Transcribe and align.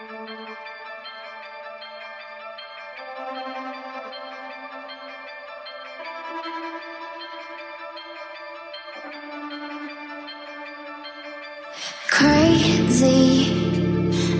Crazy, 0.00 0.32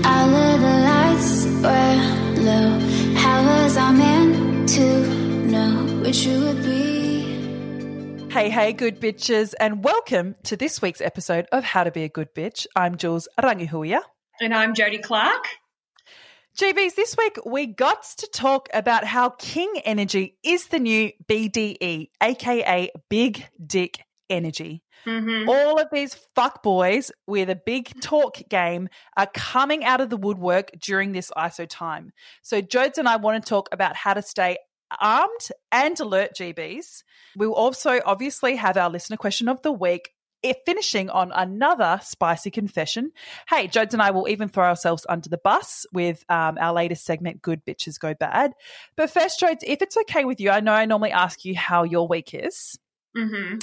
all 0.03 0.35
of 0.35 0.61
the 0.61 0.77
lights 0.81 1.45
were 1.45 2.41
low. 2.41 2.79
How 3.17 3.45
was 3.45 3.77
I 3.77 3.93
meant 3.93 4.67
to 4.71 5.15
know 5.45 6.01
what 6.03 6.25
you 6.25 6.41
would 6.41 6.63
be? 6.63 8.31
Hey, 8.31 8.49
hey, 8.49 8.73
good 8.73 8.99
bitches, 8.99 9.53
and 9.61 9.85
welcome 9.85 10.37
to 10.45 10.57
this 10.57 10.81
week's 10.81 11.03
episode 11.03 11.47
of 11.53 11.65
How 11.65 11.85
to 11.85 11.91
Be 11.91 12.05
a 12.05 12.09
Good 12.09 12.35
Bitch. 12.35 12.67
I'm 12.75 12.97
Jules 12.97 13.29
Rangihuia. 13.39 14.01
And 14.43 14.55
I'm 14.55 14.73
Jodie 14.73 15.03
Clark. 15.03 15.49
GBs, 16.57 16.95
this 16.95 17.15
week 17.19 17.37
we 17.45 17.67
got 17.67 18.03
to 18.17 18.27
talk 18.27 18.71
about 18.73 19.05
how 19.05 19.29
King 19.29 19.71
Energy 19.85 20.39
is 20.43 20.69
the 20.69 20.79
new 20.79 21.13
BDE, 21.29 22.09
aka 22.23 22.91
Big 23.11 23.47
Dick 23.65 24.03
Energy. 24.31 24.83
Mm-hmm. 25.05 25.47
All 25.47 25.79
of 25.79 25.89
these 25.93 26.19
fuck 26.35 26.63
boys 26.63 27.13
with 27.27 27.51
a 27.51 27.55
big 27.55 28.01
talk 28.01 28.39
game 28.49 28.89
are 29.15 29.29
coming 29.35 29.85
out 29.85 30.01
of 30.01 30.09
the 30.09 30.17
woodwork 30.17 30.71
during 30.81 31.13
this 31.13 31.31
ISO 31.37 31.67
time. 31.69 32.11
So, 32.41 32.63
Jodes 32.63 32.97
and 32.97 33.07
I 33.07 33.17
want 33.17 33.45
to 33.45 33.47
talk 33.47 33.69
about 33.73 33.95
how 33.95 34.15
to 34.15 34.23
stay 34.23 34.57
armed 34.99 35.49
and 35.71 36.01
alert, 36.01 36.31
GBs. 36.35 37.03
We'll 37.37 37.53
also 37.53 38.01
obviously 38.07 38.57
have 38.57 38.79
our 38.79 38.89
listener 38.89 39.19
question 39.19 39.51
of 39.51 39.61
the 39.61 39.73
week. 39.73 40.15
If 40.43 40.57
finishing 40.65 41.11
on 41.11 41.33
another 41.33 42.01
spicy 42.03 42.51
confession. 42.51 43.13
Hey, 43.49 43.69
Jodes 43.69 43.93
and 43.93 44.03
I 44.03 44.11
will 44.11 44.29
even 44.29 44.49
throw 44.49 44.65
ourselves 44.65 45.05
under 45.09 45.29
the 45.29 45.39
bus 45.39 45.87
with 45.93 46.25
um, 46.29 46.57
our 46.59 46.73
latest 46.73 47.05
segment, 47.05 47.43
Good 47.43 47.65
Bitches 47.65 47.99
Go 47.99 48.15
Bad. 48.15 48.53
But 48.97 49.11
first, 49.11 49.41
Jodes, 49.41 49.63
if 49.63 49.83
it's 49.83 49.97
okay 49.97 50.25
with 50.25 50.41
you, 50.41 50.51
I 50.51 50.61
know 50.61 50.73
I 50.73 50.87
normally 50.87 51.13
ask 51.13 51.45
you 51.45 51.55
how 51.55 51.83
your 51.85 52.09
week 52.09 52.35
is 52.35 52.79
Mm-hmm. 53.17 53.59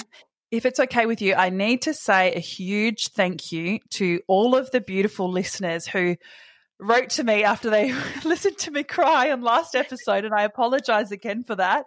if 0.51 0.65
it's 0.65 0.79
okay 0.79 1.05
with 1.05 1.21
you, 1.21 1.33
I 1.33 1.49
need 1.49 1.83
to 1.83 1.93
say 1.93 2.33
a 2.33 2.39
huge 2.39 3.09
thank 3.09 3.51
you 3.51 3.79
to 3.91 4.19
all 4.27 4.55
of 4.55 4.69
the 4.71 4.81
beautiful 4.81 5.31
listeners 5.31 5.87
who 5.87 6.17
wrote 6.79 7.11
to 7.11 7.23
me 7.23 7.43
after 7.43 7.69
they 7.69 7.93
listened 8.25 8.57
to 8.59 8.71
me 8.71 8.83
cry 8.83 9.31
on 9.31 9.41
last 9.41 9.73
episode, 9.75 10.25
and 10.25 10.33
I 10.33 10.43
apologize 10.43 11.11
again 11.11 11.43
for 11.43 11.55
that. 11.55 11.85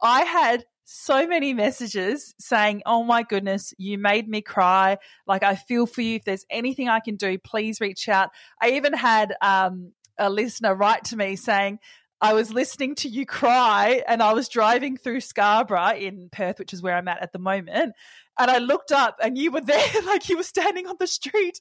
I 0.00 0.22
had 0.22 0.64
so 0.84 1.26
many 1.26 1.54
messages 1.54 2.34
saying, 2.38 2.82
Oh 2.86 3.02
my 3.02 3.22
goodness, 3.22 3.74
you 3.78 3.98
made 3.98 4.28
me 4.28 4.42
cry. 4.42 4.98
Like, 5.26 5.42
I 5.42 5.54
feel 5.54 5.86
for 5.86 6.02
you. 6.02 6.16
If 6.16 6.24
there's 6.24 6.46
anything 6.50 6.88
I 6.88 7.00
can 7.00 7.16
do, 7.16 7.38
please 7.38 7.80
reach 7.80 8.08
out. 8.08 8.30
I 8.60 8.72
even 8.72 8.92
had 8.92 9.34
um, 9.40 9.92
a 10.18 10.30
listener 10.30 10.74
write 10.74 11.04
to 11.04 11.16
me 11.16 11.36
saying, 11.36 11.78
I 12.24 12.32
was 12.32 12.50
listening 12.50 12.94
to 12.96 13.08
you 13.10 13.26
cry 13.26 14.02
and 14.08 14.22
I 14.22 14.32
was 14.32 14.48
driving 14.48 14.96
through 14.96 15.20
Scarborough 15.20 15.94
in 15.94 16.30
Perth, 16.32 16.58
which 16.58 16.72
is 16.72 16.80
where 16.80 16.96
I'm 16.96 17.06
at 17.06 17.20
at 17.20 17.34
the 17.34 17.38
moment. 17.38 17.92
And 18.38 18.50
I 18.50 18.56
looked 18.58 18.92
up 18.92 19.18
and 19.22 19.36
you 19.36 19.52
were 19.52 19.60
there, 19.60 20.02
like 20.06 20.30
you 20.30 20.38
were 20.38 20.42
standing 20.42 20.86
on 20.86 20.96
the 20.98 21.06
street. 21.06 21.60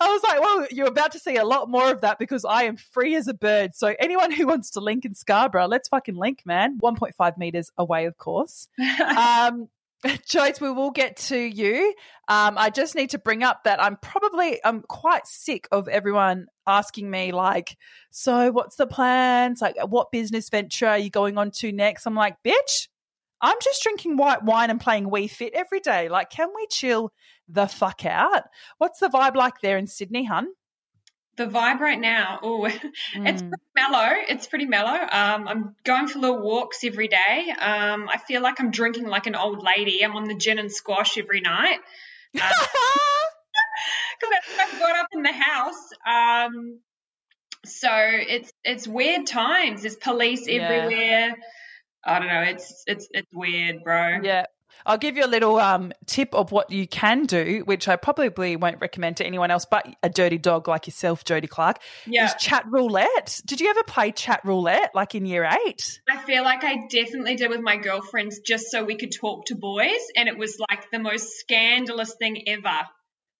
I 0.00 0.12
was 0.12 0.22
like, 0.22 0.40
well, 0.40 0.68
you're 0.70 0.86
about 0.86 1.10
to 1.12 1.18
see 1.18 1.34
a 1.34 1.44
lot 1.44 1.68
more 1.68 1.90
of 1.90 2.02
that 2.02 2.20
because 2.20 2.44
I 2.44 2.62
am 2.62 2.76
free 2.76 3.16
as 3.16 3.26
a 3.26 3.34
bird. 3.34 3.74
So 3.74 3.96
anyone 3.98 4.30
who 4.30 4.46
wants 4.46 4.70
to 4.70 4.80
link 4.80 5.04
in 5.04 5.16
Scarborough, 5.16 5.66
let's 5.66 5.88
fucking 5.88 6.14
link, 6.14 6.42
man. 6.46 6.78
1.5 6.78 7.36
meters 7.36 7.72
away, 7.76 8.04
of 8.04 8.16
course. 8.16 8.68
um, 9.18 9.68
Joyce, 10.28 10.60
we 10.60 10.70
will 10.70 10.90
get 10.90 11.16
to 11.16 11.36
you. 11.36 11.92
Um, 12.28 12.54
I 12.56 12.70
just 12.70 12.94
need 12.94 13.10
to 13.10 13.18
bring 13.18 13.42
up 13.42 13.64
that 13.64 13.82
I'm 13.82 13.96
probably 13.96 14.60
I'm 14.64 14.82
quite 14.82 15.26
sick 15.26 15.66
of 15.72 15.88
everyone 15.88 16.46
asking 16.66 17.10
me 17.10 17.32
like, 17.32 17.76
so 18.10 18.50
what's 18.52 18.76
the 18.76 18.86
plans? 18.86 19.60
Like, 19.60 19.76
what 19.88 20.10
business 20.12 20.48
venture 20.48 20.86
are 20.88 20.98
you 20.98 21.10
going 21.10 21.38
on 21.38 21.50
to 21.52 21.72
next? 21.72 22.06
I'm 22.06 22.14
like, 22.14 22.36
bitch, 22.42 22.88
I'm 23.40 23.56
just 23.62 23.82
drinking 23.82 24.16
white 24.16 24.42
wine 24.42 24.70
and 24.70 24.80
playing 24.80 25.10
Wii 25.10 25.30
Fit 25.30 25.52
every 25.54 25.80
day. 25.80 26.08
Like, 26.08 26.30
can 26.30 26.48
we 26.54 26.66
chill 26.70 27.12
the 27.48 27.66
fuck 27.66 28.06
out? 28.06 28.44
What's 28.78 29.00
the 29.00 29.08
vibe 29.08 29.34
like 29.34 29.60
there 29.60 29.76
in 29.76 29.86
Sydney, 29.86 30.24
hun? 30.24 30.48
the 31.36 31.46
vibe 31.46 31.80
right 31.80 31.98
now, 31.98 32.38
oh, 32.44 32.64
it's 32.66 32.82
Mm. 33.16 33.48
pretty 33.48 33.64
mellow. 33.74 34.12
It's 34.28 34.46
pretty 34.46 34.66
mellow. 34.66 34.92
Um, 34.92 35.48
I'm 35.48 35.74
going 35.82 36.06
for 36.06 36.20
little 36.20 36.40
walks 36.40 36.84
every 36.84 37.08
day. 37.08 37.52
Um, 37.58 38.08
I 38.08 38.18
feel 38.18 38.40
like 38.40 38.60
I'm 38.60 38.70
drinking 38.70 39.08
like 39.08 39.26
an 39.26 39.34
old 39.34 39.60
lady. 39.60 40.04
I'm 40.04 40.14
on 40.14 40.24
the 40.28 40.36
gin 40.36 40.60
and 40.60 40.70
squash 40.70 41.18
every 41.18 41.40
night. 41.40 41.80
Because 42.32 42.52
what 44.20 44.60
I've 44.72 44.78
got 44.80 44.96
up 44.96 45.08
in 45.12 45.22
the 45.22 45.32
house. 45.32 45.88
Um, 46.08 46.80
so 47.64 47.88
it's 47.92 48.52
it's 48.62 48.86
weird 48.86 49.26
times. 49.26 49.82
There's 49.82 49.96
police 49.96 50.46
Yeah. 50.46 50.62
everywhere. 50.62 51.34
I 52.04 52.18
don't 52.18 52.28
know. 52.28 52.42
It's 52.42 52.84
it's 52.86 53.08
it's 53.12 53.28
weird, 53.32 53.82
bro. 53.82 54.20
Yeah. 54.22 54.46
I'll 54.86 54.98
give 54.98 55.16
you 55.16 55.24
a 55.24 55.28
little 55.28 55.56
um, 55.58 55.92
tip 56.04 56.34
of 56.34 56.52
what 56.52 56.70
you 56.70 56.86
can 56.86 57.24
do, 57.24 57.62
which 57.64 57.88
I 57.88 57.96
probably 57.96 58.56
won't 58.56 58.80
recommend 58.82 59.16
to 59.18 59.24
anyone 59.24 59.50
else 59.50 59.64
but 59.64 59.86
a 60.02 60.10
dirty 60.10 60.36
dog 60.36 60.68
like 60.68 60.86
yourself, 60.86 61.24
Jodie 61.24 61.48
Clark, 61.48 61.78
Yeah. 62.06 62.26
is 62.26 62.34
chat 62.38 62.66
roulette. 62.68 63.40
Did 63.46 63.62
you 63.62 63.70
ever 63.70 63.82
play 63.84 64.10
chat 64.12 64.40
roulette 64.44 64.90
like 64.94 65.14
in 65.14 65.24
year 65.24 65.48
eight? 65.66 66.00
I 66.06 66.18
feel 66.24 66.42
like 66.42 66.64
I 66.64 66.86
definitely 66.90 67.36
did 67.36 67.48
with 67.48 67.60
my 67.62 67.76
girlfriends 67.76 68.40
just 68.40 68.70
so 68.70 68.84
we 68.84 68.96
could 68.96 69.12
talk 69.12 69.46
to 69.46 69.54
boys, 69.54 70.00
and 70.16 70.28
it 70.28 70.36
was 70.36 70.58
like 70.68 70.90
the 70.90 70.98
most 70.98 71.30
scandalous 71.38 72.14
thing 72.16 72.46
ever. 72.46 72.80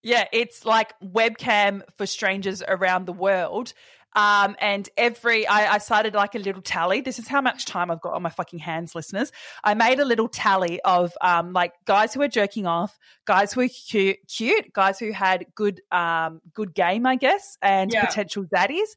Yeah, 0.05 0.25
it's 0.31 0.65
like 0.65 0.93
webcam 1.03 1.81
for 1.97 2.05
strangers 2.05 2.61
around 2.65 3.05
the 3.07 3.13
world. 3.13 3.73
Um, 4.15 4.55
and 4.61 4.87
every, 4.95 5.45
I, 5.45 5.73
I 5.73 5.77
started 5.79 6.13
like 6.13 6.35
a 6.35 6.39
little 6.39 6.61
tally. 6.61 7.01
This 7.01 7.19
is 7.19 7.27
how 7.27 7.41
much 7.41 7.65
time 7.65 7.91
I've 7.91 7.99
got 7.99 8.13
on 8.13 8.21
my 8.21 8.29
fucking 8.29 8.59
hands, 8.59 8.95
listeners. 8.95 9.31
I 9.63 9.73
made 9.73 9.99
a 9.99 10.05
little 10.05 10.29
tally 10.29 10.79
of 10.83 11.11
um, 11.19 11.51
like 11.51 11.73
guys 11.85 12.13
who 12.13 12.21
were 12.21 12.29
jerking 12.29 12.65
off, 12.65 12.97
guys 13.25 13.51
who 13.51 13.61
were 13.61 13.67
cute, 13.67 14.17
cute 14.33 14.71
guys 14.71 14.99
who 14.99 15.11
had 15.11 15.47
good, 15.53 15.81
um, 15.91 16.39
good 16.53 16.73
game, 16.73 17.05
I 17.05 17.15
guess, 17.17 17.57
and 17.61 17.91
Yeah. 17.91 18.05
potential 18.05 18.45
zaddies. 18.45 18.87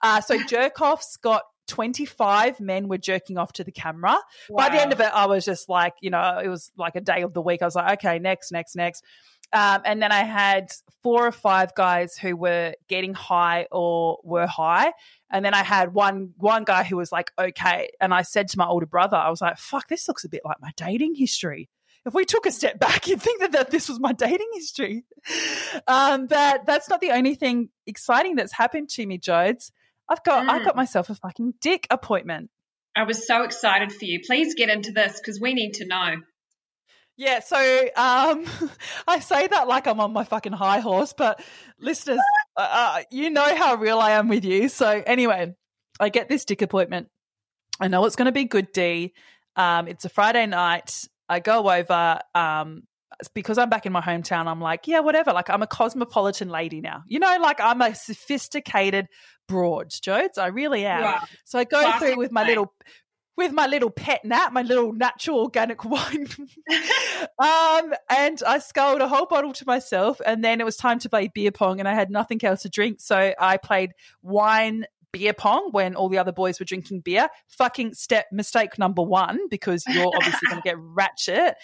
Uh, 0.00 0.20
so 0.20 0.38
jerk 0.48 0.80
offs 0.80 1.16
got 1.16 1.42
25 1.66 2.60
men 2.60 2.88
were 2.88 2.98
jerking 2.98 3.36
off 3.36 3.52
to 3.54 3.64
the 3.64 3.72
camera. 3.72 4.16
By 4.56 4.68
the 4.68 4.80
end 4.80 4.92
of 4.92 5.00
it, 5.00 5.10
I 5.12 5.26
was 5.26 5.44
just 5.44 5.68
like, 5.68 5.94
you 6.00 6.10
know, 6.10 6.40
it 6.42 6.48
was 6.48 6.70
like 6.76 6.94
a 6.94 7.00
day 7.00 7.22
of 7.22 7.34
the 7.34 7.42
week. 7.42 7.62
I 7.62 7.64
was 7.64 7.74
like, 7.74 7.98
okay, 8.04 8.18
next, 8.18 8.52
next, 8.52 8.76
next. 8.76 9.04
Um, 9.52 9.80
and 9.84 10.02
then 10.02 10.12
I 10.12 10.24
had 10.24 10.70
four 11.02 11.26
or 11.26 11.32
five 11.32 11.74
guys 11.74 12.16
who 12.16 12.36
were 12.36 12.74
getting 12.88 13.14
high 13.14 13.66
or 13.72 14.18
were 14.22 14.46
high. 14.46 14.92
And 15.30 15.44
then 15.44 15.54
I 15.54 15.62
had 15.62 15.94
one 15.94 16.34
one 16.36 16.64
guy 16.64 16.84
who 16.84 16.96
was 16.96 17.10
like, 17.12 17.32
okay. 17.38 17.90
And 18.00 18.12
I 18.12 18.22
said 18.22 18.48
to 18.48 18.58
my 18.58 18.66
older 18.66 18.86
brother, 18.86 19.16
I 19.16 19.30
was 19.30 19.40
like, 19.40 19.56
fuck, 19.58 19.88
this 19.88 20.06
looks 20.08 20.24
a 20.24 20.28
bit 20.28 20.42
like 20.44 20.58
my 20.60 20.70
dating 20.76 21.14
history. 21.14 21.68
If 22.06 22.14
we 22.14 22.24
took 22.24 22.46
a 22.46 22.50
step 22.52 22.78
back, 22.86 23.06
you'd 23.08 23.22
think 23.22 23.40
that, 23.40 23.52
that 23.52 23.70
this 23.70 23.88
was 23.88 23.98
my 24.00 24.12
dating 24.12 24.48
history. 24.54 25.04
Um, 25.86 26.26
but 26.26 26.66
that's 26.66 26.88
not 26.88 27.00
the 27.00 27.10
only 27.10 27.34
thing 27.34 27.70
exciting 27.86 28.36
that's 28.36 28.52
happened 28.52 28.88
to 28.90 29.06
me, 29.06 29.18
Jodes. 29.18 29.70
I've 30.08 30.22
got 30.24 30.48
I 30.48 30.58
Mm. 30.58 30.64
got 30.64 30.76
myself 30.76 31.10
a 31.10 31.14
fucking 31.14 31.54
dick 31.60 31.86
appointment. 31.90 32.50
I 32.96 33.04
was 33.04 33.26
so 33.26 33.44
excited 33.44 33.92
for 33.92 34.04
you. 34.04 34.20
Please 34.26 34.54
get 34.54 34.70
into 34.70 34.92
this 34.92 35.18
because 35.20 35.40
we 35.40 35.54
need 35.54 35.74
to 35.74 35.86
know. 35.86 36.16
Yeah, 37.18 37.40
so 37.40 37.58
um, 37.96 38.46
I 39.08 39.18
say 39.18 39.48
that 39.48 39.66
like 39.66 39.88
I'm 39.88 39.98
on 39.98 40.12
my 40.12 40.22
fucking 40.22 40.52
high 40.52 40.78
horse, 40.78 41.12
but 41.12 41.42
listeners, 41.80 42.20
uh, 42.56 42.68
uh, 42.70 43.02
you 43.10 43.28
know 43.28 43.56
how 43.56 43.74
real 43.74 43.98
I 43.98 44.12
am 44.12 44.28
with 44.28 44.44
you. 44.44 44.68
So 44.68 44.88
anyway, 45.04 45.52
I 45.98 46.08
get 46.10 46.28
this 46.28 46.44
dick 46.44 46.62
appointment. 46.62 47.08
I 47.80 47.88
know 47.88 48.04
it's 48.06 48.14
going 48.14 48.26
to 48.26 48.32
be 48.32 48.44
good, 48.44 48.70
D. 48.72 49.14
Um, 49.56 49.88
it's 49.88 50.04
a 50.04 50.08
Friday 50.08 50.46
night. 50.46 51.08
I 51.28 51.40
go 51.40 51.68
over. 51.68 52.20
Um, 52.34 52.84
because 53.34 53.58
I'm 53.58 53.68
back 53.68 53.84
in 53.84 53.92
my 53.92 54.00
hometown. 54.00 54.46
I'm 54.46 54.60
like, 54.60 54.86
yeah, 54.86 55.00
whatever. 55.00 55.32
Like 55.32 55.50
I'm 55.50 55.62
a 55.62 55.66
cosmopolitan 55.66 56.50
lady 56.50 56.80
now. 56.80 57.02
You 57.08 57.18
know, 57.18 57.36
like 57.40 57.60
I'm 57.60 57.82
a 57.82 57.92
sophisticated 57.94 59.08
broad, 59.48 59.90
Jodes. 59.90 60.38
I 60.38 60.48
really 60.48 60.86
am. 60.86 61.02
Wow. 61.02 61.24
So 61.44 61.58
I 61.58 61.64
go 61.64 61.80
Classic 61.80 62.08
through 62.08 62.18
with 62.18 62.30
my 62.30 62.44
little 62.44 62.72
with 63.38 63.52
my 63.52 63.66
little 63.66 63.88
pet 63.88 64.24
nat, 64.24 64.52
my 64.52 64.62
little 64.62 64.92
natural 64.92 65.38
organic 65.38 65.84
wine. 65.86 66.26
um, 67.38 67.94
and 68.10 68.42
I 68.46 68.58
sculled 68.58 69.00
a 69.00 69.08
whole 69.08 69.26
bottle 69.26 69.52
to 69.54 69.64
myself, 69.66 70.20
and 70.26 70.44
then 70.44 70.60
it 70.60 70.64
was 70.64 70.76
time 70.76 70.98
to 70.98 71.08
play 71.08 71.30
beer 71.32 71.52
pong, 71.52 71.78
and 71.78 71.88
I 71.88 71.94
had 71.94 72.10
nothing 72.10 72.44
else 72.44 72.62
to 72.62 72.68
drink, 72.68 73.00
so 73.00 73.32
I 73.38 73.56
played 73.56 73.92
wine 74.20 74.84
beer 75.12 75.32
pong 75.32 75.70
when 75.70 75.94
all 75.94 76.10
the 76.10 76.18
other 76.18 76.32
boys 76.32 76.58
were 76.58 76.66
drinking 76.66 77.00
beer. 77.00 77.28
Fucking 77.46 77.94
step 77.94 78.26
mistake 78.32 78.78
number 78.78 79.02
one 79.02 79.48
because 79.48 79.82
you're 79.88 80.12
obviously 80.14 80.48
going 80.48 80.60
to 80.60 80.68
get 80.68 80.76
ratchet. 80.78 81.54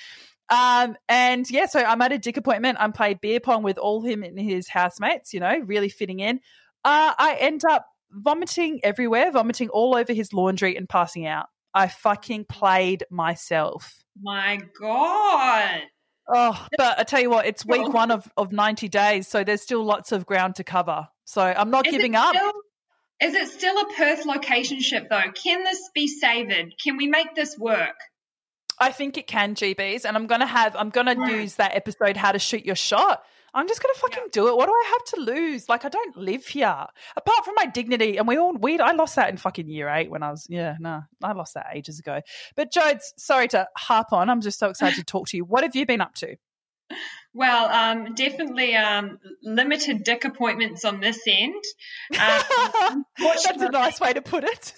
Um, 0.49 0.97
and 1.09 1.51
yeah, 1.51 1.67
so 1.67 1.81
I'm 1.81 2.01
at 2.03 2.13
a 2.13 2.19
dick 2.19 2.37
appointment. 2.37 2.79
I'm 2.81 2.93
playing 2.93 3.19
beer 3.21 3.41
pong 3.41 3.63
with 3.63 3.79
all 3.79 4.03
him 4.03 4.23
and 4.23 4.39
his 4.39 4.69
housemates, 4.69 5.35
you 5.35 5.41
know, 5.41 5.59
really 5.65 5.89
fitting 5.89 6.21
in. 6.21 6.37
Uh, 6.85 7.13
I 7.19 7.37
end 7.41 7.63
up 7.69 7.87
vomiting 8.11 8.81
everywhere, 8.83 9.31
vomiting 9.33 9.69
all 9.71 9.97
over 9.97 10.13
his 10.13 10.33
laundry 10.33 10.77
and 10.77 10.89
passing 10.89 11.27
out. 11.27 11.47
I 11.75 11.89
fucking 11.89 12.45
played 12.45 13.05
myself. 13.11 14.05
My 14.23 14.61
God. 14.81 15.81
Oh, 16.33 16.67
but 16.79 16.99
I 16.99 17.03
tell 17.03 17.21
you 17.21 17.29
what, 17.31 17.47
it's 17.47 17.67
week 17.67 17.93
one 17.93 18.11
of, 18.11 18.31
of 18.37 18.53
90 18.53 18.89
days, 18.89 19.29
so 19.29 19.45
there's 19.45 19.61
still 19.61 19.85
lots 19.85 20.13
of 20.13 20.25
ground 20.25 20.55
to 20.57 20.65
cover. 20.65 21.09
So 21.25 21.43
I'm 21.43 21.71
not 21.71 21.87
Is 21.87 21.93
giving 21.93 22.15
up. 22.15 22.35
still- 22.35 22.53
Is 23.21 23.35
it 23.35 23.49
still 23.49 23.77
a 23.79 23.93
Perth 23.95 24.25
location 24.25 24.81
ship 24.81 25.09
though? 25.11 25.31
Can 25.35 25.65
this 25.65 25.91
be 25.95 26.07
saved? 26.07 26.53
Can 26.83 26.97
we 26.97 27.07
make 27.09 27.35
this 27.35 27.59
work? 27.59 27.97
I 28.79 28.91
think 28.91 29.19
it 29.19 29.27
can, 29.27 29.55
GBs, 29.55 30.05
and 30.05 30.17
I'm 30.17 30.27
gonna 30.27 30.47
have 30.47 30.75
I'm 30.77 30.91
gonna 30.91 31.31
use 31.31 31.57
that 31.57 31.75
episode 31.77 32.17
how 32.17 32.33
to 32.33 32.39
shoot 32.39 32.65
your 32.65 32.75
shot. 32.75 33.23
I'm 33.55 33.69
just 33.69 33.81
gonna 33.83 33.95
fucking 33.95 34.25
do 34.33 34.49
it. 34.49 34.57
What 34.57 34.67
do 34.67 34.73
I 34.73 34.85
have 34.91 35.05
to 35.15 35.21
lose? 35.33 35.69
Like 35.69 35.85
I 35.85 35.89
don't 35.89 36.17
live 36.17 36.45
here. 36.47 36.87
Apart 37.17 37.45
from 37.45 37.55
my 37.57 37.67
dignity, 37.67 38.17
and 38.17 38.27
we 38.27 38.37
all 38.37 38.53
we 38.55 38.79
I 38.81 38.93
lost 38.93 39.15
that 39.17 39.31
in 39.31 39.37
fucking 39.37 39.69
year 39.69 39.89
eight 39.89 40.11
when 40.11 40.23
I 40.23 40.31
was 40.31 40.47
yeah, 40.51 40.77
no, 40.81 41.03
I 41.23 41.33
lost 41.33 41.55
that 41.55 41.67
ages 41.73 41.99
ago. 42.01 42.21
But 42.57 42.73
Jodes, 42.73 43.13
sorry 43.17 43.49
to 43.49 43.69
harp 43.77 44.13
on. 44.13 44.29
I'm 44.29 44.41
just 44.41 44.59
so 44.59 44.69
excited 44.69 44.97
to 44.97 45.05
talk 45.05 45.29
to 45.29 45.37
you. 45.37 45.45
What 45.45 45.63
have 45.63 45.77
you 45.77 45.87
been 45.87 46.01
up 46.01 46.15
to? 46.17 46.37
Well, 47.33 47.65
um, 47.67 48.15
definitely 48.15 48.77
um, 48.77 49.19
limited 49.43 50.05
dick 50.05 50.25
appointments 50.25 50.85
on 50.85 51.01
this 51.01 51.21
end. 51.27 51.55
Um, 52.21 53.05
That's 53.19 53.47
a 53.63 53.71
nice 53.71 53.99
way 54.01 54.13
to 54.13 54.23
put 54.23 54.45
it. 54.45 54.75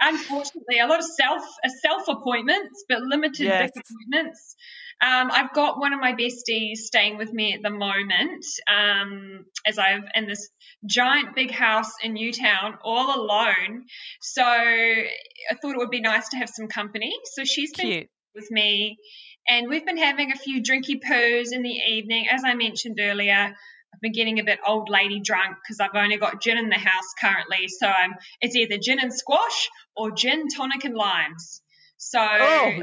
unfortunately, 0.00 0.78
a 0.80 0.86
lot 0.86 0.98
of 1.00 1.04
self 1.04 1.42
uh, 1.42 1.68
self 1.82 2.08
appointments, 2.08 2.84
but 2.88 3.02
limited 3.02 3.44
Yes. 3.44 3.70
dick 3.74 3.84
appointments. 3.84 4.56
Um, 5.02 5.30
I've 5.30 5.52
got 5.52 5.78
one 5.78 5.92
of 5.92 6.00
my 6.00 6.14
besties 6.14 6.78
staying 6.78 7.18
with 7.18 7.32
me 7.32 7.54
at 7.54 7.62
the 7.62 7.70
moment, 7.70 8.44
um, 8.68 9.44
as 9.66 9.78
I've 9.78 10.04
in 10.14 10.26
this 10.26 10.48
giant 10.86 11.34
big 11.34 11.50
house 11.50 11.92
in 12.02 12.14
Newtown 12.14 12.78
all 12.82 13.14
alone. 13.20 13.84
So 14.20 14.42
I 14.42 15.54
thought 15.60 15.74
it 15.74 15.78
would 15.78 15.90
be 15.90 16.00
nice 16.00 16.28
to 16.30 16.36
have 16.36 16.48
some 16.48 16.68
company. 16.68 17.12
So 17.32 17.44
she's 17.44 17.72
been 17.72 17.86
Cute. 17.86 18.10
with 18.34 18.50
me, 18.50 18.98
and 19.48 19.68
we've 19.68 19.84
been 19.84 19.98
having 19.98 20.32
a 20.32 20.36
few 20.36 20.62
drinky 20.62 21.00
poos 21.02 21.52
in 21.52 21.62
the 21.62 21.76
evening. 21.88 22.28
As 22.30 22.42
I 22.44 22.54
mentioned 22.54 22.98
earlier, 23.00 23.54
I've 23.94 24.00
been 24.00 24.12
getting 24.12 24.40
a 24.40 24.44
bit 24.44 24.58
old 24.66 24.88
lady 24.88 25.20
drunk 25.20 25.56
because 25.62 25.80
I've 25.80 25.94
only 25.94 26.16
got 26.16 26.40
gin 26.40 26.58
in 26.58 26.68
the 26.68 26.78
house 26.78 27.14
currently. 27.20 27.68
So 27.68 27.86
I'm, 27.86 28.14
it's 28.40 28.56
either 28.56 28.78
gin 28.78 28.98
and 29.00 29.12
squash 29.12 29.70
or 29.94 30.10
gin, 30.10 30.48
tonic, 30.48 30.84
and 30.84 30.94
limes. 30.94 31.62
So 31.96 32.18
Oh, 32.20 32.80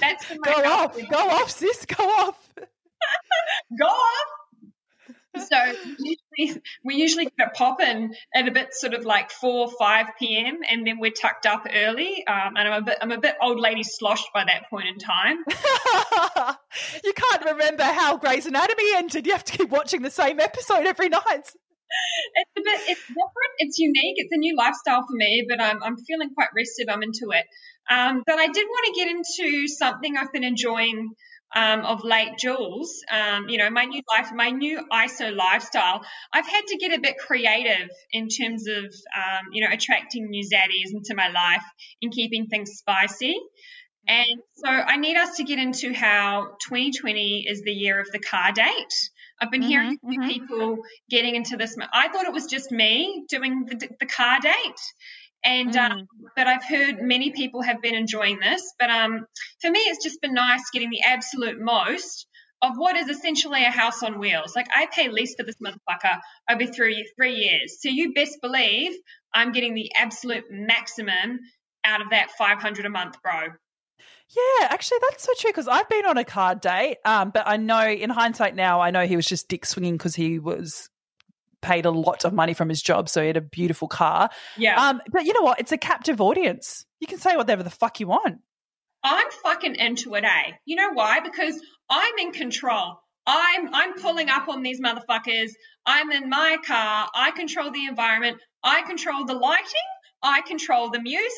that's 0.00 0.26
go 0.44 0.52
off, 0.52 0.96
go 1.10 1.18
off, 1.18 1.50
sis, 1.50 1.84
go 1.86 2.04
off. 2.04 2.50
Go 3.78 3.86
off. 3.86 4.26
So 5.48 5.56
usually, 5.98 6.62
we 6.84 6.94
usually 6.96 7.24
get 7.24 7.48
it 7.48 7.54
popping 7.54 8.14
at 8.34 8.48
a 8.48 8.50
bit 8.50 8.68
sort 8.72 8.94
of 8.94 9.04
like 9.04 9.30
four, 9.30 9.70
five 9.78 10.06
p.m. 10.18 10.60
and 10.68 10.86
then 10.86 10.98
we're 10.98 11.10
tucked 11.10 11.46
up 11.46 11.66
early. 11.72 12.26
Um, 12.26 12.56
and 12.56 12.68
I'm 12.68 12.82
a 12.82 12.84
bit, 12.86 12.98
I'm 13.02 13.12
a 13.12 13.20
bit 13.20 13.34
old 13.40 13.60
lady 13.60 13.82
sloshed 13.82 14.28
by 14.32 14.44
that 14.44 14.68
point 14.70 14.88
in 14.88 14.98
time. 14.98 15.36
you 17.04 17.12
can't 17.12 17.44
remember 17.44 17.84
how 17.84 18.16
Grey's 18.16 18.46
Anatomy 18.46 18.94
ended. 18.94 19.26
You 19.26 19.32
have 19.32 19.44
to 19.44 19.56
keep 19.56 19.68
watching 19.68 20.02
the 20.02 20.10
same 20.10 20.40
episode 20.40 20.86
every 20.86 21.08
night. 21.08 21.22
it's 22.34 22.50
a 22.56 22.62
bit 22.62 22.80
it's 22.88 23.06
different 23.06 23.52
it's 23.58 23.78
unique 23.78 24.16
it's 24.16 24.32
a 24.32 24.36
new 24.36 24.56
lifestyle 24.56 25.02
for 25.06 25.14
me 25.14 25.46
but 25.48 25.62
i'm, 25.62 25.80
I'm 25.84 25.96
feeling 25.96 26.30
quite 26.34 26.48
rested 26.56 26.88
i'm 26.90 27.00
into 27.00 27.30
it 27.30 27.46
um, 27.90 28.22
but 28.26 28.36
i 28.38 28.46
did 28.46 28.66
want 28.66 28.86
to 28.94 29.00
get 29.00 29.08
into 29.10 29.68
something 29.68 30.16
i've 30.16 30.32
been 30.32 30.44
enjoying 30.44 31.10
um, 31.54 31.84
of 31.84 32.02
late 32.04 32.36
jules. 32.38 33.02
Um, 33.10 33.48
you 33.48 33.56
know 33.58 33.70
my 33.70 33.84
new 33.84 34.02
life 34.10 34.30
my 34.34 34.50
new 34.50 34.80
iso 34.92 35.34
lifestyle. 35.34 36.04
I've 36.32 36.46
had 36.46 36.66
to 36.66 36.76
get 36.76 36.92
a 36.92 37.00
bit 37.00 37.18
creative 37.18 37.88
in 38.10 38.28
terms 38.28 38.66
of 38.66 38.84
um, 38.84 39.46
you 39.52 39.64
know 39.64 39.72
attracting 39.72 40.28
new 40.28 40.42
zaddies 40.44 40.92
into 40.92 41.14
my 41.14 41.28
life 41.28 41.64
and 42.02 42.12
keeping 42.12 42.46
things 42.46 42.72
spicy. 42.72 43.36
And 44.08 44.40
so 44.56 44.68
I 44.70 44.96
need 44.96 45.16
us 45.16 45.36
to 45.36 45.44
get 45.44 45.58
into 45.58 45.92
how 45.92 46.56
2020 46.68 47.46
is 47.48 47.62
the 47.62 47.72
year 47.72 48.00
of 48.00 48.10
the 48.12 48.20
car 48.20 48.52
date. 48.52 49.10
I've 49.40 49.50
been 49.50 49.62
hearing 49.62 49.88
Mhm, 49.88 49.96
a 50.04 50.08
few 50.08 50.20
people 50.20 50.78
getting 51.10 51.34
into 51.34 51.56
this. 51.56 51.76
I 51.92 52.08
thought 52.08 52.24
it 52.24 52.32
was 52.32 52.46
just 52.46 52.70
me 52.70 53.24
doing 53.28 53.64
the, 53.66 53.88
the 54.00 54.06
car 54.06 54.38
date, 54.40 54.80
and 55.44 55.76
um, 55.76 56.06
but 56.34 56.46
I've 56.46 56.64
heard 56.64 57.00
many 57.00 57.30
people 57.30 57.62
have 57.62 57.80
been 57.80 57.94
enjoying 57.94 58.38
this. 58.40 58.74
But 58.78 58.90
um, 58.90 59.26
for 59.60 59.70
me, 59.70 59.80
it's 59.80 60.02
just 60.02 60.20
been 60.20 60.34
nice 60.34 60.70
getting 60.72 60.90
the 60.90 61.02
absolute 61.02 61.60
most 61.60 62.26
of 62.62 62.76
what 62.76 62.96
is 62.96 63.08
essentially 63.08 63.64
a 63.64 63.70
house 63.70 64.02
on 64.02 64.18
wheels. 64.18 64.56
Like 64.56 64.66
I 64.74 64.86
pay 64.92 65.08
lease 65.08 65.34
for 65.34 65.44
this 65.44 65.56
motherfucker 65.56 66.18
over 66.50 66.66
three 66.66 67.08
three 67.16 67.34
years, 67.34 67.78
so 67.80 67.88
you 67.88 68.12
best 68.14 68.38
believe 68.40 68.92
I'm 69.32 69.52
getting 69.52 69.74
the 69.74 69.90
absolute 69.96 70.44
maximum 70.50 71.40
out 71.84 72.00
of 72.00 72.10
that 72.10 72.32
500 72.32 72.84
a 72.84 72.90
month, 72.90 73.16
bro. 73.22 73.48
Yeah, 74.28 74.66
actually, 74.68 74.98
that's 75.08 75.24
so 75.24 75.32
true 75.38 75.50
because 75.50 75.68
I've 75.68 75.88
been 75.88 76.04
on 76.04 76.18
a 76.18 76.24
card 76.24 76.60
date, 76.60 76.98
um, 77.04 77.30
but 77.30 77.44
I 77.46 77.58
know 77.58 77.86
in 77.86 78.10
hindsight 78.10 78.56
now, 78.56 78.80
I 78.80 78.90
know 78.90 79.06
he 79.06 79.14
was 79.14 79.26
just 79.26 79.48
dick 79.48 79.64
swinging 79.64 79.96
because 79.96 80.16
he 80.16 80.40
was 80.40 80.90
paid 81.62 81.86
a 81.86 81.90
lot 81.90 82.24
of 82.24 82.32
money 82.32 82.54
from 82.54 82.68
his 82.68 82.82
job, 82.82 83.08
so 83.08 83.20
he 83.20 83.26
had 83.28 83.36
a 83.36 83.40
beautiful 83.40 83.88
car. 83.88 84.30
Yeah. 84.56 84.80
Um, 84.88 85.00
but 85.10 85.24
you 85.24 85.32
know 85.32 85.42
what? 85.42 85.60
It's 85.60 85.72
a 85.72 85.78
captive 85.78 86.20
audience. 86.20 86.84
You 87.00 87.06
can 87.06 87.18
say 87.18 87.36
whatever 87.36 87.62
the 87.62 87.70
fuck 87.70 88.00
you 88.00 88.06
want. 88.06 88.38
I'm 89.02 89.30
fucking 89.42 89.76
into 89.76 90.14
it, 90.14 90.24
eh? 90.24 90.52
You 90.64 90.76
know 90.76 90.90
why? 90.92 91.20
Because 91.20 91.60
I'm 91.88 92.14
in 92.18 92.32
control. 92.32 92.98
I'm 93.26 93.74
I'm 93.74 93.94
pulling 93.94 94.28
up 94.28 94.48
on 94.48 94.62
these 94.62 94.80
motherfuckers. 94.80 95.50
I'm 95.84 96.10
in 96.12 96.28
my 96.28 96.56
car. 96.64 97.08
I 97.14 97.30
control 97.32 97.70
the 97.70 97.86
environment. 97.86 98.38
I 98.62 98.82
control 98.82 99.24
the 99.24 99.34
lighting. 99.34 99.64
I 100.22 100.40
control 100.42 100.90
the 100.90 101.00
music. 101.00 101.30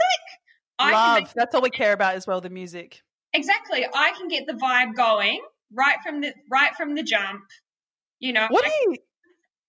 I 0.78 0.92
Love. 0.92 1.18
make, 1.22 1.32
That's 1.34 1.54
all 1.54 1.62
we 1.62 1.70
care 1.70 1.92
about 1.92 2.14
as 2.14 2.26
well. 2.26 2.40
The 2.40 2.50
music. 2.50 3.02
exactly. 3.32 3.84
I 3.92 4.12
can 4.16 4.28
get 4.28 4.46
the 4.46 4.52
vibe 4.54 4.94
going 4.94 5.40
right 5.72 5.96
from 6.02 6.20
the 6.20 6.32
right 6.50 6.74
from 6.76 6.94
the 6.94 7.02
jump. 7.02 7.42
You 8.20 8.32
know. 8.32 8.46
What 8.48 8.64
I- 8.64 8.68
are 8.68 8.72
you? 8.92 8.96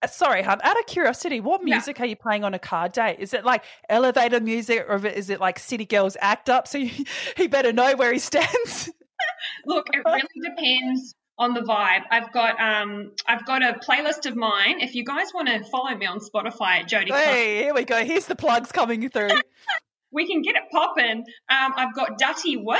Uh, 0.01 0.07
Sorry, 0.07 0.41
hon. 0.41 0.59
Out 0.63 0.79
of 0.79 0.85
curiosity, 0.85 1.39
what 1.39 1.61
Yeah. 1.65 1.75
music 1.75 1.99
are 1.99 2.05
you 2.05 2.15
playing 2.15 2.43
on 2.43 2.53
a 2.53 2.59
car 2.59 2.89
date? 2.89 3.17
Is 3.19 3.33
it 3.33 3.43
like 3.45 3.63
elevator 3.89 4.39
music, 4.39 4.85
or 4.87 5.05
is 5.05 5.29
it 5.29 5.39
like 5.39 5.59
City 5.59 5.85
Girls 5.85 6.15
Act 6.21 6.49
Up? 6.49 6.67
So 6.67 6.77
you, 6.77 7.05
he 7.37 7.47
better 7.47 7.73
know 7.73 7.95
where 7.95 8.11
he 8.13 8.19
stands. 8.19 8.89
Look, 9.65 9.87
it 9.93 10.01
really 10.05 10.21
depends 10.43 11.15
on 11.37 11.53
the 11.53 11.61
vibe. 11.61 12.03
I've 12.11 12.31
got 12.33 12.59
um 12.59 13.11
I've 13.27 13.45
got 13.45 13.61
a 13.63 13.73
playlist 13.79 14.25
of 14.25 14.35
mine. 14.35 14.81
If 14.81 14.95
you 14.95 15.03
guys 15.03 15.27
want 15.33 15.47
to 15.47 15.63
follow 15.69 15.95
me 15.95 16.05
on 16.05 16.19
Spotify 16.19 16.87
Clark, 16.87 17.05
hey, 17.13 17.63
here 17.63 17.73
we 17.73 17.83
go. 17.85 18.03
Here's 18.03 18.25
the 18.25 18.35
plugs 18.35 18.71
coming 18.71 19.07
through. 19.09 19.29
we 20.11 20.27
can 20.27 20.41
get 20.41 20.55
it 20.55 20.63
popping. 20.71 21.19
Um, 21.49 21.73
I've 21.75 21.93
got 21.95 22.17
Dutty 22.17 22.55
Whip, 22.57 22.79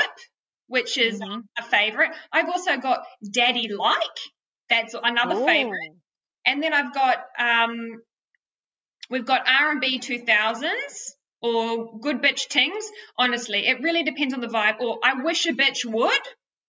which 0.66 0.98
is 0.98 1.20
Mhm. 1.20 1.42
a 1.58 1.62
favorite. 1.62 2.10
I've 2.32 2.48
also 2.48 2.76
got 2.78 3.04
Daddy 3.30 3.68
Like, 3.72 3.98
that's 4.68 4.94
another 4.94 5.36
favorite. 5.46 5.92
And 6.46 6.62
then 6.62 6.72
I've 6.72 6.92
got 6.94 7.18
um, 7.38 8.02
we've 9.10 9.26
got 9.26 9.42
R 9.46 9.70
and 9.72 9.80
B 9.80 9.98
two 9.98 10.20
thousands 10.20 11.16
or 11.42 11.98
Good 12.00 12.22
Bitch 12.22 12.48
Tings. 12.48 12.84
Honestly, 13.18 13.66
it 13.66 13.80
really 13.82 14.02
depends 14.02 14.34
on 14.34 14.40
the 14.40 14.46
vibe. 14.48 14.80
Or 14.80 14.98
I 15.02 15.22
wish 15.22 15.46
a 15.46 15.52
bitch 15.52 15.84
would. 15.84 16.20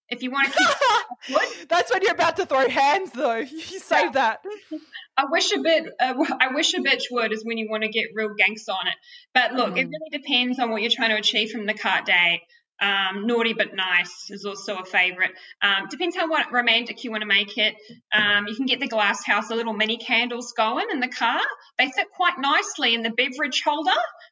If 0.09 0.23
you 0.23 0.29
want 0.31 0.51
to 0.51 0.57
keep, 0.57 0.67
would. 1.35 1.69
That's 1.69 1.89
when 1.89 2.01
you're 2.01 2.11
about 2.11 2.35
to 2.35 2.45
throw 2.45 2.67
hands, 2.67 3.11
though. 3.11 3.37
You 3.49 3.79
save 3.79 4.13
that. 4.13 4.43
I 5.17 5.23
wish 5.29 5.53
a 5.53 5.59
bit. 5.61 5.85
Uh, 5.97 6.15
I 6.39 6.53
wish 6.53 6.73
a 6.73 6.79
bitch 6.79 7.03
would 7.11 7.31
is 7.31 7.45
when 7.45 7.57
you 7.57 7.69
want 7.69 7.83
to 7.83 7.89
get 7.89 8.07
real 8.13 8.33
gangster 8.37 8.73
on 8.73 8.87
it. 8.87 8.95
But 9.33 9.53
look, 9.53 9.77
it 9.77 9.87
Mm. 9.87 9.91
really 9.91 10.09
depends 10.21 10.59
on 10.59 10.69
what 10.69 10.81
you're 10.81 10.91
trying 10.93 11.11
to 11.11 11.15
achieve 11.17 11.51
from 11.51 11.65
the 11.65 11.73
cart 11.73 12.05
date. 12.05 12.41
Um, 12.81 13.27
naughty 13.27 13.53
but 13.53 13.75
nice 13.75 14.31
is 14.31 14.43
also 14.43 14.77
a 14.77 14.85
favorite. 14.85 15.31
Um, 15.61 15.87
depends 15.89 16.15
how 16.15 16.27
what, 16.27 16.51
romantic 16.51 17.03
you 17.03 17.11
want 17.11 17.21
to 17.21 17.27
make 17.27 17.57
it. 17.57 17.75
Um, 18.11 18.47
you 18.47 18.55
can 18.55 18.65
get 18.65 18.79
the 18.79 18.87
glass 18.87 19.23
house, 19.23 19.49
the 19.49 19.55
little 19.55 19.73
mini 19.73 19.97
candles 19.97 20.51
going 20.57 20.87
in 20.91 20.99
the 20.99 21.07
car. 21.07 21.41
They 21.77 21.85
fit 21.91 22.07
quite 22.15 22.39
nicely 22.39 22.95
in 22.95 23.03
the 23.03 23.11
beverage 23.11 23.61
holder. 23.63 23.91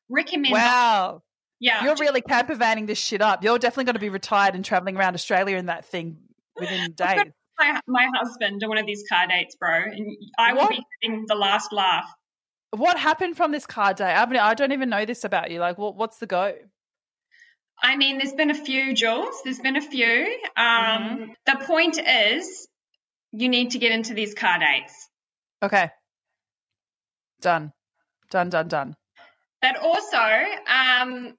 Recommend. 0.09 0.53
Wow. 0.53 1.21
Yeah. 1.59 1.83
You're 1.83 1.95
really 1.97 2.21
camper 2.21 2.55
vanning 2.55 2.87
this 2.87 2.97
shit 2.97 3.21
up. 3.21 3.43
You're 3.43 3.59
definitely 3.59 3.85
going 3.85 3.95
to 3.95 3.99
be 3.99 4.09
retired 4.09 4.55
and 4.55 4.65
traveling 4.65 4.97
around 4.97 5.13
Australia 5.13 5.57
in 5.57 5.67
that 5.67 5.85
thing 5.85 6.17
within 6.57 6.91
days. 6.95 7.19
my, 7.59 7.79
my 7.87 8.07
husband 8.15 8.61
to 8.61 8.67
one 8.67 8.77
of 8.77 8.85
these 8.85 9.03
car 9.07 9.27
dates, 9.27 9.55
bro, 9.57 9.83
and 9.83 10.17
I 10.39 10.53
will 10.53 10.69
be 10.69 10.83
having 11.03 11.25
the 11.27 11.35
last 11.35 11.71
laugh. 11.71 12.05
What 12.71 12.97
happened 12.97 13.35
from 13.35 13.51
this 13.51 13.65
car 13.65 13.93
date? 13.93 14.13
I, 14.13 14.25
mean, 14.25 14.39
I 14.39 14.53
don't 14.53 14.71
even 14.71 14.89
know 14.89 15.05
this 15.05 15.23
about 15.23 15.51
you. 15.51 15.59
Like, 15.59 15.77
what, 15.77 15.95
what's 15.95 16.17
the 16.17 16.27
go? 16.27 16.53
I 17.81 17.95
mean, 17.95 18.17
there's 18.17 18.33
been 18.33 18.51
a 18.51 18.55
few, 18.55 18.93
Jules. 18.93 19.41
There's 19.43 19.59
been 19.59 19.77
a 19.77 19.81
few. 19.81 20.37
Um, 20.57 20.99
Mm-hmm. 20.99 21.31
The 21.45 21.65
point 21.65 21.97
is, 21.99 22.67
you 23.31 23.49
need 23.49 23.71
to 23.71 23.79
get 23.79 23.91
into 23.91 24.13
these 24.13 24.33
car 24.33 24.59
dates. 24.59 25.07
Okay. 25.61 25.89
Done. 27.41 27.71
Done, 28.31 28.49
done, 28.49 28.67
done. 28.67 28.95
But 29.61 29.77
also, 29.77 30.17
um, 30.67 31.33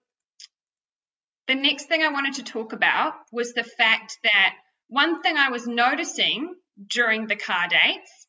the 1.47 1.55
next 1.55 1.87
thing 1.87 2.03
I 2.03 2.09
wanted 2.09 2.35
to 2.35 2.45
talk 2.45 2.73
about 2.73 3.15
was 3.33 3.53
the 3.53 3.65
fact 3.65 4.19
that 4.23 4.55
one 4.89 5.23
thing 5.23 5.37
I 5.37 5.51
was 5.51 5.67
noticing 5.67 6.55
during 6.87 7.27
the 7.27 7.37
car 7.37 7.69
dates 7.69 8.27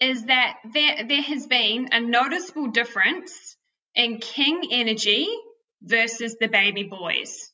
is 0.00 0.24
that 0.24 0.58
there, 0.72 1.04
there 1.06 1.22
has 1.22 1.46
been 1.46 1.88
a 1.92 2.00
noticeable 2.00 2.68
difference 2.68 3.56
in 3.94 4.18
king 4.18 4.68
energy 4.70 5.28
versus 5.84 6.36
the 6.40 6.48
baby 6.48 6.82
boys. 6.84 7.50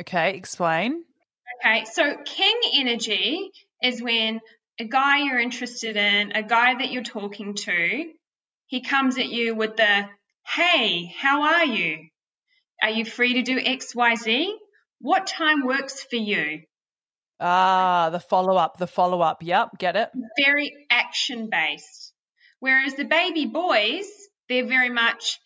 Okay, 0.00 0.36
explain. 0.36 1.02
Okay, 1.64 1.84
so 1.86 2.16
king 2.24 2.60
energy 2.74 3.50
is 3.82 4.02
when 4.02 4.40
a 4.78 4.84
guy 4.84 5.22
you're 5.22 5.40
interested 5.40 5.96
in, 5.96 6.32
a 6.32 6.42
guy 6.42 6.74
that 6.74 6.90
you're 6.90 7.02
talking 7.02 7.54
to, 7.54 8.12
he 8.66 8.82
comes 8.82 9.16
at 9.18 9.28
you 9.28 9.54
with 9.54 9.76
the, 9.76 10.06
hey, 10.46 11.12
how 11.18 11.42
are 11.42 11.64
you? 11.64 12.08
Are 12.82 12.90
you 12.90 13.04
free 13.04 13.34
to 13.34 13.42
do 13.42 13.58
XYZ? 13.58 14.48
What 15.00 15.26
time 15.26 15.64
works 15.64 16.02
for 16.02 16.16
you? 16.16 16.62
Ah, 17.40 18.10
the 18.10 18.20
follow 18.20 18.56
up, 18.56 18.78
the 18.78 18.86
follow 18.86 19.20
up. 19.20 19.42
Yep, 19.42 19.78
get 19.78 19.96
it. 19.96 20.10
Very 20.44 20.72
action 20.90 21.48
based. 21.50 22.12
Whereas 22.60 22.94
the 22.94 23.04
baby 23.04 23.46
boys, 23.46 24.06
they're 24.48 24.66
very 24.66 24.90
much, 24.90 25.38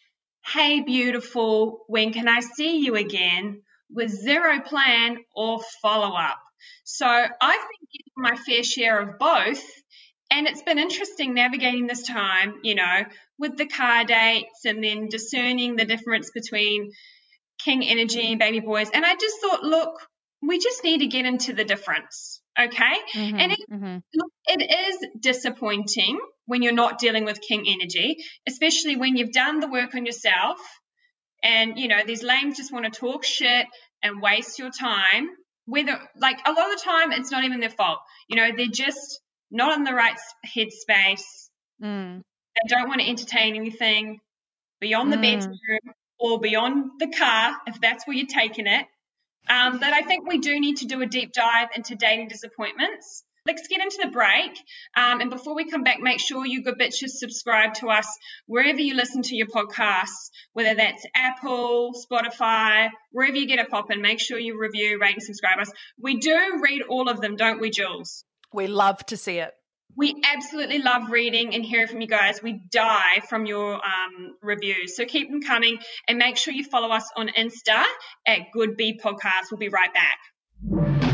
hey, 0.46 0.80
beautiful, 0.80 1.84
when 1.86 2.12
can 2.12 2.28
I 2.28 2.40
see 2.40 2.78
you 2.78 2.96
again? 2.96 3.62
With 3.92 4.10
zero 4.10 4.60
plan 4.60 5.18
or 5.34 5.60
follow 5.82 6.14
up. 6.14 6.38
So 6.84 7.06
I've 7.06 7.28
been 7.40 7.88
getting 7.92 8.12
my 8.16 8.36
fair 8.36 8.62
share 8.62 9.00
of 9.00 9.18
both. 9.18 9.64
And 10.30 10.46
it's 10.46 10.62
been 10.62 10.78
interesting 10.78 11.34
navigating 11.34 11.88
this 11.88 12.04
time, 12.06 12.60
you 12.62 12.76
know, 12.76 13.04
with 13.38 13.56
the 13.56 13.66
car 13.66 14.04
dates 14.04 14.64
and 14.64 14.82
then 14.82 15.08
discerning 15.08 15.74
the 15.74 15.84
difference 15.84 16.30
between 16.30 16.92
King 17.64 17.84
Energy 17.84 18.30
and 18.30 18.38
Baby 18.38 18.60
Boys. 18.60 18.90
And 18.92 19.04
I 19.04 19.16
just 19.16 19.40
thought, 19.40 19.64
look, 19.64 20.00
we 20.40 20.58
just 20.58 20.84
need 20.84 20.98
to 20.98 21.06
get 21.06 21.26
into 21.26 21.52
the 21.52 21.64
difference. 21.64 22.39
Okay. 22.58 22.94
Mm-hmm, 23.14 23.38
and 23.38 23.52
it, 23.52 23.58
mm-hmm. 23.70 23.96
look, 24.14 24.32
it 24.46 24.90
is 24.90 25.08
disappointing 25.20 26.18
when 26.46 26.62
you're 26.62 26.72
not 26.72 26.98
dealing 26.98 27.24
with 27.24 27.40
King 27.40 27.64
Energy, 27.68 28.16
especially 28.46 28.96
when 28.96 29.16
you've 29.16 29.32
done 29.32 29.60
the 29.60 29.68
work 29.68 29.94
on 29.94 30.04
yourself. 30.04 30.58
And, 31.42 31.78
you 31.78 31.88
know, 31.88 32.00
these 32.04 32.22
lames 32.22 32.56
just 32.56 32.72
want 32.72 32.84
to 32.84 32.90
talk 32.90 33.24
shit 33.24 33.66
and 34.02 34.20
waste 34.20 34.58
your 34.58 34.70
time. 34.70 35.30
Whether, 35.66 35.98
like, 36.16 36.38
a 36.44 36.52
lot 36.52 36.70
of 36.72 36.78
the 36.78 36.84
time, 36.84 37.12
it's 37.12 37.30
not 37.30 37.44
even 37.44 37.60
their 37.60 37.70
fault. 37.70 38.00
You 38.28 38.36
know, 38.36 38.50
they're 38.56 38.66
just 38.66 39.20
not 39.50 39.76
in 39.76 39.84
the 39.84 39.94
right 39.94 40.16
headspace. 40.44 41.22
Mm. 41.82 42.20
They 42.20 42.68
don't 42.68 42.88
want 42.88 43.00
to 43.00 43.08
entertain 43.08 43.54
anything 43.56 44.18
beyond 44.80 45.12
the 45.12 45.16
Mm. 45.16 45.22
bedroom 45.22 45.94
or 46.18 46.40
beyond 46.40 46.90
the 46.98 47.08
car, 47.08 47.56
if 47.66 47.80
that's 47.80 48.06
where 48.06 48.16
you're 48.16 48.26
taking 48.26 48.66
it. 48.66 48.86
Um, 49.48 49.78
but 49.78 49.92
I 49.92 50.02
think 50.02 50.28
we 50.28 50.38
do 50.38 50.60
need 50.60 50.78
to 50.78 50.86
do 50.86 51.00
a 51.02 51.06
deep 51.06 51.32
dive 51.32 51.68
into 51.74 51.94
dating 51.96 52.28
disappointments. 52.28 53.24
Let's 53.46 53.66
get 53.68 53.80
into 53.80 54.00
the 54.04 54.10
break. 54.10 54.52
Um, 54.96 55.20
and 55.20 55.30
before 55.30 55.54
we 55.54 55.68
come 55.70 55.82
back, 55.82 55.98
make 56.00 56.20
sure 56.20 56.44
you 56.44 56.62
good 56.62 56.78
bitches 56.78 57.08
subscribe 57.08 57.74
to 57.74 57.88
us 57.88 58.06
wherever 58.46 58.78
you 58.78 58.94
listen 58.94 59.22
to 59.22 59.34
your 59.34 59.46
podcasts, 59.46 60.30
whether 60.52 60.74
that's 60.74 61.06
Apple, 61.14 61.92
Spotify, 61.94 62.90
wherever 63.12 63.36
you 63.36 63.46
get 63.46 63.58
a 63.58 63.64
pop 63.64 63.88
popping. 63.88 64.02
Make 64.02 64.20
sure 64.20 64.38
you 64.38 64.60
review, 64.60 64.98
rate, 65.00 65.14
and 65.14 65.22
subscribe 65.22 65.58
us. 65.58 65.72
We 65.98 66.18
do 66.18 66.60
read 66.62 66.82
all 66.82 67.08
of 67.08 67.20
them, 67.20 67.36
don't 67.36 67.60
we, 67.60 67.70
Jules? 67.70 68.24
We 68.52 68.66
love 68.66 69.04
to 69.06 69.16
see 69.16 69.38
it. 69.38 69.54
We 69.96 70.22
absolutely 70.24 70.78
love 70.78 71.10
reading 71.10 71.54
and 71.54 71.64
hearing 71.64 71.88
from 71.88 72.00
you 72.00 72.06
guys. 72.06 72.42
We 72.42 72.60
die 72.70 73.20
from 73.28 73.46
your 73.46 73.74
um, 73.74 74.36
reviews. 74.42 74.96
So 74.96 75.04
keep 75.04 75.30
them 75.30 75.42
coming 75.42 75.78
and 76.08 76.18
make 76.18 76.36
sure 76.36 76.54
you 76.54 76.64
follow 76.64 76.88
us 76.88 77.08
on 77.16 77.28
Insta 77.28 77.84
at 78.26 78.52
Good 78.52 78.76
Bee 78.76 78.98
Podcast. 78.98 79.50
We'll 79.50 79.58
be 79.58 79.68
right 79.68 79.92
back. 79.92 81.09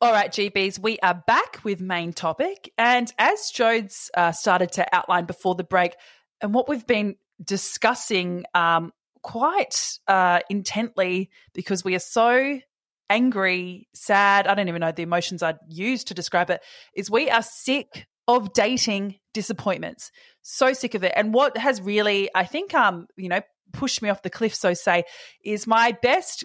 All 0.00 0.12
right, 0.12 0.30
GBs, 0.30 0.80
we 0.80 0.98
are 0.98 1.22
back 1.26 1.60
with 1.62 1.80
main 1.80 2.12
topic. 2.12 2.72
And 2.76 3.10
as 3.16 3.52
Jodes 3.54 4.10
uh, 4.14 4.32
started 4.32 4.72
to 4.72 4.94
outline 4.94 5.24
before 5.24 5.54
the 5.54 5.62
break, 5.62 5.94
and 6.40 6.52
what 6.52 6.68
we've 6.68 6.86
been 6.86 7.14
discussing 7.42 8.44
um, 8.54 8.92
quite 9.22 9.98
uh, 10.08 10.40
intently 10.50 11.30
because 11.52 11.84
we 11.84 11.94
are 11.94 12.00
so 12.00 12.58
angry, 13.08 13.88
sad, 13.94 14.48
I 14.48 14.54
don't 14.56 14.68
even 14.68 14.80
know 14.80 14.90
the 14.90 15.02
emotions 15.02 15.44
I'd 15.44 15.58
use 15.68 16.02
to 16.04 16.14
describe 16.14 16.50
it, 16.50 16.60
is 16.94 17.08
we 17.08 17.30
are 17.30 17.42
sick 17.42 18.08
of 18.26 18.52
dating 18.52 19.20
disappointments. 19.32 20.10
So 20.42 20.72
sick 20.72 20.94
of 20.94 21.04
it. 21.04 21.12
And 21.14 21.32
what 21.32 21.56
has 21.56 21.80
really, 21.80 22.30
I 22.34 22.46
think, 22.46 22.74
um, 22.74 23.06
you 23.16 23.28
know, 23.28 23.42
pushed 23.72 24.02
me 24.02 24.08
off 24.08 24.22
the 24.22 24.30
cliff, 24.30 24.56
so 24.56 24.74
say, 24.74 25.04
is 25.44 25.68
my 25.68 25.96
best 26.02 26.44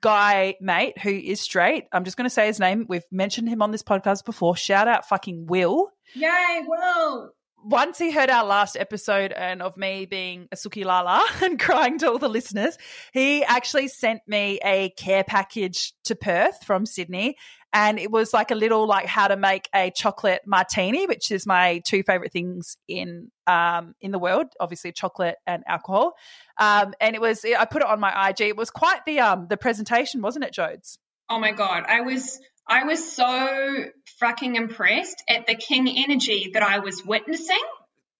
guy 0.00 0.56
mate 0.60 0.98
who 0.98 1.10
is 1.10 1.40
straight. 1.40 1.84
I'm 1.92 2.04
just 2.04 2.16
going 2.16 2.26
to 2.26 2.30
say 2.34 2.46
his 2.46 2.60
name. 2.60 2.86
We've 2.88 3.04
mentioned 3.10 3.48
him 3.48 3.62
on 3.62 3.70
this 3.70 3.82
podcast 3.82 4.24
before. 4.24 4.56
Shout 4.56 4.88
out 4.88 5.08
fucking 5.08 5.46
Will. 5.46 5.90
Yay, 6.14 6.64
well. 6.66 7.32
Once 7.64 7.98
he 7.98 8.12
heard 8.12 8.30
our 8.30 8.44
last 8.44 8.76
episode 8.76 9.32
and 9.32 9.60
of 9.60 9.76
me 9.76 10.06
being 10.06 10.46
a 10.52 10.56
Suki 10.56 10.84
Lala 10.84 11.26
and 11.42 11.58
crying 11.58 11.98
to 11.98 12.10
all 12.10 12.18
the 12.18 12.28
listeners, 12.28 12.78
he 13.12 13.42
actually 13.44 13.88
sent 13.88 14.20
me 14.28 14.60
a 14.64 14.90
care 14.90 15.24
package 15.24 15.92
to 16.04 16.14
Perth 16.14 16.64
from 16.64 16.86
Sydney. 16.86 17.36
And 17.76 17.98
it 17.98 18.10
was 18.10 18.32
like 18.32 18.50
a 18.50 18.54
little 18.54 18.86
like 18.86 19.04
how 19.04 19.28
to 19.28 19.36
make 19.36 19.68
a 19.74 19.90
chocolate 19.90 20.40
martini, 20.46 21.06
which 21.06 21.30
is 21.30 21.44
my 21.46 21.82
two 21.84 22.02
favorite 22.02 22.32
things 22.32 22.78
in 22.88 23.30
um 23.46 23.94
in 24.00 24.12
the 24.12 24.18
world, 24.18 24.46
obviously 24.58 24.92
chocolate 24.92 25.36
and 25.46 25.62
alcohol. 25.66 26.14
Um, 26.56 26.94
and 27.02 27.14
it 27.14 27.20
was 27.20 27.44
I 27.44 27.66
put 27.66 27.82
it 27.82 27.88
on 27.88 28.00
my 28.00 28.30
IG. 28.30 28.40
It 28.40 28.56
was 28.56 28.70
quite 28.70 29.04
the 29.04 29.20
um 29.20 29.46
the 29.50 29.58
presentation, 29.58 30.22
wasn't 30.22 30.46
it, 30.46 30.54
Jodes? 30.54 30.96
Oh 31.28 31.38
my 31.38 31.52
God. 31.52 31.84
I 31.86 32.00
was. 32.00 32.40
I 32.68 32.82
was 32.82 33.12
so 33.12 33.84
fucking 34.18 34.56
impressed 34.56 35.22
at 35.28 35.46
the 35.46 35.54
king 35.54 35.86
energy 35.88 36.50
that 36.54 36.64
I 36.64 36.80
was 36.80 37.04
witnessing. 37.04 37.62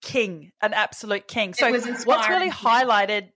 King, 0.02 0.52
an 0.62 0.72
absolute 0.72 1.26
king. 1.26 1.52
So 1.52 1.72
what's 1.72 2.28
really 2.28 2.50
highlighted 2.50 3.30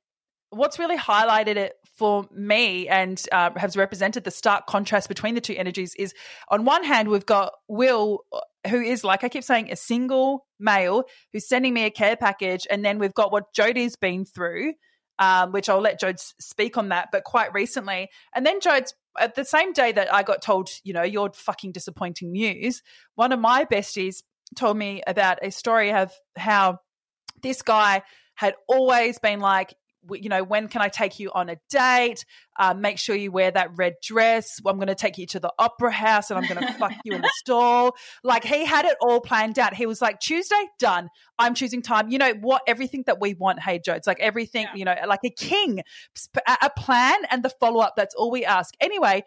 what's 0.51 0.79
really 0.79 0.99
highlighted 0.99 1.57
it 1.57 1.75
for 2.01 2.25
me 2.35 2.89
and 2.89 3.23
uh, 3.31 3.51
has 3.57 3.77
represented 3.77 4.25
the 4.25 4.31
stark 4.31 4.67
contrast 4.67 5.07
between 5.07 5.35
the 5.35 5.41
two 5.43 5.55
energies 5.55 5.95
is 5.97 6.15
on 6.49 6.65
one 6.65 6.83
hand 6.83 7.11
we've 7.11 7.27
got 7.27 7.53
will 7.69 8.25
who 8.69 8.81
is 8.81 9.05
like 9.05 9.23
i 9.23 9.29
keep 9.29 9.45
saying 9.45 9.71
a 9.71 9.77
single 9.77 10.47
male 10.59 11.05
who's 11.31 11.47
sending 11.47 11.75
me 11.75 11.85
a 11.85 11.91
care 11.91 12.17
package. 12.17 12.67
And 12.71 12.83
then 12.83 12.99
we've 12.99 13.13
got 13.13 13.31
what 13.31 13.53
jody's 13.55 13.97
been 13.97 14.25
through 14.25 14.73
um, 15.19 15.53
which 15.53 15.69
i'll 15.69 15.83
let 15.83 16.01
jode 16.01 16.19
speak 16.41 16.79
on 16.79 16.89
that 16.89 17.09
but 17.13 17.25
quite 17.25 17.53
recently. 17.53 18.09
And 18.35 18.47
then 18.47 18.61
jode's 18.61 18.95
at 19.19 19.35
the 19.35 19.45
same 19.45 19.75
day 19.75 19.93
that 19.93 20.15
i 20.15 20.23
got 20.23 20.41
told 20.41 20.71
you 20.85 20.95
know 20.95 21.03
your 21.03 21.31
fucking 21.35 21.73
disappointing 21.73 22.33
news 22.33 22.83
one 23.15 23.31
of 23.33 23.41
my 23.41 23.67
besties 23.67 24.23
told 24.57 24.79
me 24.79 25.03
about 25.07 25.39
a 25.43 25.51
story 25.51 25.93
of 25.93 26.11
how 26.35 26.79
this 27.43 27.61
guy 27.61 28.03
had 28.41 28.55
always 28.69 29.19
been 29.19 29.39
like, 29.39 29.75
you 30.13 30.29
know, 30.29 30.43
when 30.43 30.69
can 30.69 30.81
I 30.83 30.89
take 30.89 31.19
you 31.19 31.31
on 31.33 31.49
a 31.51 31.57
date? 31.69 32.25
Uh, 32.59 32.75
make 32.75 32.99
sure 32.99 33.15
you 33.17 33.31
wear 33.31 33.51
that 33.51 33.71
red 33.77 33.95
dress. 34.03 34.59
I'm 34.67 34.77
going 34.77 34.89
to 34.89 34.95
take 34.95 35.19
you 35.19 35.27
to 35.29 35.41
the 35.41 35.53
opera 35.59 35.91
house 35.91 36.31
and 36.31 36.39
I'm 36.39 36.47
going 36.53 36.67
to 36.67 36.73
fuck 36.75 36.93
you 37.05 37.15
in 37.15 37.23
the 37.23 37.31
stall. 37.39 37.97
Like 38.25 38.45
he 38.45 38.65
had 38.65 38.85
it 38.85 38.97
all 39.01 39.21
planned 39.21 39.59
out. 39.59 39.75
He 39.75 39.87
was 39.87 40.01
like, 40.03 40.21
Tuesday, 40.21 40.69
done. 40.79 41.09
I'm 41.39 41.55
choosing 41.55 41.83
time. 41.83 42.09
You 42.11 42.19
know 42.19 42.33
what? 42.41 42.63
Everything 42.67 43.05
that 43.07 43.21
we 43.21 43.35
want, 43.35 43.61
hey, 43.61 43.81
Joe, 43.85 43.95
it's 43.95 44.07
like 44.07 44.21
everything, 44.21 44.67
Yeah. 44.73 44.75
you 44.77 44.85
know, 44.85 44.95
like 45.07 45.21
a 45.25 45.31
king, 45.31 45.83
a 46.63 46.71
plan 46.77 47.17
and 47.31 47.43
the 47.43 47.51
follow 47.51 47.81
up. 47.81 47.95
That's 47.97 48.15
all 48.15 48.31
we 48.31 48.45
ask. 48.45 48.75
Anyway, 48.81 49.25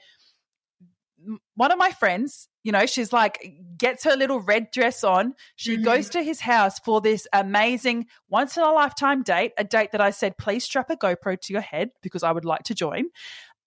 one 1.55 1.72
of 1.72 1.77
my 1.77 1.91
friends, 1.91 2.48
you 2.63 2.72
know, 2.72 2.86
she's 2.86 3.13
like, 3.13 3.53
gets 3.77 4.03
her 4.05 4.15
little 4.15 4.39
red 4.39 4.72
dress 4.72 5.03
on. 5.03 5.36
She 5.55 5.77
Mhm. 5.77 5.83
goes 5.83 6.10
to 6.12 6.24
his 6.24 6.39
house 6.39 6.79
for 6.79 7.00
this 7.01 7.27
amazing 7.33 8.07
once 8.29 8.57
in 8.57 8.63
a 8.63 8.72
lifetime 8.72 9.22
date, 9.24 9.53
a 9.57 9.63
date 9.63 9.91
that 9.91 10.01
I 10.01 10.10
said, 10.10 10.38
please 10.38 10.63
strap 10.63 10.89
a 10.89 10.95
GoPro 10.98 11.39
to 11.39 11.53
your 11.53 11.62
head 11.62 11.91
because 12.01 12.24
I 12.24 12.31
would 12.31 12.45
like 12.45 12.63
to 12.63 12.74
join. 12.75 13.05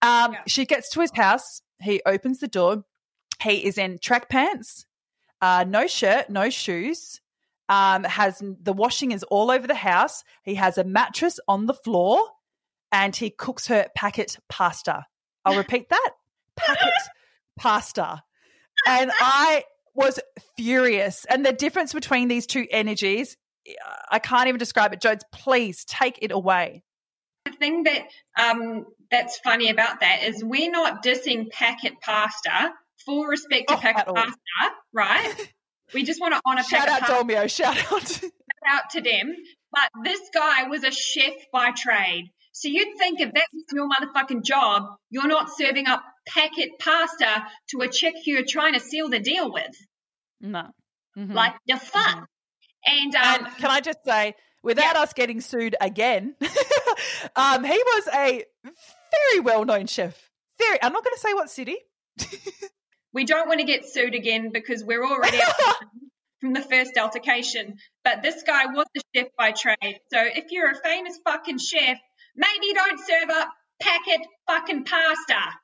Um, 0.03 0.33
Yeah. 0.33 0.43
She 0.47 0.67
gets 0.67 0.91
to 0.91 1.01
his 1.01 1.11
house. 1.15 1.63
He 1.81 2.03
opens 2.07 2.41
the 2.41 2.49
door. 2.49 2.85
He 3.43 3.65
is 3.67 3.79
in 3.79 3.99
track 3.99 4.29
pants, 4.29 4.87
uh, 5.41 5.65
no 5.69 5.87
shirt, 5.87 6.31
no 6.31 6.51
shoes. 6.51 7.21
Um, 7.69 8.05
has 8.05 8.41
the 8.63 8.73
washing 8.73 9.11
is 9.11 9.23
all 9.25 9.51
over 9.51 9.67
the 9.67 9.75
house. 9.75 10.23
He 10.43 10.55
has 10.55 10.79
a 10.79 10.85
mattress 10.85 11.39
on 11.49 11.67
the 11.67 11.75
floor, 11.75 12.23
and 12.93 13.15
he 13.15 13.29
cooks 13.31 13.67
her 13.67 13.89
packet 13.97 14.39
pasta. 14.49 15.05
I'll 15.45 15.57
repeat 15.57 15.89
that: 15.89 16.11
packet 16.57 16.93
pasta. 17.59 18.23
And 18.87 19.11
I 19.21 19.65
was 19.95 20.21
furious. 20.57 21.25
And 21.29 21.45
the 21.45 21.53
difference 21.53 21.93
between 21.93 22.29
these 22.29 22.47
two 22.47 22.67
energies, 22.71 23.37
I 24.11 24.19
can't 24.19 24.49
even 24.49 24.59
describe 24.59 24.93
it. 24.93 25.01
Jodes, 25.01 25.23
please 25.33 25.85
take 25.85 26.19
it 26.23 26.31
away. 26.31 26.83
The 27.47 27.53
thing 27.53 27.85
that 27.85 28.03
um, 28.39 28.87
that's 29.11 29.39
funny 29.39 29.71
about 29.71 30.01
that 30.01 30.25
is 30.25 30.45
we're 30.45 30.71
not 30.71 31.03
dissing 31.05 31.51
packet 31.51 31.95
pasta. 32.01 32.73
Full 33.05 33.25
respect 33.25 33.69
to 33.69 33.75
Oh, 33.75 33.79
packet 33.79 34.07
pasta, 34.15 34.75
right? 34.93 35.35
We 35.95 36.03
just 36.03 36.21
want 36.21 36.35
to 36.35 36.41
honour 36.45 36.65
Shout 36.65 36.89
packet 36.89 36.93
out 36.95 37.01
pasta 37.09 37.25
Dolmio. 37.25 37.49
Shout 37.49 37.93
out. 37.93 38.21
out 38.69 38.91
to 38.91 39.01
them. 39.01 39.37
But 39.71 39.89
this 40.03 40.21
guy 40.35 40.65
was 40.65 40.83
a 40.83 40.91
chef 40.91 41.35
by 41.53 41.71
trade. 41.77 42.33
So 42.59 42.69
you'd 42.69 42.97
think 42.97 43.21
if 43.21 43.33
that 43.35 43.47
was 43.53 43.65
your 43.73 43.87
motherfucking 43.87 44.43
job, 44.45 44.85
you're 45.11 45.27
not 45.29 45.49
serving 45.55 45.87
up 45.87 46.03
packet 46.27 46.71
pasta 46.79 47.45
to 47.71 47.81
a 47.83 47.89
chick 47.89 48.15
who 48.25 48.33
you're 48.33 48.45
trying 48.49 48.73
to 48.73 48.81
seal 48.81 49.11
the 49.11 49.21
deal 49.21 49.53
with. 49.53 49.75
no. 50.41 50.71
Mhm. 51.17 51.35
Like 51.35 51.55
the 51.67 51.77
fuck. 51.77 52.27
And 52.87 53.15
um, 53.15 53.23
And 53.47 53.57
can 53.59 53.71
I 53.71 53.81
just 53.81 53.99
say, 54.05 54.35
without 54.63 54.95
Yeah. 54.97 55.03
us 55.03 55.13
getting 55.13 55.41
sued 55.41 55.77
again. 55.81 56.35
um, 57.37 57.63
he 57.65 57.77
was 57.95 58.09
a 58.15 58.45
very 59.11 59.41
well 59.41 59.65
known 59.65 59.87
chef. 59.87 60.15
Very, 60.59 60.83
I'm 60.83 60.93
not 60.95 61.05
going 61.05 61.15
to 61.15 61.21
say 61.21 61.35
what 61.35 61.51
city. 61.51 61.77
We 63.13 63.25
don't 63.25 63.49
want 63.49 63.61
to 63.61 63.67
get 63.67 63.87
sued 63.87 64.15
again 64.15 64.51
because 64.53 64.85
we're 64.85 65.03
already 65.05 65.39
from 66.41 66.53
the 66.53 66.61
first 66.61 66.99
altercation. 66.99 67.77
But 68.05 68.23
this 68.23 68.43
guy 68.43 68.67
was 68.67 68.85
a 68.95 69.01
chef 69.15 69.29
by 69.39 69.53
trade. 69.53 70.01
So 70.13 70.19
if 70.23 70.51
you're 70.51 70.71
a 70.71 70.75
famous 70.83 71.19
fucking 71.25 71.57
chef, 71.59 71.99
maybe 72.37 72.73
don't 72.75 72.99
serve 72.99 73.31
up 73.31 73.49
packet 73.81 74.21
fucking 74.47 74.85
pasta. 74.85 75.59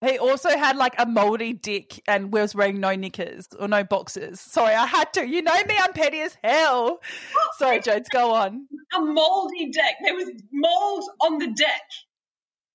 He 0.00 0.16
also 0.16 0.50
had 0.50 0.76
like 0.76 0.94
a 0.98 1.06
moldy 1.06 1.52
dick 1.52 2.00
and 2.06 2.32
was 2.32 2.54
wearing 2.54 2.78
no 2.78 2.94
knickers 2.94 3.48
or 3.58 3.66
no 3.66 3.82
boxers. 3.82 4.40
Sorry, 4.40 4.72
I 4.74 4.86
had 4.86 5.12
to. 5.14 5.26
You 5.26 5.42
know 5.42 5.60
me, 5.66 5.74
I'm 5.76 5.92
petty 5.92 6.20
as 6.20 6.36
hell. 6.44 7.00
Sorry, 7.58 7.80
Jodes, 7.80 8.08
go 8.10 8.32
on. 8.32 8.68
A 8.96 9.00
moldy 9.00 9.70
dick. 9.70 9.96
There 10.04 10.14
was 10.14 10.30
mold 10.52 11.04
on 11.20 11.38
the 11.38 11.48
dick. 11.48 11.68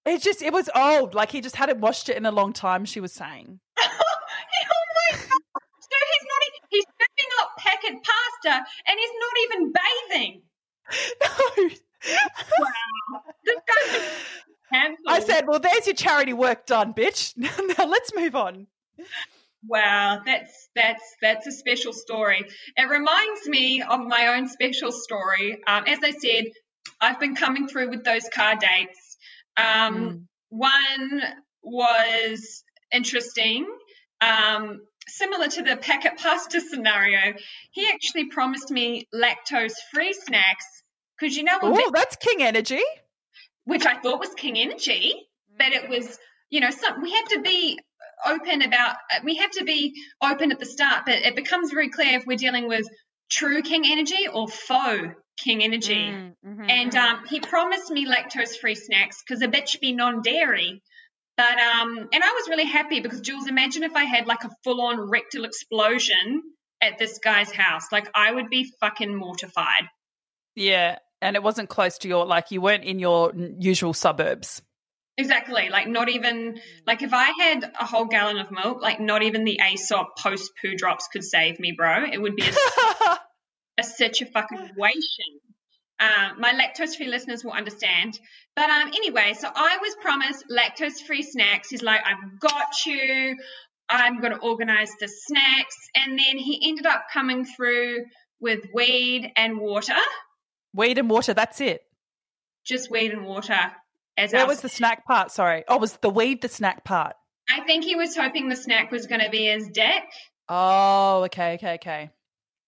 It 0.05 0.21
just, 0.21 0.41
it 0.41 0.51
was 0.51 0.69
old. 0.75 1.13
Like 1.13 1.31
he 1.31 1.39
just 1.39 1.55
hadn't 1.55 1.79
washed 1.79 2.09
it 2.09 2.17
in 2.17 2.25
a 2.25 2.31
long 2.31 2.51
time, 2.51 2.83
she 2.83 2.99
was 2.99 3.13
saying. 3.13 3.59
oh 3.79 3.85
my 3.87 5.17
god! 5.17 5.21
So 5.79 5.97
he's 6.11 6.27
not. 6.27 6.41
He's 6.69 6.83
serving 6.83 7.31
up 7.41 7.51
packet 7.57 8.03
pasta, 8.03 8.65
and 8.87 8.99
he's 8.99 9.11
not 9.19 9.33
even 9.43 9.73
bathing. 9.73 10.41
No. 11.21 11.69
Guy's. 13.45 14.97
I 15.07 15.19
said, 15.19 15.47
well, 15.47 15.59
there's 15.59 15.85
your 15.85 15.95
charity 15.95 16.33
work 16.33 16.65
done, 16.65 16.93
bitch. 16.93 17.33
now 17.37 17.85
let's 17.85 18.11
move 18.15 18.35
on. 18.35 18.67
Wow, 19.67 20.21
that's 20.25 20.69
that's 20.75 21.03
that's 21.21 21.47
a 21.47 21.51
special 21.51 21.93
story. 21.93 22.43
It 22.75 22.89
reminds 22.89 23.47
me 23.47 23.81
of 23.81 24.01
my 24.01 24.35
own 24.35 24.49
special 24.49 24.91
story. 24.91 25.59
Um, 25.67 25.83
as 25.87 25.99
I 26.03 26.11
said, 26.11 26.45
I've 26.99 27.19
been 27.19 27.35
coming 27.35 27.67
through 27.67 27.89
with 27.91 28.03
those 28.03 28.27
car 28.33 28.55
dates. 28.55 29.17
Um, 29.57 29.63
Mm. 29.95 30.23
One 30.49 31.21
was 31.63 32.63
interesting, 32.91 33.65
um, 34.21 34.81
similar 35.07 35.47
to 35.47 35.63
the 35.63 35.77
packet 35.77 36.17
pasta 36.17 36.61
scenario. 36.61 37.33
He 37.71 37.89
actually 37.89 38.25
promised 38.25 38.69
me 38.69 39.07
lactose-free 39.13 40.13
snacks 40.13 40.82
because 41.19 41.35
you 41.37 41.43
know, 41.43 41.57
what 41.59 41.83
Oh, 41.85 41.91
that's 41.93 42.15
King 42.17 42.43
Energy. 42.43 42.81
which 43.65 43.85
I 43.85 43.99
thought 43.99 44.19
was 44.19 44.33
King 44.35 44.57
Energy, 44.57 45.13
but 45.57 45.71
it 45.71 45.89
was, 45.89 46.17
you 46.49 46.59
know, 46.59 46.69
some, 46.71 47.01
we 47.01 47.11
have 47.13 47.25
to 47.29 47.41
be 47.41 47.79
open 48.25 48.61
about, 48.61 48.95
we 49.23 49.35
have 49.35 49.51
to 49.51 49.63
be 49.63 49.93
open 50.21 50.51
at 50.51 50.59
the 50.59 50.65
start, 50.65 51.03
but 51.05 51.15
it 51.15 51.35
becomes 51.35 51.71
very 51.71 51.89
clear 51.89 52.17
if 52.17 52.25
we're 52.25 52.37
dealing 52.37 52.67
with 52.67 52.87
true 53.29 53.61
King 53.61 53.83
Energy 53.85 54.27
or 54.31 54.47
faux 54.47 55.09
King 55.37 55.63
Energy. 55.63 55.95
Mm, 56.11 56.33
mhm, 56.45 56.69
And 56.69 56.91
mhm. 56.91 56.97
um, 56.97 57.25
he 57.27 57.39
promised 57.39 57.89
me 57.89 58.05
lactose 58.05 58.57
free 58.59 58.75
snacks 58.75 59.23
because 59.25 59.41
a 59.41 59.47
bitch 59.47 59.79
be 59.81 59.91
non 59.93 60.21
dairy. 60.21 60.81
But 61.35 61.57
um, 61.59 61.97
and 62.13 62.23
I 62.23 62.31
was 62.33 62.47
really 62.47 62.65
happy 62.65 62.99
because 62.99 63.21
Jules, 63.21 63.47
imagine 63.47 63.81
if 63.83 63.95
I 63.95 64.03
had 64.03 64.27
like 64.27 64.43
a 64.43 64.51
full 64.63 64.81
on 64.81 64.99
rectal 65.09 65.45
explosion 65.45 66.43
at 66.79 66.99
this 66.99 67.17
guy's 67.17 67.51
house. 67.51 67.91
Like 67.91 68.07
I 68.13 68.31
would 68.31 68.49
be 68.49 68.71
fucking 68.79 69.15
mortified. 69.15 69.87
Yeah, 70.55 70.99
and 71.21 71.35
it 71.35 71.43
wasn't 71.43 71.69
close 71.69 71.97
to 71.99 72.07
your, 72.07 72.25
like, 72.25 72.51
you 72.51 72.61
weren't 72.61 72.83
in 72.83 72.99
your 72.99 73.33
usual 73.59 73.93
suburbs. 73.93 74.61
Exactly. 75.15 75.69
Like 75.69 75.87
not 75.87 76.09
even 76.09 76.59
like 76.87 77.03
if 77.03 77.13
I 77.13 77.31
had 77.39 77.71
a 77.79 77.85
whole 77.85 78.05
gallon 78.05 78.39
of 78.39 78.49
milk, 78.49 78.81
like 78.81 78.99
not 78.99 79.21
even 79.21 79.43
the 79.43 79.59
Aesop 79.61 80.17
post 80.17 80.51
poo 80.59 80.75
drops 80.75 81.07
could 81.07 81.23
save 81.23 81.59
me, 81.59 81.71
bro. 81.71 82.05
It 82.11 82.19
would 82.19 82.35
be 82.35 82.47
a, 82.47 83.83
such 83.83 84.21
a 84.21 84.25
situation. 84.25 85.39
Um, 85.99 86.39
my 86.39 86.53
lactose 86.53 86.97
free 86.97 87.07
listeners 87.07 87.43
will 87.43 87.51
understand. 87.51 88.19
But 88.55 88.69
um, 88.69 88.87
anyway, 88.87 89.35
so 89.37 89.49
I 89.53 89.77
was 89.81 89.95
promised 90.01 90.45
lactose 90.49 90.99
free 91.05 91.21
snacks. 91.21 91.69
He's 91.69 91.83
like, 91.83 92.01
I've 92.05 92.39
got 92.39 92.85
you. 92.87 93.37
I'm 93.89 94.19
going 94.19 94.33
to 94.33 94.39
organize 94.39 94.91
the 94.99 95.07
snacks. 95.07 95.75
And 95.95 96.17
then 96.17 96.37
he 96.39 96.69
ended 96.69 96.87
up 96.87 97.05
coming 97.13 97.45
through 97.45 98.05
with 98.39 98.65
weed 98.73 99.31
and 99.37 99.59
water, 99.59 99.93
Weed 100.73 100.97
and 100.97 101.09
water, 101.09 101.33
that's 101.33 101.61
it. 101.61 101.83
just 102.65 102.89
weed 102.89 103.11
and 103.11 103.25
water. 103.25 103.57
As 104.17 104.31
Where 104.33 104.45
was 104.47 104.61
the 104.61 104.69
snack 104.69 105.05
part? 105.05 105.31
Sorry. 105.31 105.63
Oh, 105.67 105.77
was 105.77 105.93
the 105.97 106.09
weed 106.09 106.41
the 106.41 106.47
snack 106.49 106.83
part? 106.83 107.15
I 107.49 107.61
think 107.61 107.83
he 107.83 107.95
was 107.95 108.15
hoping 108.15 108.47
the 108.47 108.55
snack 108.55 108.91
was 108.91 109.07
going 109.07 109.21
to 109.21 109.29
be 109.29 109.45
his 109.47 109.67
dick. 109.69 110.03
Oh, 110.49 111.23
okay, 111.25 111.55
okay, 111.55 111.73
okay. 111.75 112.09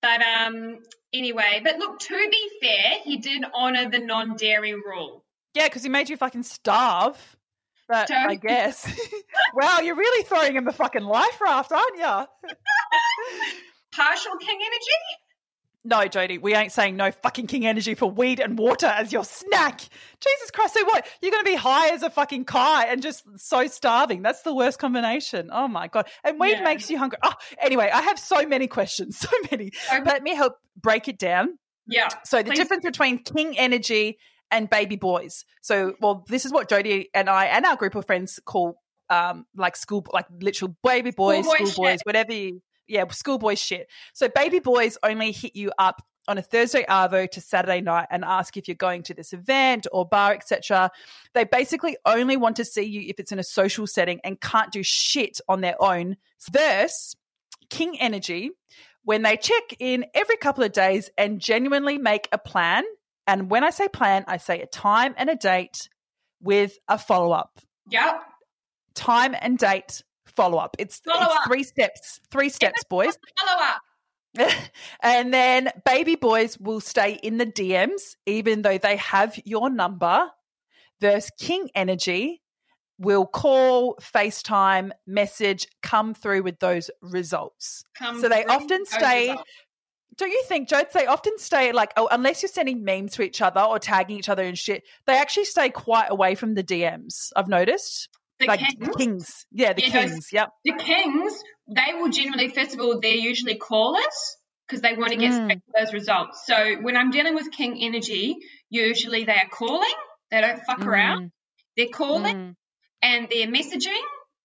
But 0.01 0.21
um, 0.21 0.79
anyway, 1.13 1.61
but 1.63 1.77
look, 1.77 1.99
to 1.99 2.27
be 2.29 2.49
fair, 2.61 2.99
he 3.03 3.17
did 3.17 3.43
honor 3.53 3.89
the 3.89 3.99
non-dairy 3.99 4.73
rule. 4.73 5.23
Yeah, 5.53 5.67
because 5.67 5.83
he 5.83 5.89
made 5.89 6.09
you 6.09 6.17
fucking 6.17 6.43
starve. 6.43 7.17
But 7.87 8.07
So- 8.07 8.15
I 8.15 8.35
guess. 8.41 8.85
wow, 9.53 9.79
you're 9.79 9.95
really 9.95 10.23
throwing 10.23 10.55
him 10.55 10.67
a 10.67 10.73
fucking 10.73 11.03
life 11.03 11.39
raft, 11.41 11.71
aren't 11.71 11.97
you? 11.97 12.51
Partial 13.95 14.35
king 14.37 14.59
energy? 14.61 15.24
No, 15.87 15.99
Jodie, 15.99 16.41
we 16.41 16.55
ain't 16.55 16.71
saying 16.71 16.95
no 16.95 17.11
fucking 17.11 17.45
king 17.45 17.65
energy 17.67 17.93
for 17.93 18.09
weed 18.09 18.39
and 18.39 18.57
water 18.57 18.87
as 18.87 19.13
your 19.13 19.23
snack. 19.23 19.79
Jesus 19.79 20.49
Christ, 20.51 20.73
so 20.73 20.83
what? 20.85 21.05
You're 21.21 21.31
going 21.31 21.45
to 21.45 21.51
be 21.51 21.55
high 21.55 21.89
as 21.89 22.01
a 22.01 22.09
fucking 22.09 22.45
kite 22.45 22.87
and 22.89 23.03
just 23.03 23.23
so 23.37 23.67
starving. 23.67 24.23
That's 24.23 24.41
the 24.41 24.53
worst 24.53 24.79
combination. 24.79 25.51
Oh 25.53 25.67
my 25.67 25.87
God. 25.87 26.07
And 26.23 26.39
weed 26.39 26.53
Yeah. 26.57 26.63
makes 26.63 26.89
you 26.89 26.97
hungry. 26.97 27.19
Oh, 27.21 27.33
anyway, 27.61 27.91
I 27.93 28.01
have 28.01 28.17
so 28.17 28.47
many 28.47 28.65
questions, 28.65 29.17
so 29.19 29.29
many. 29.51 29.71
Um, 29.91 30.03
Let 30.05 30.23
me 30.23 30.33
help 30.33 30.55
break 30.75 31.07
it 31.07 31.19
down. 31.19 31.59
Yeah. 31.87 32.09
So 32.25 32.37
the 32.39 32.45
Please. 32.45 32.57
difference 32.57 32.83
between 32.83 33.19
king 33.19 33.55
energy 33.55 34.17
and 34.49 34.67
baby 34.67 34.95
boys. 34.95 35.45
So, 35.61 35.93
well, 36.01 36.25
this 36.27 36.45
is 36.45 36.51
what 36.51 36.67
Jodie 36.67 37.05
and 37.13 37.29
I 37.29 37.45
and 37.45 37.63
our 37.63 37.75
group 37.75 37.93
of 37.93 38.07
friends 38.07 38.39
call 38.43 38.81
um 39.11 39.45
like 39.55 39.75
school, 39.75 40.03
like 40.11 40.25
literal 40.41 40.75
baby 40.83 41.11
boys, 41.11 41.45
Schoolboy 41.45 41.69
schoolboys, 41.69 41.91
shit. 41.99 42.05
whatever 42.07 42.33
you, 42.33 42.61
yeah, 42.87 43.05
schoolboy 43.09 43.55
shit. 43.55 43.87
So 44.13 44.27
baby 44.27 44.59
boys 44.59 44.97
only 45.03 45.31
hit 45.31 45.55
you 45.55 45.71
up 45.77 46.01
on 46.27 46.37
a 46.37 46.41
Thursday 46.41 46.83
arvo 46.89 47.29
to 47.29 47.41
Saturday 47.41 47.81
night 47.81 48.07
and 48.09 48.25
ask 48.25 48.57
if 48.57 48.67
you're 48.67 48.75
going 48.75 49.03
to 49.03 49.13
this 49.13 49.33
event 49.33 49.87
or 49.91 50.05
bar, 50.07 50.33
etc. 50.33 50.91
They 51.33 51.43
basically 51.43 51.97
only 52.05 52.37
want 52.37 52.55
to 52.57 52.65
see 52.65 52.83
you 52.83 53.01
if 53.07 53.19
it's 53.19 53.31
in 53.31 53.39
a 53.39 53.43
social 53.43 53.87
setting 53.87 54.19
and 54.23 54.39
can't 54.39 54.71
do 54.71 54.81
shit 54.83 55.39
on 55.47 55.61
their 55.61 55.81
own. 55.81 56.17
Versus 56.51 57.15
King 57.69 57.99
Energy, 57.99 58.51
when 59.03 59.21
they 59.21 59.37
check 59.37 59.63
in 59.79 60.05
every 60.13 60.37
couple 60.37 60.63
of 60.63 60.71
days 60.71 61.09
and 61.17 61.39
genuinely 61.39 61.97
make 61.97 62.27
a 62.31 62.37
plan. 62.37 62.83
And 63.27 63.49
when 63.49 63.63
I 63.63 63.71
say 63.71 63.87
plan, 63.87 64.25
I 64.27 64.37
say 64.37 64.61
a 64.61 64.67
time 64.67 65.15
and 65.17 65.29
a 65.29 65.35
date 65.35 65.89
with 66.41 66.77
a 66.87 66.97
follow 66.97 67.31
up. 67.31 67.59
Yep. 67.89 68.21
Time 68.93 69.35
and 69.39 69.57
date 69.57 70.03
follow 70.35 70.57
up. 70.57 70.75
It's, 70.79 70.99
Follow 70.99 71.25
it's 71.25 71.35
up. 71.35 71.47
three 71.47 71.63
steps. 71.63 72.19
Three 72.31 72.49
steps, 72.49 72.83
boys. 72.89 73.17
Follow 73.39 73.61
up. 73.63 73.81
and 75.01 75.33
then 75.33 75.69
baby 75.85 76.15
boys 76.15 76.59
will 76.59 76.81
stay 76.81 77.13
in 77.23 77.37
the 77.37 77.45
DMs 77.45 78.15
even 78.25 78.63
though 78.63 78.77
they 78.77 78.97
have 78.97 79.39
your 79.45 79.69
number. 79.69 80.29
Versus 81.01 81.29
King 81.39 81.69
Energy 81.75 82.41
will 82.97 83.25
call, 83.25 83.95
FaceTime, 84.01 84.91
message, 85.05 85.67
come 85.83 86.13
through 86.13 86.41
with 86.43 86.57
those 86.59 86.89
results. 87.01 87.83
Come 87.97 88.21
So 88.21 88.29
they 88.29 88.45
often 88.45 88.85
stay- 88.85 89.29
results. 89.31 89.49
Don't 90.17 90.31
you 90.31 90.43
think, 90.43 90.69
Jodes, 90.69 90.93
they 90.93 91.05
often 91.07 91.37
stay 91.37 91.73
like, 91.73 91.91
oh, 91.97 92.07
unless 92.09 92.41
you're 92.41 92.49
sending 92.49 92.85
memes 92.85 93.11
to 93.15 93.21
each 93.21 93.41
other 93.41 93.59
or 93.59 93.79
tagging 93.79 94.17
each 94.17 94.29
other 94.29 94.43
and 94.43 94.57
shit, 94.57 94.83
they 95.05 95.17
actually 95.17 95.43
stay 95.43 95.69
quite 95.69 96.07
away 96.09 96.35
from 96.35 96.53
the 96.53 96.63
DMs. 96.63 97.33
I've 97.35 97.49
noticed. 97.49 98.07
The 98.39 98.47
like 98.47 98.59
kings, 98.59 98.95
kings. 98.97 99.45
Yeah, 99.51 99.73
the 99.73 99.81
Yeah, 99.83 99.89
kings. 99.89 100.29
Yep. 100.33 100.49
the 100.65 100.73
kings, 100.73 101.41
they 101.67 101.93
will 101.93 102.09
generally, 102.09 102.49
first 102.49 102.73
of 102.73 102.81
all, 102.81 102.99
they're 102.99 103.11
usually 103.13 103.55
callers 103.55 104.35
because 104.67 104.81
they 104.81 104.93
want 104.93 105.11
to 105.11 105.17
get 105.17 105.31
Mm. 105.31 105.61
those 105.77 105.93
results. 105.93 106.43
So 106.45 106.75
when 106.81 106.97
I'm 106.97 107.11
dealing 107.11 107.35
with 107.35 107.51
king 107.51 107.77
energy, 107.81 108.35
usually 108.69 109.23
they 109.23 109.35
are 109.35 109.47
calling. 109.49 109.93
They 110.31 110.41
don't 110.41 110.59
fuck 110.65 110.85
around. 110.85 111.31
They're 111.77 111.87
calling 111.93 112.35
Mm. 112.35 112.55
and 113.01 113.27
they're 113.29 113.47
messaging 113.47 114.01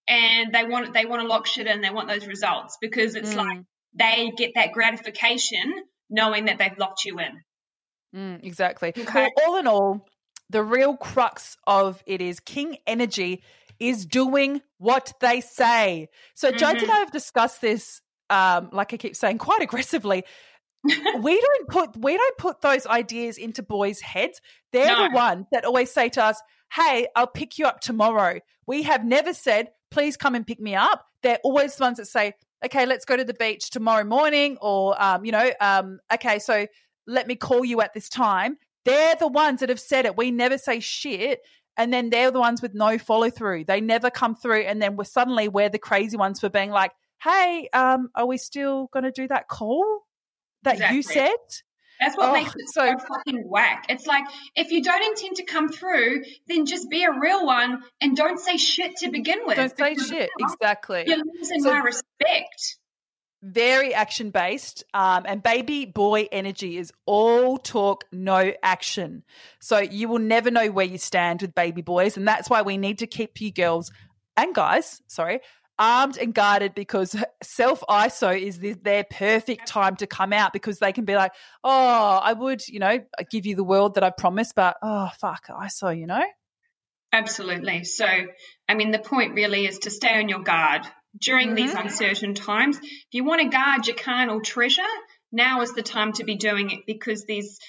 and 0.07 0.53
they 0.53 0.63
want 0.63 0.93
they 0.93 1.05
want 1.05 1.21
to 1.23 1.27
lock 1.27 1.47
shit 1.47 1.67
in. 1.67 1.81
They 1.81 1.89
want 1.89 2.07
those 2.07 2.27
results 2.27 2.77
because 2.79 3.15
it's 3.15 3.33
Mm. 3.33 3.37
like 3.37 3.59
they 3.93 4.31
get 4.37 4.51
that 4.55 4.71
gratification 4.71 5.73
knowing 6.09 6.45
that 6.45 6.57
they've 6.59 6.77
locked 6.77 7.03
you 7.05 7.19
in. 7.19 7.43
Mm, 8.15 8.43
exactly. 8.45 8.89
Okay. 8.97 9.03
Well, 9.13 9.29
all 9.45 9.57
in 9.57 9.67
all, 9.67 10.07
the 10.49 10.63
real 10.63 10.97
crux 10.97 11.57
of 11.65 12.03
it 12.05 12.21
is 12.21 12.39
King 12.41 12.77
Energy 12.85 13.41
is 13.81 14.05
doing 14.05 14.61
what 14.77 15.11
they 15.19 15.41
say. 15.41 16.07
So 16.35 16.51
Jones 16.51 16.79
Mhm. 16.79 16.83
and 16.83 16.91
I 16.91 16.97
have 16.99 17.11
discussed 17.11 17.59
this, 17.61 18.01
um, 18.29 18.69
like 18.71 18.93
I 18.93 18.97
keep 18.97 19.15
saying, 19.15 19.39
quite 19.39 19.61
aggressively. 19.61 20.23
we 21.23 21.39
don't 21.41 21.67
put 21.67 21.97
we 21.97 22.15
don't 22.17 22.37
put 22.37 22.61
those 22.61 22.85
ideas 22.87 23.37
into 23.37 23.61
boys' 23.63 23.99
heads. 24.01 24.39
They're 24.71 24.95
the 24.95 25.09
ones 25.11 25.47
that 25.51 25.65
always 25.65 25.91
say 25.91 26.09
to 26.09 26.23
us, 26.23 26.41
"Hey, 26.71 27.07
I'll 27.15 27.27
pick 27.27 27.57
you 27.59 27.65
up 27.65 27.81
tomorrow." 27.81 28.39
We 28.67 28.83
have 28.83 29.03
never 29.05 29.33
said, 29.33 29.69
"Please 29.91 30.15
come 30.17 30.35
and 30.35 30.45
pick 30.47 30.59
me 30.59 30.75
up." 30.75 31.05
They're 31.23 31.39
always 31.43 31.75
the 31.75 31.83
ones 31.83 31.97
that 31.97 32.07
say, 32.07 32.33
"Okay, 32.65 32.85
let's 32.85 33.05
go 33.05 33.15
to 33.17 33.23
the 33.23 33.33
beach 33.33 33.69
tomorrow 33.69 34.03
morning," 34.03 34.57
or 34.61 34.99
um, 35.01 35.25
you 35.25 35.31
know, 35.31 35.51
um, 35.59 35.99
"Okay, 36.13 36.39
so 36.39 36.65
let 37.07 37.27
me 37.27 37.35
call 37.35 37.63
you 37.65 37.81
at 37.81 37.93
this 37.93 38.09
time. 38.09 38.57
They're 38.85 39.15
the 39.15 39.27
ones 39.27 39.59
that 39.59 39.69
have 39.69 39.79
said 39.79 40.05
it. 40.07 40.17
We 40.17 40.31
never 40.31 40.57
say 40.57 40.79
shit. 40.79 41.41
And 41.77 41.91
then 41.93 42.09
they're 42.09 42.31
the 42.31 42.39
ones 42.39 42.61
with 42.61 42.73
no 42.73 42.97
follow 42.97 43.29
through. 43.29 43.65
They 43.65 43.81
never 43.81 44.09
come 44.09 44.35
through. 44.35 44.61
And 44.63 44.81
then 44.81 44.95
we're 44.95 45.03
suddenly 45.05 45.47
we're 45.47 45.69
the 45.69 45.79
crazy 45.79 46.17
ones 46.17 46.39
for 46.39 46.49
being 46.49 46.69
like, 46.71 46.91
hey, 47.23 47.69
um, 47.73 48.09
are 48.15 48.25
we 48.25 48.37
still 48.37 48.87
going 48.91 49.03
to 49.03 49.11
do 49.11 49.27
that 49.29 49.47
call 49.47 50.01
that 50.63 50.93
you 50.93 51.01
said? 51.01 51.29
That's 51.99 52.17
what 52.17 52.29
Oh, 52.29 52.33
makes 52.33 52.49
it 52.55 52.67
so- 52.73 52.87
so 52.87 52.97
fucking 52.97 53.43
whack. 53.47 53.85
It's 53.89 54.07
like 54.07 54.23
if 54.55 54.71
you 54.71 54.81
don't 54.81 55.03
intend 55.03 55.35
to 55.37 55.43
come 55.45 55.69
through, 55.69 56.23
then 56.47 56.65
just 56.65 56.89
be 56.89 57.03
a 57.03 57.11
real 57.11 57.45
one 57.45 57.83
and 58.01 58.17
don't 58.17 58.39
say 58.39 58.57
shit 58.57 58.95
to 58.97 59.11
begin 59.11 59.39
with. 59.45 59.55
Don't 59.57 59.77
say 59.77 59.93
shit. 59.95 60.29
Exactly. 60.39 61.03
You're 61.05 61.19
losing 61.23 61.61
So- 61.61 61.71
my 61.71 61.79
respect. 61.79 62.77
Very 63.41 63.93
action 63.93 64.29
based 64.29 64.83
um, 64.93 65.23
and 65.25 65.41
baby 65.41 65.85
boy 65.85 66.27
energy 66.31 66.77
is 66.77 66.91
all 67.05 67.57
talk 67.57 68.05
no 68.11 68.53
action. 68.61 69.23
So 69.59 69.79
you 69.79 70.07
will 70.07 70.19
never 70.19 70.51
know 70.51 70.69
where 70.69 70.85
you 70.85 70.97
stand 70.97 71.41
with 71.41 71.55
baby 71.55 71.81
boys 71.81 72.17
and 72.17 72.27
that's 72.27 72.49
why 72.49 72.61
we 72.61 72.77
need 72.77 72.99
to 72.99 73.07
keep 73.07 73.41
you 73.41 73.51
girls 73.51 73.91
and 74.37 74.55
guys 74.55 75.01
sorry 75.07 75.41
armed 75.77 76.17
and 76.17 76.33
guarded 76.33 76.73
because 76.73 77.15
self 77.43 77.83
iso 77.89 78.39
is 78.39 78.59
the, 78.59 78.73
their 78.73 79.03
perfect 79.03 79.67
time 79.67 79.95
to 79.97 80.07
come 80.07 80.31
out 80.31 80.53
because 80.53 80.79
they 80.79 80.93
can 80.93 81.03
be 81.03 81.15
like 81.15 81.33
oh 81.63 82.19
i 82.23 82.31
would 82.31 82.65
you 82.67 82.79
know 82.79 82.99
give 83.29 83.45
you 83.45 83.55
the 83.55 83.63
world 83.63 83.95
that 83.95 84.03
i 84.03 84.09
promised 84.09 84.55
but 84.55 84.77
oh 84.81 85.09
fuck 85.19 85.47
iso 85.47 85.97
you 85.97 86.07
know? 86.07 86.23
Absolutely. 87.13 87.83
So, 87.83 88.05
I 88.69 88.73
mean, 88.73 88.91
the 88.91 88.99
point 88.99 89.33
really 89.33 89.65
is 89.65 89.79
to 89.79 89.89
stay 89.89 90.17
on 90.17 90.29
your 90.29 90.39
guard 90.39 90.83
during 91.19 91.49
mm-hmm. 91.49 91.55
these 91.55 91.73
uncertain 91.73 92.33
times. 92.33 92.77
If 92.77 93.07
you 93.11 93.23
want 93.23 93.41
to 93.41 93.49
guard 93.49 93.87
your 93.87 93.95
carnal 93.95 94.41
treasure, 94.41 94.81
now 95.31 95.61
is 95.61 95.73
the 95.73 95.81
time 95.81 96.13
to 96.13 96.23
be 96.23 96.35
doing 96.35 96.71
it 96.71 96.79
because 96.85 97.25
these 97.25 97.59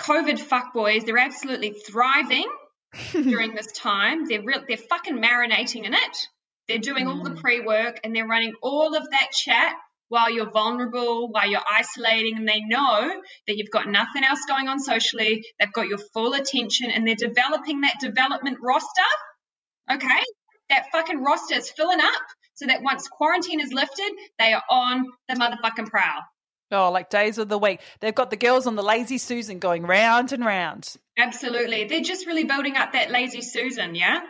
COVID 0.00 0.38
fuckboys, 0.38 1.04
they're 1.04 1.18
absolutely 1.18 1.70
thriving 1.70 2.48
during 3.12 3.54
this 3.54 3.70
time. 3.72 4.26
They're 4.26 4.42
real, 4.42 4.62
they're 4.66 4.76
fucking 4.76 5.20
marinating 5.20 5.84
in 5.84 5.94
it. 5.94 6.28
They're 6.68 6.78
doing 6.78 7.06
all 7.06 7.22
the 7.22 7.30
mm. 7.30 7.40
pre-work 7.40 8.00
and 8.04 8.14
they're 8.14 8.26
running 8.26 8.54
all 8.62 8.96
of 8.96 9.10
that 9.10 9.30
chat 9.32 9.74
while 10.08 10.30
you're 10.30 10.50
vulnerable, 10.50 11.30
while 11.30 11.48
you're 11.48 11.64
isolating, 11.70 12.36
and 12.36 12.46
they 12.46 12.60
know 12.60 13.10
that 13.46 13.56
you've 13.56 13.70
got 13.70 13.88
nothing 13.88 14.22
else 14.22 14.40
going 14.46 14.68
on 14.68 14.78
socially. 14.78 15.42
They've 15.58 15.72
got 15.72 15.88
your 15.88 15.98
full 16.12 16.34
attention 16.34 16.90
and 16.90 17.06
they're 17.06 17.14
developing 17.14 17.80
that 17.80 17.94
development 17.98 18.58
roster. 18.62 18.88
Okay? 19.90 20.22
That 20.68 20.86
fucking 20.92 21.22
roster 21.22 21.54
is 21.54 21.70
filling 21.70 22.00
up 22.00 22.22
so 22.54 22.66
that 22.66 22.82
once 22.82 23.08
quarantine 23.08 23.60
is 23.60 23.72
lifted, 23.72 24.12
they 24.38 24.52
are 24.52 24.62
on 24.70 25.06
the 25.28 25.34
motherfucking 25.34 25.88
prowl. 25.88 26.22
oh 26.72 26.90
like 26.90 27.10
days 27.10 27.38
of 27.38 27.48
the 27.48 27.58
week 27.58 27.80
they've 28.00 28.14
got 28.14 28.30
the 28.30 28.36
girls 28.36 28.66
on 28.66 28.76
the 28.76 28.82
lazy 28.82 29.18
susan 29.18 29.58
going 29.58 29.82
round 29.82 30.32
and 30.32 30.44
round 30.44 30.96
Absolutely. 31.18 31.84
They're 31.84 32.00
just 32.00 32.26
really 32.26 32.44
building 32.44 32.76
up 32.76 32.92
that 32.92 33.10
lazy 33.10 33.42
Susan, 33.42 33.94
yeah? 33.94 34.20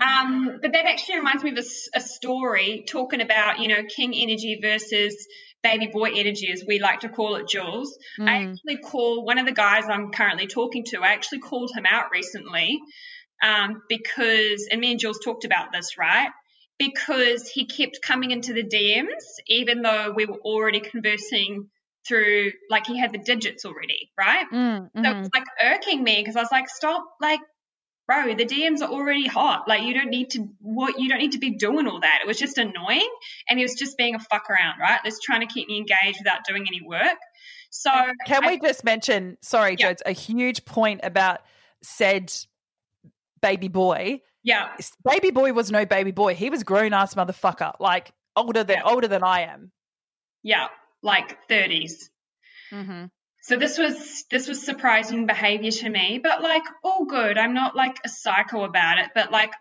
Um, 0.00 0.58
but 0.60 0.72
that 0.72 0.84
actually 0.84 1.18
reminds 1.18 1.44
me 1.44 1.52
of 1.52 1.64
a 1.94 2.00
story 2.00 2.84
talking 2.88 3.20
about, 3.20 3.60
you 3.60 3.68
know, 3.68 3.82
king 3.84 4.12
energy 4.16 4.58
versus 4.60 5.14
baby 5.62 5.86
boy 5.86 6.10
energy, 6.14 6.50
as 6.52 6.64
we 6.66 6.80
like 6.80 7.00
to 7.00 7.08
call 7.08 7.36
it, 7.36 7.48
Jules. 7.48 7.96
I 8.20 8.48
actually 8.48 8.78
call 8.78 9.24
one 9.24 9.38
of 9.38 9.46
the 9.46 9.52
guys 9.52 9.84
I'm 9.88 10.10
currently 10.10 10.48
talking 10.48 10.84
to, 10.86 11.02
I 11.02 11.12
actually 11.12 11.38
called 11.38 11.70
him 11.74 11.86
out 11.88 12.06
recently 12.10 12.80
um, 13.42 13.82
because, 13.88 14.66
and 14.70 14.80
me 14.80 14.90
and 14.90 15.00
Jules 15.00 15.20
talked 15.24 15.44
about 15.44 15.72
this, 15.72 15.96
right? 15.96 16.30
Because 16.78 17.48
he 17.48 17.66
kept 17.66 18.00
coming 18.02 18.30
into 18.32 18.52
the 18.52 18.64
DMs, 18.64 19.24
even 19.46 19.82
though 19.82 20.10
we 20.10 20.26
were 20.26 20.38
already 20.38 20.80
conversing 20.80 21.70
through, 22.06 22.52
like, 22.68 22.86
he 22.86 22.98
had 22.98 23.12
the 23.12 23.18
digits 23.18 23.64
already, 23.64 24.10
right? 24.18 24.44
Mm, 24.52 24.90
So 24.96 25.02
mhm. 25.02 25.20
it's 25.24 25.30
like 25.34 25.44
irking 25.62 26.02
me 26.02 26.16
because 26.20 26.36
I 26.36 26.40
was 26.40 26.52
like, 26.52 26.68
stop, 26.68 27.06
like, 27.20 27.40
bro, 28.06 28.34
the 28.34 28.44
DMs 28.44 28.82
are 28.82 28.90
already 28.90 29.26
hot. 29.26 29.66
Like, 29.66 29.82
you 29.84 29.94
don't 29.94 30.10
need 30.10 30.30
to, 30.30 30.48
what, 30.60 30.98
you 30.98 31.08
don't 31.08 31.18
need 31.20 31.32
to 31.32 31.38
be 31.38 31.50
doing 31.50 31.86
all 31.86 32.00
that. 32.00 32.18
It 32.22 32.26
was 32.26 32.38
just 32.38 32.58
annoying. 32.58 33.08
And 33.48 33.58
he 33.58 33.64
was 33.64 33.74
just 33.74 33.96
being 33.96 34.14
a 34.14 34.18
fuck 34.18 34.50
around, 34.50 34.78
right? 34.80 35.00
Just 35.04 35.22
trying 35.22 35.40
to 35.40 35.46
keep 35.46 35.68
me 35.68 35.78
engaged 35.78 36.18
without 36.20 36.44
doing 36.46 36.66
any 36.68 36.82
work. 36.82 37.16
So, 37.70 37.90
Can 38.26 38.44
I- 38.44 38.48
we 38.48 38.58
just 38.60 38.84
mention, 38.84 39.38
sorry, 39.40 39.76
Yeah. 39.78 39.92
Jodes, 39.94 40.02
a 40.04 40.12
huge 40.12 40.64
point 40.66 41.00
about 41.02 41.40
said 41.82 42.32
baby 43.40 43.68
boy. 43.68 44.20
Yeah, 44.44 44.68
Baby 45.04 45.30
boy 45.32 45.52
was 45.52 45.70
no 45.72 45.84
baby 45.84 46.12
boy. 46.12 46.34
He 46.34 46.50
was 46.50 46.62
grown 46.62 46.92
ass 46.92 47.14
motherfucker, 47.14 47.72
like 47.80 48.12
older 48.36 48.62
than 48.62 48.76
Yeah. 48.78 48.84
older 48.84 49.08
than 49.08 49.24
I 49.24 49.40
am. 49.42 49.72
yeah, 50.42 50.68
like 51.02 51.48
30s. 51.48 52.10
Mm-hmm. 52.72 53.06
So 53.42 53.56
this 53.58 53.76
was 53.78 54.24
this 54.30 54.48
was 54.48 54.62
surprising 54.64 55.26
behavior 55.26 55.70
to 55.70 55.88
me, 55.90 56.18
but 56.22 56.42
like 56.42 56.62
all 56.82 57.04
good. 57.04 57.36
I'm 57.38 57.52
not 57.54 57.74
like 57.76 57.96
a 58.04 58.08
psycho 58.08 58.64
about 58.64 58.98
it, 58.98 59.10
but 59.14 59.30
like 59.32 59.52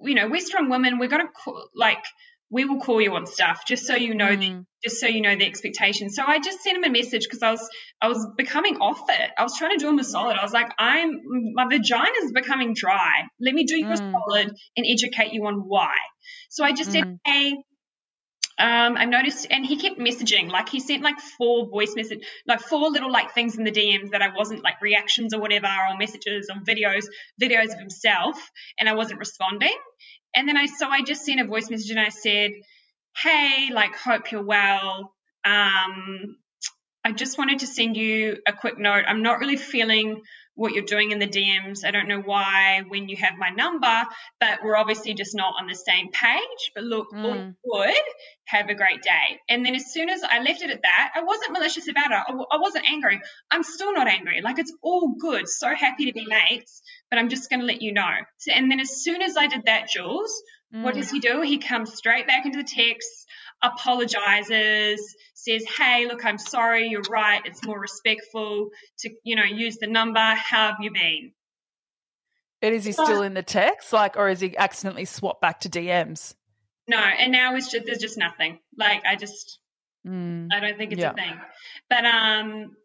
you 0.00 0.14
know, 0.14 0.28
we're 0.28 0.40
strong 0.40 0.68
women. 0.70 0.98
We're 0.98 1.08
gonna 1.08 1.28
call, 1.28 1.68
like 1.74 2.04
we 2.50 2.64
will 2.64 2.80
call 2.80 3.00
you 3.00 3.14
on 3.14 3.26
stuff 3.26 3.64
just 3.66 3.86
so 3.86 3.94
you 3.94 4.14
know 4.14 4.34
the 4.36 4.50
Mm. 4.50 4.64
just 4.84 5.00
so 5.00 5.08
you 5.08 5.20
know 5.20 5.34
the 5.34 5.44
expectation. 5.44 6.08
So 6.08 6.22
I 6.24 6.38
just 6.38 6.62
sent 6.62 6.76
him 6.76 6.84
a 6.84 6.88
message 6.90 7.24
because 7.24 7.42
I 7.42 7.50
was 7.50 7.68
I 8.00 8.06
was 8.08 8.24
becoming 8.36 8.76
off 8.76 9.02
it. 9.08 9.30
I 9.36 9.42
was 9.42 9.56
trying 9.58 9.72
to 9.76 9.78
do 9.78 9.88
him 9.88 9.98
a 9.98 10.04
solid. 10.04 10.36
I 10.36 10.42
was 10.44 10.52
like, 10.52 10.70
I'm 10.78 11.20
my 11.54 11.66
vagina 11.66 12.18
is 12.22 12.32
becoming 12.32 12.74
dry. 12.74 13.10
Let 13.40 13.54
me 13.54 13.64
do 13.64 13.76
you 13.76 13.86
a 13.90 13.96
Mm. 13.96 14.12
solid 14.12 14.52
and 14.76 14.86
educate 14.88 15.32
you 15.32 15.46
on 15.46 15.56
why. 15.66 15.94
So 16.50 16.64
I 16.64 16.72
just 16.72 16.92
said, 16.92 17.04
Mm. 17.04 17.18
hey. 17.24 17.56
Um, 18.60 18.96
I 18.96 19.04
noticed, 19.04 19.46
and 19.52 19.64
he 19.64 19.76
kept 19.76 20.00
messaging. 20.00 20.50
Like 20.50 20.68
he 20.68 20.80
sent 20.80 21.00
like 21.00 21.20
four 21.20 21.68
voice 21.68 21.94
message, 21.94 22.26
like 22.44 22.58
four 22.60 22.90
little 22.90 23.12
like 23.12 23.32
things 23.32 23.56
in 23.56 23.62
the 23.62 23.70
DMs 23.70 24.10
that 24.10 24.20
I 24.20 24.30
wasn't 24.36 24.64
like 24.64 24.82
reactions 24.82 25.32
or 25.32 25.40
whatever, 25.40 25.68
or 25.68 25.96
messages 25.96 26.50
or 26.50 26.56
videos, 26.64 27.04
videos 27.40 27.72
of 27.72 27.78
himself, 27.78 28.36
and 28.80 28.88
I 28.88 28.94
wasn't 28.94 29.20
responding. 29.20 29.76
And 30.34 30.48
then 30.48 30.56
I 30.56 30.66
so 30.66 30.88
I 30.88 31.02
just 31.02 31.24
sent 31.24 31.40
a 31.40 31.44
voice 31.44 31.70
message 31.70 31.90
and 31.90 32.00
I 32.00 32.10
said, 32.10 32.52
"Hey, 33.16 33.70
like 33.72 33.94
hope 33.96 34.30
you're 34.32 34.44
well. 34.44 35.14
Um, 35.44 36.36
I 37.04 37.12
just 37.12 37.38
wanted 37.38 37.60
to 37.60 37.66
send 37.66 37.96
you 37.96 38.38
a 38.46 38.52
quick 38.52 38.78
note. 38.78 39.04
I'm 39.06 39.22
not 39.22 39.40
really 39.40 39.56
feeling 39.56 40.22
what 40.58 40.72
you're 40.74 40.84
doing 40.84 41.12
in 41.12 41.20
the 41.20 41.26
DMs. 41.28 41.84
I 41.84 41.92
don't 41.92 42.08
know 42.08 42.20
why 42.20 42.82
when 42.88 43.08
you 43.08 43.16
have 43.16 43.34
my 43.38 43.50
number, 43.50 44.02
but 44.40 44.58
we're 44.64 44.76
obviously 44.76 45.14
just 45.14 45.34
not 45.34 45.54
on 45.60 45.68
the 45.68 45.74
same 45.74 46.10
page. 46.10 46.62
But 46.74 46.82
look, 46.84 47.06
all 47.12 47.34
Mm. 47.36 47.54
good. 47.72 48.04
Have 48.46 48.68
a 48.68 48.74
great 48.74 49.00
day. 49.02 49.40
And 49.48 49.64
then 49.64 49.74
as 49.76 49.92
soon 49.92 50.08
as 50.10 50.22
I 50.24 50.40
left 50.40 50.62
it 50.62 50.70
at 50.70 50.82
that, 50.82 51.12
I 51.14 51.22
wasn't 51.22 51.52
malicious 51.52 51.86
about 51.88 52.10
it. 52.10 52.46
I 52.50 52.56
wasn't 52.58 52.90
angry. 52.90 53.20
I'm 53.52 53.62
still 53.62 53.92
not 53.94 54.08
angry. 54.08 54.40
Like 54.42 54.58
it's 54.58 54.74
all 54.82 55.14
good. 55.18 55.48
So 55.48 55.72
happy 55.74 56.06
to 56.06 56.12
be 56.12 56.26
mates, 56.26 56.82
but 57.10 57.18
I'm 57.20 57.28
just 57.28 57.48
going 57.50 57.60
to 57.60 57.66
let 57.66 57.80
you 57.80 57.92
know. 57.92 58.14
So, 58.38 58.50
and 58.52 58.70
then 58.70 58.80
as 58.80 59.02
soon 59.02 59.22
as 59.22 59.36
I 59.36 59.46
did 59.46 59.66
that, 59.66 59.88
Jules, 59.88 60.42
what 60.70 60.94
Mm. 60.94 60.98
does 60.98 61.10
he 61.10 61.20
do? 61.20 61.40
He 61.42 61.58
comes 61.58 61.94
straight 61.94 62.26
back 62.26 62.44
into 62.46 62.58
the 62.58 62.64
text, 62.64 63.26
apologizes, 63.62 65.16
says, 65.34 65.64
"Hey, 65.76 66.06
look, 66.06 66.24
I'm 66.24 66.38
sorry. 66.38 66.88
You're 66.88 67.02
right. 67.10 67.40
It's 67.44 67.64
more 67.64 67.78
respectful 67.78 68.70
to, 69.00 69.10
you 69.24 69.36
know, 69.36 69.44
use 69.44 69.78
the 69.78 69.86
number. 69.86 70.20
How 70.20 70.68
have 70.68 70.76
you 70.80 70.90
been?" 70.92 71.32
And 72.62 72.74
is 72.74 72.84
he 72.84 72.92
still 72.92 73.22
in 73.22 73.34
the 73.34 73.42
text, 73.42 73.92
like, 73.92 74.16
or 74.16 74.28
is 74.28 74.40
he 74.40 74.56
accidentally 74.56 75.04
swapped 75.04 75.40
back 75.40 75.60
to 75.60 75.68
DMs? 75.68 76.34
No, 76.88 76.98
and 76.98 77.30
now 77.30 77.54
it's 77.54 77.70
just 77.70 77.86
there's 77.86 77.98
just 77.98 78.18
nothing. 78.18 78.58
Like 78.76 79.04
I 79.04 79.16
just 79.16 79.60
Mm. 80.06 80.48
I 80.52 80.60
don't 80.60 80.78
think 80.78 80.92
it's 80.92 81.00
Yeah. 81.00 81.10
a 81.10 81.14
thing. 81.14 81.40
But 81.90 82.04
um 82.06 82.76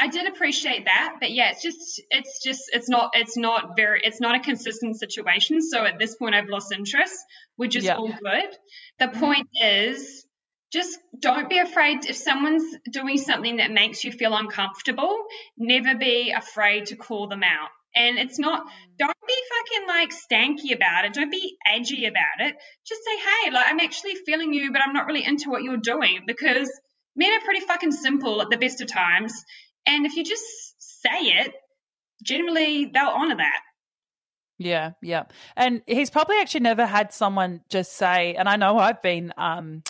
I 0.00 0.06
did 0.06 0.26
appreciate 0.26 0.86
that, 0.86 1.16
but 1.20 1.30
yeah, 1.30 1.50
it's 1.50 1.62
just 1.62 2.00
it's 2.10 2.42
just 2.42 2.62
it's 2.72 2.88
not 2.88 3.10
it's 3.12 3.36
not 3.36 3.76
very 3.76 4.00
it's 4.02 4.18
not 4.18 4.34
a 4.34 4.40
consistent 4.40 4.98
situation. 4.98 5.60
So 5.60 5.84
at 5.84 5.98
this 5.98 6.16
point 6.16 6.34
I've 6.34 6.48
lost 6.48 6.72
interest, 6.72 7.14
which 7.56 7.76
is 7.76 7.84
Yeah. 7.84 7.96
all 7.96 8.08
good. 8.08 8.56
The 8.98 9.08
mm-hmm. 9.08 9.20
point 9.20 9.48
is 9.62 10.24
just 10.72 10.98
don't 11.18 11.50
be 11.50 11.58
afraid 11.58 12.06
if 12.06 12.16
someone's 12.16 12.64
doing 12.90 13.18
something 13.18 13.56
that 13.56 13.70
makes 13.72 14.02
you 14.02 14.10
feel 14.10 14.34
uncomfortable, 14.34 15.14
never 15.58 15.94
be 15.94 16.30
afraid 16.30 16.86
to 16.86 16.96
call 16.96 17.28
them 17.28 17.42
out. 17.42 17.68
And 17.94 18.18
it's 18.18 18.38
not 18.38 18.62
mm-hmm. 18.62 18.92
don't 18.98 19.26
be 19.26 19.36
fucking 19.52 19.86
like 19.86 20.10
stanky 20.12 20.74
about 20.74 21.04
it. 21.04 21.12
Don't 21.12 21.30
be 21.30 21.58
edgy 21.70 22.06
about 22.06 22.38
it. 22.38 22.56
Just 22.86 23.02
say, 23.04 23.18
hey, 23.18 23.50
like 23.50 23.66
I'm 23.68 23.80
actually 23.80 24.14
feeling 24.14 24.54
you, 24.54 24.72
but 24.72 24.80
I'm 24.80 24.94
not 24.94 25.04
really 25.04 25.26
into 25.26 25.50
what 25.50 25.62
you're 25.62 25.76
doing 25.76 26.20
because 26.26 26.70
men 27.16 27.32
are 27.32 27.44
pretty 27.44 27.60
fucking 27.60 27.92
simple 27.92 28.40
at 28.40 28.48
the 28.48 28.56
best 28.56 28.80
of 28.80 28.86
times. 28.86 29.44
And 29.86 30.06
if 30.06 30.16
you 30.16 30.24
just 30.24 30.44
say 31.02 31.08
it, 31.22 31.52
generally 32.22 32.86
they'll 32.86 33.08
honor 33.08 33.36
that. 33.36 33.60
Yeah, 34.58 34.92
yeah. 35.02 35.24
And 35.56 35.82
he's 35.86 36.10
probably 36.10 36.36
actually 36.38 36.60
never 36.60 36.84
had 36.84 37.12
someone 37.12 37.62
just 37.70 37.94
say, 37.94 38.34
and 38.34 38.48
I 38.48 38.56
know 38.56 38.76
I've 38.78 39.00
been 39.00 39.32
um 39.36 39.82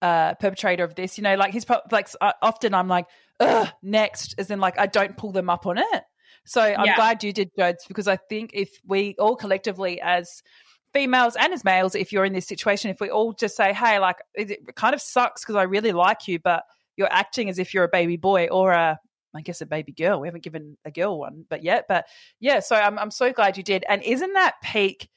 uh 0.00 0.34
perpetrator 0.34 0.84
of 0.84 0.94
this, 0.94 1.18
you 1.18 1.22
know, 1.22 1.34
like 1.34 1.52
he's 1.52 1.64
pro- 1.64 1.80
like 1.90 2.08
uh, 2.20 2.32
often 2.40 2.72
I'm 2.72 2.86
like, 2.88 3.06
ugh, 3.40 3.68
next, 3.82 4.36
as 4.38 4.50
in 4.50 4.60
like 4.60 4.78
I 4.78 4.86
don't 4.86 5.16
pull 5.16 5.32
them 5.32 5.50
up 5.50 5.66
on 5.66 5.78
it. 5.78 6.02
So 6.44 6.62
I'm 6.62 6.86
Yeah. 6.86 6.94
glad 6.94 7.24
you 7.24 7.32
did, 7.32 7.50
Jodes, 7.58 7.88
because 7.88 8.06
I 8.06 8.16
think 8.16 8.50
if 8.54 8.70
we 8.86 9.16
all 9.18 9.34
collectively 9.34 10.00
as 10.00 10.40
females 10.92 11.34
and 11.34 11.52
as 11.52 11.64
males, 11.64 11.96
if 11.96 12.12
you're 12.12 12.24
in 12.24 12.32
this 12.32 12.46
situation, 12.46 12.90
if 12.92 13.00
we 13.00 13.10
all 13.10 13.32
just 13.32 13.56
say, 13.56 13.72
hey, 13.72 13.98
like 13.98 14.18
it 14.34 14.52
it 14.52 14.76
kind 14.76 14.94
of 14.94 15.02
sucks 15.02 15.42
because 15.42 15.56
I 15.56 15.64
really 15.64 15.92
like 15.92 16.28
you, 16.28 16.38
but 16.38 16.62
you're 16.96 17.12
acting 17.12 17.48
as 17.48 17.58
if 17.58 17.74
you're 17.74 17.84
a 17.84 17.88
baby 17.88 18.16
boy 18.16 18.46
or 18.48 18.70
a 18.70 19.00
I 19.36 19.42
guess 19.42 19.60
a 19.60 19.66
baby 19.66 19.92
girl. 19.92 20.20
We 20.20 20.28
haven't 20.28 20.44
given 20.44 20.76
a 20.84 20.90
girl 20.90 21.18
one, 21.18 21.44
but 21.48 21.62
yet, 21.62 21.84
but 21.88 22.06
yeah. 22.40 22.60
So 22.60 22.76
I'm 22.76 22.98
I'm 22.98 23.10
so 23.10 23.32
glad 23.32 23.56
you 23.56 23.62
did. 23.62 23.84
And 23.88 24.02
isn't 24.02 24.32
that 24.32 24.54
peak 24.62 25.08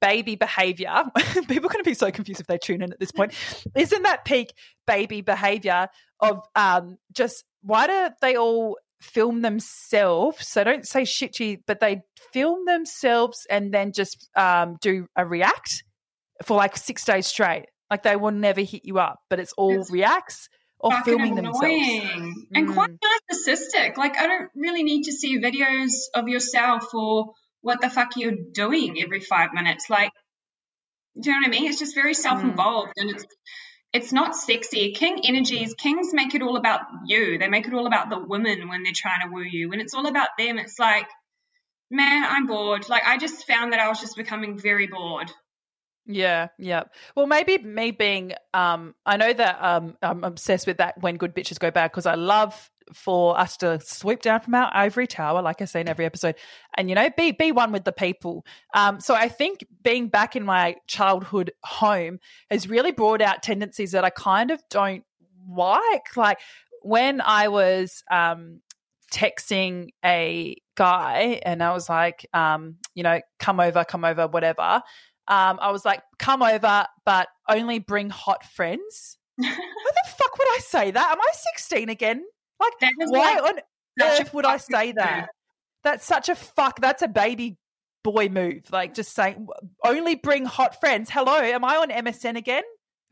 baby 0.00 0.36
behavior? 0.36 1.04
People 1.16 1.66
are 1.66 1.72
going 1.72 1.84
to 1.84 1.90
be 1.90 1.94
so 1.94 2.10
confused 2.10 2.40
if 2.40 2.46
they 2.46 2.58
tune 2.58 2.82
in 2.82 2.92
at 2.92 3.00
this 3.00 3.12
point. 3.12 3.34
Isn't 3.74 4.02
that 4.02 4.24
peak 4.24 4.52
baby 4.86 5.20
behavior 5.20 5.88
of 6.20 6.40
um 6.54 6.96
just 7.12 7.44
why 7.62 7.86
do 7.86 8.14
they 8.20 8.36
all 8.36 8.78
film 9.00 9.42
themselves? 9.42 10.48
So 10.48 10.64
don't 10.64 10.86
say 10.86 11.02
shitty, 11.02 11.62
but 11.66 11.80
they 11.80 12.02
film 12.32 12.64
themselves 12.64 13.46
and 13.50 13.72
then 13.72 13.92
just 13.92 14.28
um 14.36 14.76
do 14.80 15.06
a 15.16 15.26
react 15.26 15.84
for 16.44 16.56
like 16.56 16.76
six 16.76 17.04
days 17.04 17.26
straight. 17.26 17.66
Like 17.90 18.02
they 18.02 18.16
will 18.16 18.32
never 18.32 18.62
hit 18.62 18.84
you 18.84 18.98
up, 18.98 19.20
but 19.30 19.38
it's 19.38 19.52
all 19.52 19.84
reacts 19.90 20.48
or 20.78 20.90
fucking 20.90 21.04
filming 21.04 21.34
themselves. 21.34 21.60
annoying 21.62 22.46
and 22.54 22.72
quite 22.72 22.90
mm. 22.90 22.98
narcissistic. 23.32 23.96
Like 23.96 24.18
I 24.18 24.26
don't 24.26 24.50
really 24.54 24.82
need 24.82 25.04
to 25.04 25.12
see 25.12 25.38
videos 25.40 25.92
of 26.14 26.28
yourself 26.28 26.92
or 26.94 27.32
what 27.60 27.80
the 27.80 27.90
fuck 27.90 28.16
you're 28.16 28.36
doing 28.52 29.02
every 29.02 29.20
five 29.20 29.52
minutes. 29.52 29.88
Like, 29.88 30.12
do 31.20 31.30
you 31.30 31.34
know 31.34 31.48
what 31.48 31.56
I 31.56 31.60
mean? 31.60 31.68
It's 31.70 31.78
just 31.78 31.94
very 31.94 32.12
mm. 32.12 32.16
self-involved 32.16 32.92
and 32.96 33.10
it's 33.10 33.26
it's 33.92 34.12
not 34.12 34.36
sexy. 34.36 34.92
King 34.92 35.20
energies, 35.24 35.72
kings 35.74 36.12
make 36.12 36.34
it 36.34 36.42
all 36.42 36.56
about 36.56 36.82
you. 37.06 37.38
They 37.38 37.48
make 37.48 37.66
it 37.66 37.72
all 37.72 37.86
about 37.86 38.10
the 38.10 38.18
women 38.18 38.68
when 38.68 38.82
they're 38.82 38.92
trying 38.94 39.26
to 39.26 39.32
woo 39.32 39.42
you. 39.42 39.70
When 39.70 39.80
it's 39.80 39.94
all 39.94 40.06
about 40.06 40.28
them, 40.38 40.58
it's 40.58 40.78
like, 40.78 41.08
man, 41.90 42.24
I'm 42.24 42.46
bored. 42.46 42.88
Like 42.88 43.04
I 43.06 43.16
just 43.16 43.46
found 43.46 43.72
that 43.72 43.80
I 43.80 43.88
was 43.88 44.00
just 44.00 44.16
becoming 44.16 44.58
very 44.58 44.86
bored. 44.86 45.32
Yeah, 46.06 46.48
yeah. 46.58 46.84
Well, 47.16 47.26
maybe 47.26 47.58
me 47.58 47.90
being, 47.90 48.32
um, 48.54 48.94
I 49.04 49.16
know 49.16 49.32
that 49.32 49.58
um, 49.62 49.96
I'm 50.02 50.22
obsessed 50.22 50.66
with 50.66 50.78
that 50.78 51.00
when 51.00 51.16
good 51.16 51.34
bitches 51.34 51.58
go 51.58 51.70
bad 51.70 51.90
because 51.90 52.06
I 52.06 52.14
love 52.14 52.70
for 52.92 53.38
us 53.38 53.56
to 53.56 53.80
sweep 53.80 54.22
down 54.22 54.40
from 54.40 54.54
our 54.54 54.70
ivory 54.72 55.08
tower, 55.08 55.42
like 55.42 55.60
I 55.60 55.64
say 55.64 55.80
in 55.80 55.88
every 55.88 56.04
episode, 56.04 56.36
and 56.76 56.88
you 56.88 56.94
know, 56.94 57.08
be 57.16 57.32
be 57.32 57.50
one 57.50 57.72
with 57.72 57.84
the 57.84 57.92
people. 57.92 58.46
Um, 58.74 59.00
so 59.00 59.14
I 59.14 59.28
think 59.28 59.66
being 59.82 60.08
back 60.08 60.36
in 60.36 60.44
my 60.44 60.76
childhood 60.86 61.50
home 61.64 62.20
has 62.50 62.68
really 62.68 62.92
brought 62.92 63.20
out 63.20 63.42
tendencies 63.42 63.90
that 63.92 64.04
I 64.04 64.10
kind 64.10 64.52
of 64.52 64.62
don't 64.70 65.02
like. 65.48 66.16
Like 66.16 66.38
when 66.82 67.20
I 67.20 67.48
was 67.48 68.04
um, 68.08 68.60
texting 69.12 69.88
a 70.04 70.56
guy 70.76 71.40
and 71.44 71.62
I 71.62 71.72
was 71.72 71.88
like, 71.88 72.26
um, 72.32 72.76
you 72.94 73.02
know, 73.02 73.20
come 73.38 73.58
over, 73.60 73.84
come 73.84 74.04
over, 74.04 74.28
whatever. 74.28 74.82
Um, 75.28 75.58
I 75.60 75.70
was 75.70 75.84
like, 75.84 76.02
come 76.18 76.42
over, 76.42 76.86
but 77.04 77.28
only 77.48 77.78
bring 77.78 78.10
hot 78.10 78.44
friends. 78.44 79.18
Why 79.36 79.48
the 79.48 80.10
fuck 80.10 80.38
would 80.38 80.48
I 80.48 80.58
say 80.60 80.90
that? 80.92 81.12
Am 81.12 81.20
I 81.20 81.28
16 81.54 81.88
again? 81.88 82.24
Like, 82.58 82.72
why 83.08 83.34
like 83.34 83.42
on 83.42 83.60
earth 84.00 84.32
would 84.32 84.46
I 84.46 84.56
say 84.56 84.86
move. 84.86 84.94
that? 84.96 85.28
That's 85.84 86.06
such 86.06 86.30
a 86.30 86.34
fuck. 86.34 86.80
That's 86.80 87.02
a 87.02 87.08
baby 87.08 87.58
boy 88.02 88.28
move. 88.28 88.62
Like, 88.72 88.94
just 88.94 89.14
saying, 89.14 89.46
only 89.84 90.14
bring 90.14 90.46
hot 90.46 90.80
friends. 90.80 91.10
Hello, 91.10 91.36
am 91.36 91.64
I 91.64 91.76
on 91.76 91.90
MSN 91.90 92.36
again? 92.36 92.62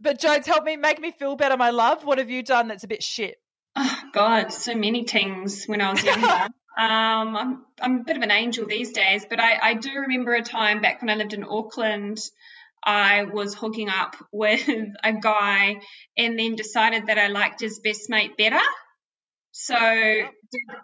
But 0.00 0.18
Jones, 0.18 0.46
help 0.46 0.64
me, 0.64 0.76
make 0.76 1.00
me 1.00 1.12
feel 1.12 1.36
better, 1.36 1.56
my 1.56 1.70
love. 1.70 2.04
What 2.04 2.18
have 2.18 2.30
you 2.30 2.42
done 2.42 2.68
that's 2.68 2.84
a 2.84 2.88
bit 2.88 3.02
shit? 3.02 3.36
Oh 3.76 4.00
God, 4.12 4.52
so 4.52 4.74
many 4.74 5.04
things 5.04 5.66
when 5.66 5.80
I 5.80 5.90
was 5.90 6.02
younger. 6.02 6.48
um, 6.76 7.36
I'm 7.36 7.64
I'm 7.80 8.00
a 8.00 8.04
bit 8.04 8.16
of 8.16 8.22
an 8.22 8.32
angel 8.32 8.66
these 8.66 8.92
days, 8.92 9.24
but 9.28 9.38
I, 9.38 9.58
I 9.62 9.74
do 9.74 9.90
remember 9.92 10.34
a 10.34 10.42
time 10.42 10.80
back 10.80 11.00
when 11.00 11.10
I 11.10 11.14
lived 11.14 11.32
in 11.32 11.44
Auckland. 11.44 12.18
I 12.84 13.24
was 13.24 13.54
hooking 13.54 13.88
up 13.88 14.16
with 14.32 14.68
a 15.02 15.12
guy 15.12 15.80
and 16.16 16.38
then 16.38 16.56
decided 16.56 17.06
that 17.06 17.18
I 17.18 17.28
liked 17.28 17.60
his 17.60 17.78
best 17.78 18.10
mate 18.10 18.36
better. 18.36 18.60
So 19.52 19.76
did 19.78 20.28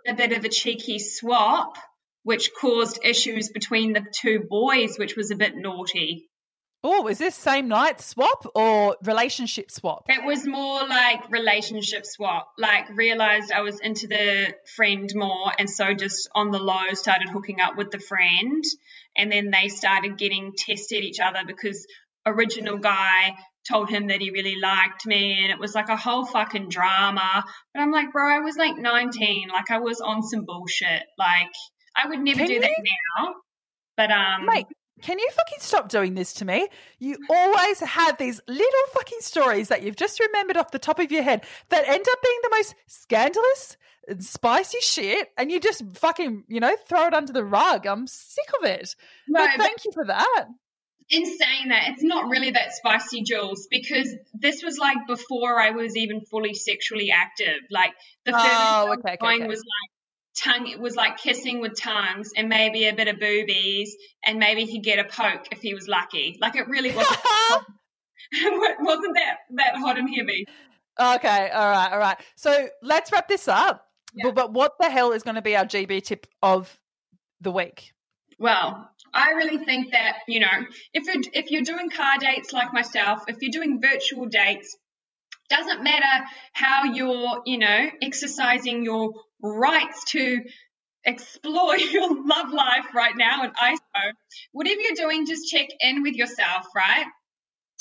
a 0.08 0.14
bit 0.14 0.32
of 0.32 0.44
a 0.44 0.48
cheeky 0.48 1.00
swap, 1.00 1.76
which 2.22 2.50
caused 2.58 3.00
issues 3.04 3.48
between 3.48 3.92
the 3.92 4.06
two 4.14 4.46
boys, 4.48 4.96
which 4.96 5.16
was 5.16 5.32
a 5.32 5.36
bit 5.36 5.56
naughty. 5.56 6.29
Oh, 6.82 7.08
is 7.08 7.18
this 7.18 7.34
same 7.34 7.68
night 7.68 8.00
swap 8.00 8.46
or 8.54 8.96
relationship 9.04 9.70
swap? 9.70 10.04
It 10.08 10.24
was 10.24 10.46
more 10.46 10.80
like 10.86 11.30
relationship 11.30 12.06
swap. 12.06 12.52
Like 12.56 12.88
realized 12.96 13.52
I 13.52 13.60
was 13.60 13.80
into 13.80 14.06
the 14.06 14.54
friend 14.76 15.10
more, 15.14 15.52
and 15.58 15.68
so 15.68 15.92
just 15.92 16.30
on 16.34 16.50
the 16.50 16.58
low 16.58 16.92
started 16.92 17.28
hooking 17.28 17.60
up 17.60 17.76
with 17.76 17.90
the 17.90 17.98
friend, 17.98 18.64
and 19.14 19.30
then 19.30 19.50
they 19.50 19.68
started 19.68 20.16
getting 20.16 20.52
tested 20.56 21.04
each 21.04 21.20
other 21.20 21.40
because 21.46 21.86
original 22.24 22.78
guy 22.78 23.34
told 23.68 23.90
him 23.90 24.06
that 24.06 24.22
he 24.22 24.30
really 24.30 24.56
liked 24.58 25.04
me, 25.04 25.38
and 25.42 25.52
it 25.52 25.58
was 25.58 25.74
like 25.74 25.90
a 25.90 25.96
whole 25.96 26.24
fucking 26.24 26.70
drama. 26.70 27.44
But 27.74 27.80
I'm 27.80 27.92
like, 27.92 28.10
bro, 28.10 28.26
I 28.26 28.38
was 28.38 28.56
like 28.56 28.78
19, 28.78 29.48
like 29.48 29.70
I 29.70 29.80
was 29.80 30.00
on 30.00 30.22
some 30.22 30.46
bullshit. 30.46 31.02
Like 31.18 31.52
I 31.94 32.08
would 32.08 32.20
never 32.20 32.38
Can 32.38 32.48
do 32.48 32.60
that 32.60 32.70
now. 33.18 33.34
But 33.98 34.10
um, 34.10 34.46
Mate, 34.46 34.66
can 35.02 35.18
you 35.18 35.28
fucking 35.32 35.58
stop 35.60 35.88
doing 35.88 36.14
this 36.14 36.32
to 36.34 36.44
me? 36.44 36.68
You 36.98 37.16
always 37.28 37.80
have 37.80 38.18
these 38.18 38.40
little 38.46 38.86
fucking 38.92 39.20
stories 39.20 39.68
that 39.68 39.82
you've 39.82 39.96
just 39.96 40.20
remembered 40.20 40.56
off 40.56 40.70
the 40.70 40.78
top 40.78 40.98
of 40.98 41.10
your 41.10 41.22
head 41.22 41.44
that 41.70 41.88
end 41.88 42.04
up 42.10 42.18
being 42.22 42.38
the 42.42 42.50
most 42.50 42.74
scandalous 42.86 43.76
and 44.08 44.24
spicy 44.24 44.78
shit, 44.80 45.28
and 45.36 45.50
you 45.50 45.60
just 45.60 45.84
fucking, 45.94 46.44
you 46.48 46.60
know, 46.60 46.74
throw 46.88 47.06
it 47.06 47.14
under 47.14 47.32
the 47.32 47.44
rug. 47.44 47.86
I'm 47.86 48.06
sick 48.06 48.46
of 48.60 48.66
it. 48.68 48.94
no, 49.28 49.40
but 49.40 49.50
but 49.56 49.64
thank 49.64 49.84
you 49.84 49.92
for 49.92 50.06
that. 50.06 50.46
in 51.10 51.26
saying 51.26 51.68
that, 51.68 51.88
it's 51.88 52.02
not 52.02 52.28
really 52.28 52.50
that 52.52 52.72
spicy, 52.72 53.22
Jules, 53.22 53.68
because 53.70 54.14
this 54.34 54.62
was 54.62 54.78
like 54.78 55.06
before 55.06 55.60
I 55.60 55.70
was 55.70 55.96
even 55.96 56.22
fully 56.22 56.54
sexually 56.54 57.10
active. 57.10 57.60
Like 57.70 57.92
the 58.24 58.32
furthest 58.32 58.50
I 58.50 58.82
Oh, 58.88 58.92
okay, 58.94 59.10
okay, 59.10 59.16
going 59.20 59.42
okay. 59.42 59.48
was 59.48 59.58
like 59.58 59.99
tongue. 60.42 60.66
It 60.66 60.80
was 60.80 60.96
like 60.96 61.18
kissing 61.18 61.60
with 61.60 61.78
tongues 61.78 62.30
and 62.36 62.48
maybe 62.48 62.86
a 62.86 62.94
bit 62.94 63.08
of 63.08 63.18
boobies, 63.18 63.96
and 64.24 64.38
maybe 64.38 64.64
he'd 64.64 64.82
get 64.82 64.98
a 64.98 65.04
poke 65.04 65.46
if 65.52 65.60
he 65.60 65.74
was 65.74 65.88
lucky. 65.88 66.38
Like 66.40 66.56
it 66.56 66.68
really 66.68 66.94
wasn't 66.94 67.20
wasn't 68.80 69.16
that 69.16 69.36
that 69.56 69.76
hot 69.76 69.98
and 69.98 70.08
heavy. 70.08 70.46
okay, 70.98 71.50
all 71.50 71.70
right, 71.70 71.92
all 71.92 71.98
right. 71.98 72.16
So 72.36 72.68
let's 72.82 73.12
wrap 73.12 73.28
this 73.28 73.48
up. 73.48 73.86
Yeah. 74.14 74.24
But, 74.26 74.34
but 74.34 74.52
what 74.52 74.72
the 74.80 74.90
hell 74.90 75.12
is 75.12 75.22
going 75.22 75.36
to 75.36 75.42
be 75.42 75.56
our 75.56 75.64
GB 75.64 76.02
tip 76.02 76.26
of 76.42 76.76
the 77.40 77.52
week? 77.52 77.92
Well, 78.38 78.90
I 79.12 79.32
really 79.32 79.58
think 79.58 79.92
that 79.92 80.18
you 80.26 80.40
know, 80.40 80.66
if 80.94 81.04
you're 81.06 81.22
if 81.32 81.50
you're 81.50 81.62
doing 81.62 81.90
car 81.90 82.18
dates 82.18 82.52
like 82.52 82.72
myself, 82.72 83.22
if 83.28 83.36
you're 83.40 83.52
doing 83.52 83.80
virtual 83.80 84.26
dates, 84.26 84.76
doesn't 85.50 85.82
matter 85.82 86.26
how 86.52 86.84
you're, 86.84 87.42
you 87.46 87.58
know, 87.58 87.90
exercising 88.02 88.84
your 88.84 89.12
rights 89.42 90.04
to 90.12 90.40
explore 91.04 91.76
your 91.78 92.08
love 92.26 92.52
life 92.52 92.86
right 92.94 93.14
now 93.16 93.44
in 93.44 93.50
ISO. 93.52 94.12
Whatever 94.52 94.80
you're 94.80 94.94
doing, 94.96 95.26
just 95.26 95.50
check 95.50 95.68
in 95.80 96.02
with 96.02 96.14
yourself, 96.14 96.66
right? 96.76 97.06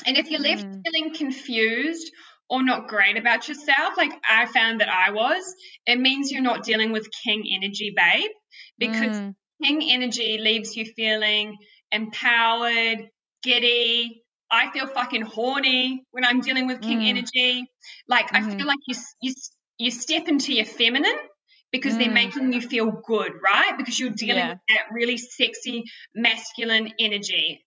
And 0.06 0.18
if 0.18 0.30
you're 0.30 0.42
left 0.42 0.66
Mm. 0.66 0.86
feeling 0.86 1.14
confused 1.14 2.12
or 2.50 2.64
not 2.64 2.88
great 2.88 3.18
about 3.18 3.48
yourself, 3.48 3.96
like 3.98 4.12
I 4.28 4.46
found 4.48 4.82
that 4.82 4.90
I 4.90 5.12
was, 5.12 5.44
it 5.86 6.00
means 6.00 6.32
you're 6.32 6.42
not 6.42 6.64
dealing 6.64 6.92
with 6.92 7.08
king 7.24 7.44
energy, 7.54 7.94
babe, 7.96 8.32
because 8.78 9.20
Mm. 9.20 9.36
King 9.64 9.82
energy 9.92 10.38
leaves 10.38 10.76
you 10.78 10.86
feeling 10.86 11.58
empowered, 11.92 13.10
giddy. 13.44 14.24
I 14.52 14.72
feel 14.72 14.88
fucking 14.88 15.22
horny 15.22 16.04
when 16.12 16.26
I'm 16.26 16.42
dealing 16.42 16.68
with 16.68 16.82
king 16.82 17.00
Mm. 17.02 17.10
energy. 17.10 17.66
Like 18.08 18.34
I 18.34 18.42
Mhm. 18.42 18.58
feel 18.58 18.68
like 18.68 18.80
you 18.88 18.96
you 19.22 19.34
you 19.78 19.92
step 19.92 20.28
into 20.28 20.54
your 20.54 20.66
feminine 20.66 21.18
because 21.72 21.98
they're 21.98 22.10
Mm. 22.10 22.14
making 22.14 22.54
you 22.54 22.62
feel 22.62 22.92
good, 22.92 23.32
right? 23.44 23.78
Because 23.78 23.98
you're 24.00 24.10
dealing 24.10 24.38
Yeah. 24.46 24.50
with 24.50 24.60
that 24.70 24.86
really 24.92 25.18
sexy 25.18 25.84
masculine 26.14 26.94
energy. 27.00 27.64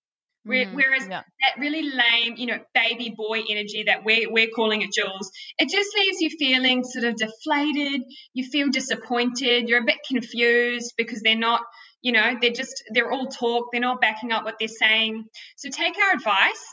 Mhm. 0.47 0.75
Whereas 0.75 1.07
Yeah. 1.09 1.23
that 1.41 1.59
really 1.61 1.83
lame, 1.83 2.35
you 2.37 2.47
know, 2.47 2.59
baby 2.75 3.11
boy 3.17 3.43
energy 3.49 3.85
that 3.85 4.03
we're, 4.05 4.31
we're 4.31 4.49
calling 4.49 4.83
it, 4.83 4.91
Jules, 4.93 5.31
it 5.59 5.69
just 5.71 5.95
leaves 5.97 6.21
you 6.21 6.31
feeling 6.31 6.83
sort 6.85 7.05
of 7.05 7.15
deflated. 7.17 8.03
You 8.35 8.45
feel 8.51 8.69
disappointed. 8.69 9.69
You're 9.69 9.83
a 9.83 9.85
bit 9.85 10.01
confused 10.07 10.95
because 10.97 11.23
they're 11.23 11.37
not, 11.37 11.63
you 12.03 12.13
know, 12.13 12.37
they're 12.41 12.51
just, 12.53 12.83
they're 12.93 13.11
all 13.11 13.29
talk. 13.29 13.67
They're 13.73 13.81
not 13.81 14.01
backing 14.01 14.33
up 14.33 14.45
what 14.45 14.57
they're 14.59 14.69
saying. 14.69 15.25
So 15.57 15.71
take 15.71 15.95
our 15.99 16.15
advice. 16.15 16.65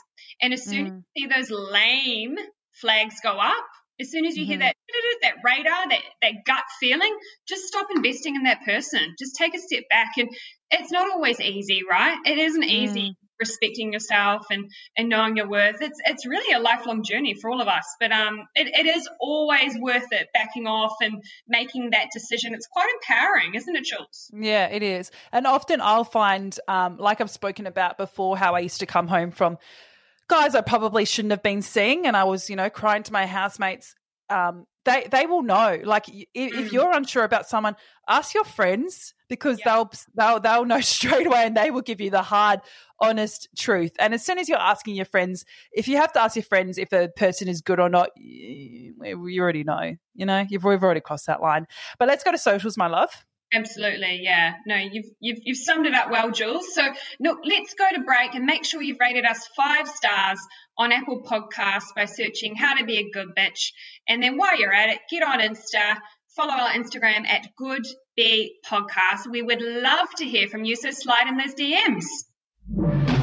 And 0.42 0.52
as 0.52 0.68
soon 0.68 0.86
as 0.86 0.92
Mm. 0.92 1.04
you 1.14 1.28
see 1.28 1.34
those 1.34 1.50
lame 1.50 2.36
flags 2.72 3.16
go 3.22 3.30
up, 3.30 3.64
as 4.00 4.10
soon 4.10 4.26
as 4.26 4.36
you 4.36 4.46
hear 4.46 4.58
Mhm. 4.58 4.60
that 4.60 4.76
that 5.22 5.34
radar, 5.44 5.88
that, 5.88 6.00
that 6.22 6.32
gut 6.46 6.64
feeling, 6.80 7.14
just 7.48 7.66
stop 7.66 7.88
investing 7.94 8.36
in 8.36 8.44
that 8.44 8.64
person. 8.64 9.14
Just 9.18 9.36
take 9.36 9.54
a 9.54 9.58
step 9.58 9.84
back. 9.90 10.12
And 10.16 10.28
it's 10.70 10.90
not 10.92 11.10
always 11.10 11.40
easy, 11.40 11.82
right? 11.88 12.18
It 12.24 12.38
isn't 12.38 12.64
easy 12.64 13.16
respecting 13.40 13.92
yourself 13.92 14.46
and, 14.50 14.70
and 14.96 15.08
knowing 15.08 15.36
your 15.36 15.48
worth. 15.48 15.80
It's 15.80 15.98
it's 16.04 16.26
really 16.26 16.54
a 16.54 16.60
lifelong 16.60 17.02
journey 17.02 17.34
for 17.34 17.50
all 17.50 17.60
of 17.60 17.68
us. 17.68 17.96
But 17.98 18.12
um 18.12 18.46
it, 18.54 18.68
it 18.68 18.86
is 18.86 19.08
always 19.20 19.76
worth 19.78 20.06
it 20.12 20.28
backing 20.34 20.66
off 20.66 20.94
and 21.00 21.22
making 21.48 21.90
that 21.90 22.08
decision. 22.12 22.54
It's 22.54 22.66
quite 22.66 22.88
empowering, 22.94 23.54
isn't 23.54 23.74
it, 23.74 23.84
Jules? 23.84 24.30
Yeah, 24.32 24.66
it 24.66 24.82
is. 24.82 25.10
And 25.32 25.46
often 25.46 25.80
I'll 25.80 26.04
find, 26.04 26.56
um, 26.68 26.98
like 26.98 27.20
I've 27.20 27.30
spoken 27.30 27.66
about 27.66 27.96
before, 27.96 28.36
how 28.36 28.54
I 28.54 28.60
used 28.60 28.80
to 28.80 28.86
come 28.86 29.08
home 29.08 29.30
from 29.30 29.58
guys 30.28 30.54
I 30.54 30.60
probably 30.60 31.04
shouldn't 31.04 31.32
have 31.32 31.42
been 31.42 31.62
seeing. 31.62 32.06
And 32.06 32.16
I 32.16 32.24
was, 32.24 32.48
you 32.50 32.56
know, 32.56 32.70
crying 32.70 33.02
to 33.04 33.12
my 33.12 33.26
housemates 33.26 33.94
um, 34.28 34.66
they 34.84 35.08
they 35.10 35.26
will 35.26 35.42
know. 35.42 35.80
Like 35.84 36.08
if, 36.08 36.26
if 36.34 36.66
Mm. 36.68 36.72
you're 36.72 36.92
unsure 36.92 37.24
about 37.24 37.48
someone, 37.48 37.76
ask 38.08 38.34
your 38.34 38.44
friends 38.44 39.12
because 39.30 39.58
Yeah. 39.60 39.76
they'll 39.76 39.90
they'll 40.14 40.40
they'll 40.40 40.64
know 40.66 40.80
straight 40.82 41.26
away 41.26 41.46
and 41.46 41.56
they 41.56 41.70
will 41.70 41.80
give 41.80 42.02
you 42.02 42.10
the 42.10 42.20
hard, 42.20 42.60
honest 43.00 43.48
truth. 43.56 43.92
And 43.98 44.12
as 44.12 44.22
soon 44.22 44.36
as 44.38 44.46
you're 44.50 44.58
asking 44.58 44.96
your 44.96 45.06
friends, 45.06 45.46
if 45.72 45.88
you 45.88 45.96
have 45.96 46.12
to 46.12 46.20
ask 46.20 46.36
your 46.36 46.42
friends 46.42 46.76
if 46.76 46.92
a 46.92 47.08
person 47.08 47.48
is 47.48 47.62
good 47.62 47.80
or 47.80 47.88
not, 47.88 48.10
you, 48.16 48.94
you 49.26 49.40
already 49.42 49.64
know. 49.64 49.94
You 50.14 50.26
know, 50.26 50.44
you've 50.50 50.64
we've 50.64 50.82
already 50.82 51.00
crossed 51.00 51.28
that 51.28 51.40
line. 51.40 51.66
But 51.98 52.08
let's 52.08 52.24
go 52.24 52.32
to 52.32 52.38
socials, 52.38 52.76
my 52.76 52.88
love. 52.88 53.10
Absolutely, 53.52 54.20
yeah. 54.22 54.54
No, 54.64 54.76
you've 54.76 55.06
you've 55.18 55.38
you've 55.42 55.58
summed 55.58 55.84
it 55.86 55.92
up 55.94 56.08
well, 56.08 56.30
Jules. 56.30 56.72
So 56.72 56.82
look, 57.18 57.38
let's 57.44 57.74
go 57.74 57.84
to 57.94 58.02
break 58.04 58.36
and 58.36 58.44
make 58.44 58.64
sure 58.64 58.80
you've 58.80 59.00
rated 59.00 59.24
us 59.24 59.48
five 59.56 59.88
stars 59.88 60.38
on 60.78 60.92
Apple 60.92 61.22
Podcasts 61.24 61.92
by 61.96 62.04
searching 62.04 62.54
"How 62.54 62.74
to 62.76 62.84
Be 62.84 62.98
a 62.98 63.10
Good 63.10 63.34
Bitch," 63.36 63.72
and 64.08 64.22
then 64.22 64.36
while 64.36 64.56
you're 64.56 64.72
at 64.72 64.90
it, 64.90 65.00
get 65.10 65.24
on 65.24 65.40
Insta, 65.40 65.96
follow 66.36 66.52
our 66.52 66.70
Instagram 66.70 67.26
at 67.26 67.48
Good 67.56 67.86
Be 68.16 68.56
Podcast. 68.66 69.30
We 69.30 69.42
would 69.42 69.60
love 69.60 70.08
to 70.18 70.24
hear 70.24 70.48
from 70.48 70.64
you, 70.64 70.76
so 70.76 70.90
slide 70.90 71.26
in 71.28 71.36
those 71.36 71.54
DMs. 71.54 73.19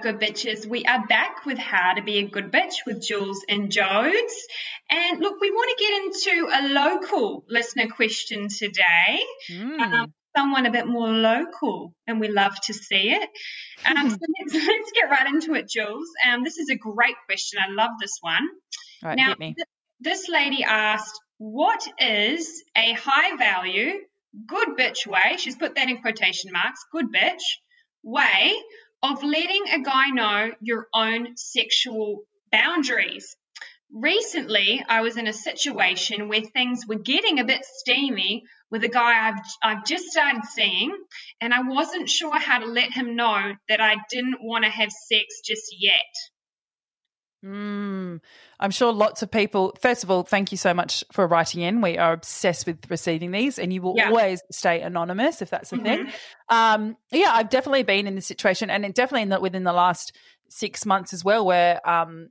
Good 0.00 0.20
bitches. 0.20 0.64
We 0.64 0.84
are 0.84 1.06
back 1.08 1.44
with 1.44 1.58
How 1.58 1.94
to 1.94 2.02
Be 2.02 2.18
a 2.18 2.28
Good 2.28 2.52
Bitch 2.52 2.86
with 2.86 3.02
Jules 3.02 3.44
and 3.48 3.68
Jodes. 3.68 4.32
And 4.88 5.18
look, 5.18 5.40
we 5.40 5.50
want 5.50 5.76
to 5.76 5.84
get 5.84 6.30
into 6.30 6.48
a 6.52 6.68
local 6.72 7.44
listener 7.48 7.88
question 7.88 8.46
today. 8.48 9.20
Mm. 9.50 9.80
Um, 9.80 10.12
someone 10.36 10.66
a 10.66 10.70
bit 10.70 10.86
more 10.86 11.08
local, 11.08 11.94
and 12.06 12.20
we 12.20 12.28
love 12.28 12.54
to 12.66 12.74
see 12.74 13.10
it. 13.10 13.28
Um, 13.84 14.10
so 14.10 14.16
let's, 14.40 14.54
let's 14.54 14.92
get 14.92 15.10
right 15.10 15.26
into 15.26 15.54
it, 15.54 15.68
Jules. 15.68 16.08
Um, 16.30 16.44
this 16.44 16.58
is 16.58 16.70
a 16.70 16.76
great 16.76 17.16
question. 17.26 17.58
I 17.60 17.72
love 17.72 17.90
this 18.00 18.18
one. 18.20 18.48
All 19.02 19.08
right, 19.08 19.16
now, 19.16 19.34
th- 19.34 19.56
this 19.98 20.28
lady 20.28 20.62
asked, 20.62 21.18
What 21.38 21.84
is 21.98 22.62
a 22.76 22.92
high 22.92 23.36
value, 23.36 23.94
good 24.46 24.68
bitch 24.78 25.08
way? 25.08 25.38
She's 25.38 25.56
put 25.56 25.74
that 25.74 25.88
in 25.88 26.00
quotation 26.02 26.52
marks, 26.52 26.84
good 26.92 27.12
bitch 27.12 27.42
way 28.04 28.54
of 29.02 29.22
letting 29.22 29.64
a 29.68 29.82
guy 29.82 30.08
know 30.10 30.52
your 30.60 30.88
own 30.92 31.36
sexual 31.36 32.22
boundaries. 32.50 33.36
Recently, 33.92 34.84
I 34.86 35.00
was 35.00 35.16
in 35.16 35.26
a 35.26 35.32
situation 35.32 36.28
where 36.28 36.42
things 36.42 36.86
were 36.86 36.98
getting 36.98 37.38
a 37.38 37.44
bit 37.44 37.64
steamy 37.64 38.44
with 38.70 38.84
a 38.84 38.88
guy 38.88 39.28
I've, 39.28 39.40
I've 39.62 39.84
just 39.86 40.06
started 40.06 40.42
seeing, 40.44 40.92
and 41.40 41.54
I 41.54 41.62
wasn't 41.62 42.10
sure 42.10 42.38
how 42.38 42.58
to 42.58 42.66
let 42.66 42.92
him 42.92 43.16
know 43.16 43.54
that 43.68 43.80
I 43.80 43.96
didn't 44.10 44.42
want 44.42 44.64
to 44.64 44.70
have 44.70 44.90
sex 44.90 45.40
just 45.44 45.74
yet. 45.78 46.02
Mm, 47.44 47.77
I'm 48.60 48.70
sure 48.70 48.92
lots 48.92 49.22
of 49.22 49.30
people. 49.30 49.76
First 49.80 50.04
of 50.04 50.10
all, 50.10 50.22
thank 50.22 50.50
you 50.52 50.58
so 50.58 50.74
much 50.74 51.04
for 51.12 51.26
writing 51.26 51.62
in. 51.62 51.80
We 51.80 51.98
are 51.98 52.12
obsessed 52.12 52.66
with 52.66 52.90
receiving 52.90 53.30
these, 53.30 53.58
and 53.58 53.72
you 53.72 53.82
will 53.82 53.94
Yeah. 53.96 54.08
always 54.08 54.42
stay 54.50 54.80
anonymous 54.80 55.42
if 55.42 55.50
that's 55.50 55.70
the 55.70 55.78
thing. 55.78 56.06
Mhm. 56.06 56.12
Um, 56.48 56.96
yeah, 57.10 57.30
I've 57.32 57.50
definitely 57.50 57.82
been 57.84 58.06
in 58.06 58.14
this 58.14 58.26
situation, 58.26 58.70
and 58.70 58.82
definitely 58.94 59.22
in 59.22 59.28
the, 59.28 59.40
within 59.40 59.64
the 59.64 59.72
last 59.72 60.16
six 60.48 60.84
months 60.86 61.12
as 61.12 61.24
well, 61.24 61.44
where 61.44 61.80
um, 61.88 62.28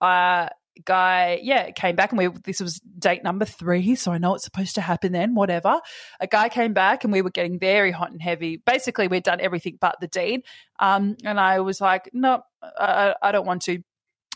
a 0.00 0.50
guy, 0.84 1.40
yeah, 1.42 1.70
came 1.72 1.96
back, 1.96 2.12
and 2.12 2.18
we 2.18 2.28
this 2.44 2.60
was 2.60 2.80
date 2.98 3.24
number 3.24 3.44
three, 3.44 3.94
so 3.96 4.12
I 4.12 4.18
know 4.18 4.34
it's 4.34 4.44
supposed 4.44 4.76
to 4.76 4.80
happen 4.80 5.12
then. 5.12 5.34
Whatever, 5.34 5.80
a 6.20 6.26
guy 6.26 6.48
came 6.48 6.72
back, 6.72 7.04
and 7.04 7.12
we 7.12 7.20
were 7.20 7.30
getting 7.30 7.58
very 7.58 7.90
hot 7.90 8.10
and 8.12 8.22
heavy. 8.22 8.56
Basically, 8.64 9.08
we'd 9.08 9.24
done 9.24 9.40
everything 9.40 9.76
but 9.80 9.96
the 10.00 10.06
deed, 10.06 10.42
um, 10.78 11.16
and 11.24 11.38
I 11.40 11.60
was 11.60 11.80
like, 11.80 12.08
no, 12.12 12.42
I, 12.62 13.14
I 13.20 13.32
don't 13.32 13.46
want 13.46 13.62
to 13.62 13.80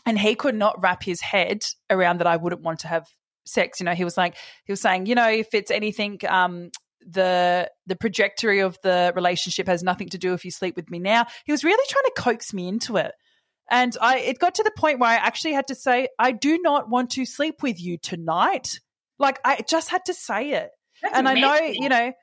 and 0.05 0.19
he 0.19 0.35
could 0.35 0.55
not 0.55 0.81
wrap 0.81 1.03
his 1.03 1.21
head 1.21 1.63
around 1.89 2.19
that 2.19 2.27
I 2.27 2.37
wouldn't 2.37 2.61
want 2.61 2.79
to 2.79 2.87
have 2.87 3.07
sex. 3.45 3.79
You 3.79 3.85
know, 3.85 3.93
he 3.93 4.03
was 4.03 4.17
like, 4.17 4.35
he 4.65 4.71
was 4.71 4.81
saying, 4.81 5.05
you 5.05 5.15
know, 5.15 5.29
if 5.29 5.53
it's 5.53 5.71
anything, 5.71 6.19
um, 6.27 6.69
the 7.05 7.69
the 7.85 7.95
trajectory 7.95 8.59
of 8.59 8.77
the 8.81 9.11
relationship 9.15 9.67
has 9.67 9.83
nothing 9.83 10.09
to 10.09 10.17
do 10.17 10.33
if 10.33 10.45
you 10.45 10.51
sleep 10.51 10.75
with 10.75 10.89
me 10.89 10.99
now. 10.99 11.25
He 11.45 11.51
was 11.51 11.63
really 11.63 11.85
trying 11.89 12.03
to 12.03 12.13
coax 12.17 12.53
me 12.53 12.67
into 12.67 12.97
it. 12.97 13.11
And 13.69 13.95
I 14.01 14.19
it 14.19 14.39
got 14.39 14.55
to 14.55 14.63
the 14.63 14.71
point 14.75 14.99
where 14.99 15.09
I 15.09 15.15
actually 15.15 15.53
had 15.53 15.67
to 15.67 15.75
say, 15.75 16.09
I 16.17 16.31
do 16.31 16.59
not 16.59 16.89
want 16.89 17.11
to 17.11 17.25
sleep 17.25 17.61
with 17.61 17.81
you 17.81 17.97
tonight. 17.97 18.79
Like 19.19 19.39
I 19.43 19.63
just 19.67 19.89
had 19.89 20.05
to 20.05 20.13
say 20.13 20.51
it 20.51 20.69
That's 21.01 21.17
and 21.17 21.27
I 21.27 21.33
know, 21.33 21.55
you 21.55 21.89
know, 21.89 22.13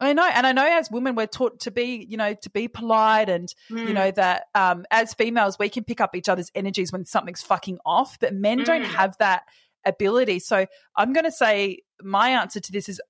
I 0.00 0.12
know, 0.14 0.24
and 0.24 0.46
I 0.46 0.52
know 0.52 0.64
as 0.66 0.90
women 0.90 1.14
we're 1.14 1.26
taught 1.26 1.60
to 1.60 1.70
be, 1.70 2.06
you 2.08 2.16
know, 2.16 2.34
to 2.34 2.50
be 2.50 2.68
polite 2.68 3.28
and 3.28 3.52
you 3.68 3.92
Mm. 3.92 3.94
know 3.94 4.10
that 4.12 4.44
um 4.54 4.84
as 4.90 5.12
females 5.14 5.58
we 5.58 5.68
can 5.68 5.84
pick 5.84 6.00
up 6.00 6.16
each 6.16 6.28
other's 6.28 6.50
energies 6.54 6.90
when 6.92 7.04
something's 7.04 7.42
fucking 7.42 7.78
off, 7.84 8.18
but 8.18 8.34
men 8.34 8.62
don't 8.64 8.84
Mm. 8.84 8.94
have 8.96 9.16
that 9.18 9.42
ability. 9.84 10.38
So 10.38 10.66
I'm 10.96 11.12
going 11.12 11.24
to 11.24 11.32
say 11.32 11.80
my 12.02 12.30
answer 12.30 12.60
to 12.60 12.72
this 12.72 12.88
is 12.88 13.00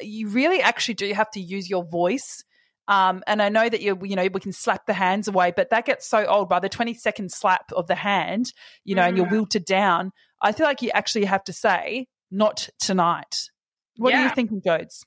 you 0.00 0.28
really 0.28 0.60
actually 0.60 0.94
do 0.94 1.12
have 1.12 1.30
to 1.32 1.40
use 1.40 1.68
your 1.68 1.84
voice. 1.84 2.44
Um, 2.86 3.22
and 3.26 3.42
I 3.42 3.48
know 3.50 3.68
that 3.68 3.82
you, 3.82 3.98
you 4.02 4.16
know, 4.16 4.28
we 4.32 4.40
can 4.40 4.52
slap 4.52 4.86
the 4.86 4.94
hands 4.94 5.28
away, 5.28 5.52
but 5.54 5.70
that 5.70 5.84
gets 5.84 6.08
so 6.08 6.24
old 6.24 6.48
by 6.48 6.60
the 6.60 6.68
20 6.70 6.94
second 6.94 7.32
slap 7.32 7.70
of 7.72 7.86
the 7.86 7.94
hand, 7.94 8.52
you 8.84 8.94
know, 8.94 9.02
and 9.02 9.16
you're 9.16 9.26
Mm. 9.26 9.32
wilted 9.32 9.64
down. 9.66 10.12
I 10.40 10.52
feel 10.52 10.64
like 10.66 10.80
you 10.82 10.90
actually 10.94 11.26
have 11.26 11.44
to 11.44 11.52
say, 11.52 12.06
not 12.30 12.68
tonight. 12.78 13.50
What 13.96 14.14
are 14.14 14.22
you 14.22 14.30
thinking, 14.34 14.62
Jodes? 14.62 15.04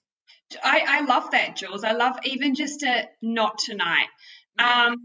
I, 0.63 0.83
I 0.87 1.01
love 1.05 1.31
that, 1.31 1.55
Jules. 1.55 1.83
I 1.83 1.93
love 1.93 2.17
even 2.25 2.55
just 2.55 2.83
a 2.83 3.05
not 3.21 3.57
tonight. 3.59 4.07
Um, 4.59 4.95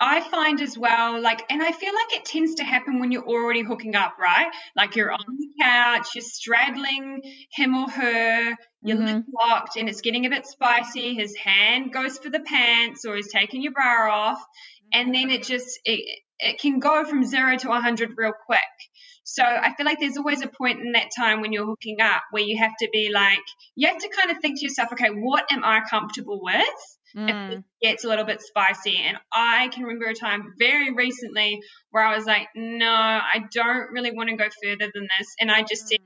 I 0.00 0.20
find 0.22 0.60
as 0.62 0.78
well, 0.78 1.20
like, 1.20 1.42
and 1.50 1.62
I 1.62 1.72
feel 1.72 1.92
like 1.94 2.18
it 2.18 2.24
tends 2.24 2.56
to 2.56 2.64
happen 2.64 3.00
when 3.00 3.12
you're 3.12 3.26
already 3.26 3.62
hooking 3.62 3.94
up, 3.96 4.14
right? 4.18 4.50
Like 4.76 4.96
you're 4.96 5.12
on 5.12 5.24
the 5.38 5.48
couch, 5.62 6.08
you're 6.14 6.22
straddling 6.22 7.22
him 7.52 7.74
or 7.74 7.88
her, 7.90 8.56
your 8.82 8.96
Mhm. 8.96 9.06
lips 9.16 9.28
locked, 9.38 9.76
and 9.76 9.88
it's 9.88 10.00
getting 10.00 10.26
a 10.26 10.30
bit 10.30 10.46
spicy. 10.46 11.14
His 11.14 11.36
hand 11.36 11.92
goes 11.92 12.18
for 12.18 12.30
the 12.30 12.40
pants, 12.40 13.04
or 13.04 13.16
he's 13.16 13.30
taking 13.30 13.62
your 13.62 13.72
bra 13.72 14.10
off, 14.10 14.42
and 14.92 15.14
then 15.14 15.30
it 15.30 15.42
just 15.44 15.78
it, 15.84 16.20
it 16.38 16.58
can 16.60 16.78
go 16.78 17.04
from 17.04 17.24
zero 17.24 17.56
to 17.58 17.70
a 17.72 17.80
hundred 17.80 18.12
real 18.16 18.32
quick. 18.46 18.60
So 19.32 19.44
I 19.44 19.74
feel 19.74 19.86
like 19.86 20.00
there's 20.00 20.16
always 20.16 20.42
a 20.42 20.48
point 20.48 20.80
in 20.80 20.92
that 20.92 21.10
time 21.16 21.40
when 21.40 21.52
you're 21.52 21.66
hooking 21.66 22.00
up 22.00 22.22
where 22.32 22.42
you 22.42 22.58
have 22.58 22.72
to 22.80 22.88
be 22.92 23.10
like, 23.12 23.38
you 23.76 23.86
have 23.86 23.98
to 23.98 24.08
kind 24.08 24.32
of 24.32 24.38
think 24.42 24.58
to 24.58 24.64
yourself, 24.64 24.92
okay, 24.92 25.08
what 25.08 25.44
am 25.52 25.62
I 25.64 25.82
comfortable 25.88 26.40
with? 26.42 26.64
if 27.12 27.34
Mm. 27.34 27.50
it 27.50 27.64
gets 27.82 28.04
a 28.04 28.08
little 28.08 28.24
bit 28.24 28.40
spicy. 28.40 28.96
And 28.96 29.18
I 29.32 29.68
can 29.68 29.82
remember 29.82 30.06
a 30.06 30.14
time 30.14 30.54
very 30.58 30.92
recently 30.92 31.60
where 31.90 32.04
I 32.04 32.16
was 32.16 32.24
like, 32.24 32.48
no, 32.54 32.86
I 32.88 33.46
don't 33.52 33.90
really 33.90 34.12
want 34.12 34.28
to 34.28 34.36
go 34.36 34.48
further 34.62 34.90
than 34.94 35.08
this. 35.18 35.34
And 35.40 35.50
I 35.50 35.62
just 35.62 35.88
said, 35.88 35.98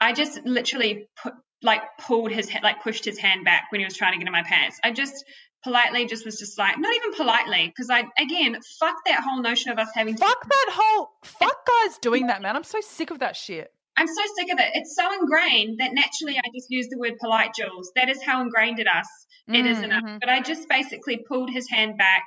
I 0.00 0.14
just 0.14 0.42
literally 0.44 1.06
put, 1.22 1.34
like 1.62 1.82
pulled 1.98 2.32
his, 2.32 2.50
like 2.62 2.82
pushed 2.82 3.04
his 3.04 3.18
hand 3.18 3.44
back 3.44 3.66
when 3.70 3.80
he 3.80 3.84
was 3.84 3.94
trying 3.94 4.12
to 4.12 4.18
get 4.18 4.26
in 4.26 4.32
my 4.32 4.42
pants. 4.42 4.80
I 4.82 4.90
just 4.92 5.22
politely 5.64 6.06
just 6.06 6.24
was 6.24 6.38
just 6.38 6.58
like, 6.58 6.78
not 6.78 6.94
even 6.94 7.12
politely, 7.14 7.66
because 7.68 7.88
I, 7.90 8.04
again, 8.18 8.58
fuck 8.80 8.96
that 9.06 9.20
whole 9.24 9.40
notion 9.42 9.70
of 9.72 9.78
us 9.78 9.88
having 9.94 10.14
to. 10.16 10.20
Fuck 10.20 10.48
that 10.48 10.66
whole 10.72 11.10
fuck 11.24 11.66
guys 11.66 11.98
doing 11.98 12.26
that, 12.28 12.42
man. 12.42 12.56
I'm 12.56 12.64
so 12.64 12.80
sick 12.80 13.10
of 13.10 13.20
that 13.20 13.36
shit. 13.36 13.72
I'm 13.96 14.06
so 14.06 14.22
sick 14.36 14.50
of 14.52 14.58
it. 14.58 14.70
It's 14.74 14.96
so 14.96 15.12
ingrained 15.20 15.78
that 15.80 15.92
naturally 15.92 16.38
I 16.38 16.42
just 16.54 16.66
use 16.70 16.88
the 16.88 16.98
word 16.98 17.14
polite, 17.20 17.50
Jules. 17.54 17.92
That 17.94 18.08
is 18.08 18.22
how 18.22 18.40
ingrained 18.40 18.78
in 18.78 18.86
us 18.88 19.06
it 19.48 19.66
is 19.66 19.78
Mm, 19.78 19.84
enough. 19.84 20.02
mhm. 20.04 20.20
But 20.20 20.28
I 20.30 20.40
just 20.40 20.68
basically 20.68 21.18
pulled 21.28 21.50
his 21.50 21.68
hand 21.68 21.98
back 21.98 22.24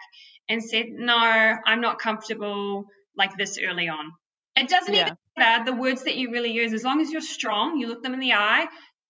and 0.48 0.62
said, 0.64 0.88
No, 0.90 1.16
I'm 1.18 1.82
not 1.82 1.98
comfortable 1.98 2.86
like 3.18 3.36
this 3.38 3.58
early 3.58 3.88
on. 3.90 4.12
It 4.56 4.68
doesn't 4.70 4.94
Yeah. 4.94 5.02
even 5.02 5.18
matter 5.38 5.66
the 5.66 5.74
words 5.74 6.04
that 6.04 6.16
you 6.18 6.32
really 6.32 6.52
use, 6.52 6.72
as 6.74 6.84
long 6.84 7.02
as 7.02 7.12
you're 7.12 7.22
strong, 7.22 7.78
you 7.80 7.88
look 7.88 8.04
them 8.04 8.14
in 8.14 8.20
the 8.20 8.34
eye, 8.34 8.68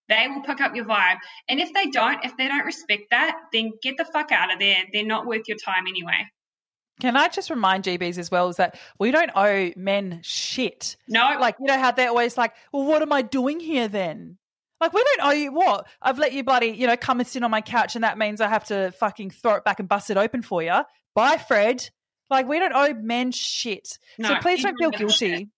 they 0.08 0.26
will 0.28 0.42
pick 0.42 0.60
up 0.60 0.74
your 0.74 0.84
vibe. 0.84 1.16
And 1.48 1.60
if 1.60 1.72
they 1.72 1.86
don't, 1.86 2.24
if 2.24 2.36
they 2.36 2.48
don't 2.48 2.64
respect 2.64 3.04
that, 3.10 3.36
then 3.52 3.72
get 3.82 3.96
the 3.96 4.04
fuck 4.04 4.32
out 4.32 4.52
of 4.52 4.58
there. 4.58 4.76
They're 4.92 5.04
not 5.04 5.26
worth 5.26 5.48
your 5.48 5.56
time 5.58 5.86
anyway. 5.88 6.26
Can 7.00 7.16
I 7.16 7.28
just 7.28 7.50
remind 7.50 7.84
GBs 7.84 8.16
as 8.16 8.30
well 8.30 8.48
is 8.48 8.56
that 8.56 8.78
we 8.98 9.10
don't 9.10 9.30
owe 9.34 9.70
men 9.76 10.20
shit. 10.22 10.96
No, 11.08 11.36
Like, 11.38 11.56
you 11.60 11.66
know 11.66 11.78
how 11.78 11.90
they're 11.90 12.08
always 12.08 12.38
like, 12.38 12.54
well, 12.72 12.84
what 12.84 13.02
am 13.02 13.12
I 13.12 13.22
doing 13.22 13.60
here 13.60 13.88
then? 13.88 14.38
Like, 14.80 14.92
we 14.92 15.02
don't 15.04 15.28
owe 15.28 15.32
you 15.32 15.52
what? 15.52 15.86
I've 16.00 16.18
let 16.18 16.32
you 16.32 16.42
bloody, 16.42 16.68
you 16.68 16.86
know, 16.86 16.96
come 16.96 17.20
and 17.20 17.28
sit 17.28 17.42
on 17.42 17.50
my 17.50 17.60
couch 17.60 17.96
and 17.96 18.04
that 18.04 18.16
means 18.16 18.40
I 18.40 18.48
have 18.48 18.64
to 18.66 18.92
fucking 18.92 19.30
throw 19.30 19.54
it 19.56 19.64
back 19.64 19.80
and 19.80 19.88
bust 19.88 20.10
it 20.10 20.16
open 20.16 20.42
for 20.42 20.62
you. 20.62 20.80
Bye, 21.14 21.38
Fred. 21.38 21.88
Like, 22.30 22.48
we 22.48 22.58
don't 22.58 22.74
owe 22.74 22.94
men 22.94 23.30
shit. 23.30 23.98
so 24.22 24.34
please 24.36 24.62
don't 24.62 24.76
feel 24.78 24.90
guilty. 24.90 25.48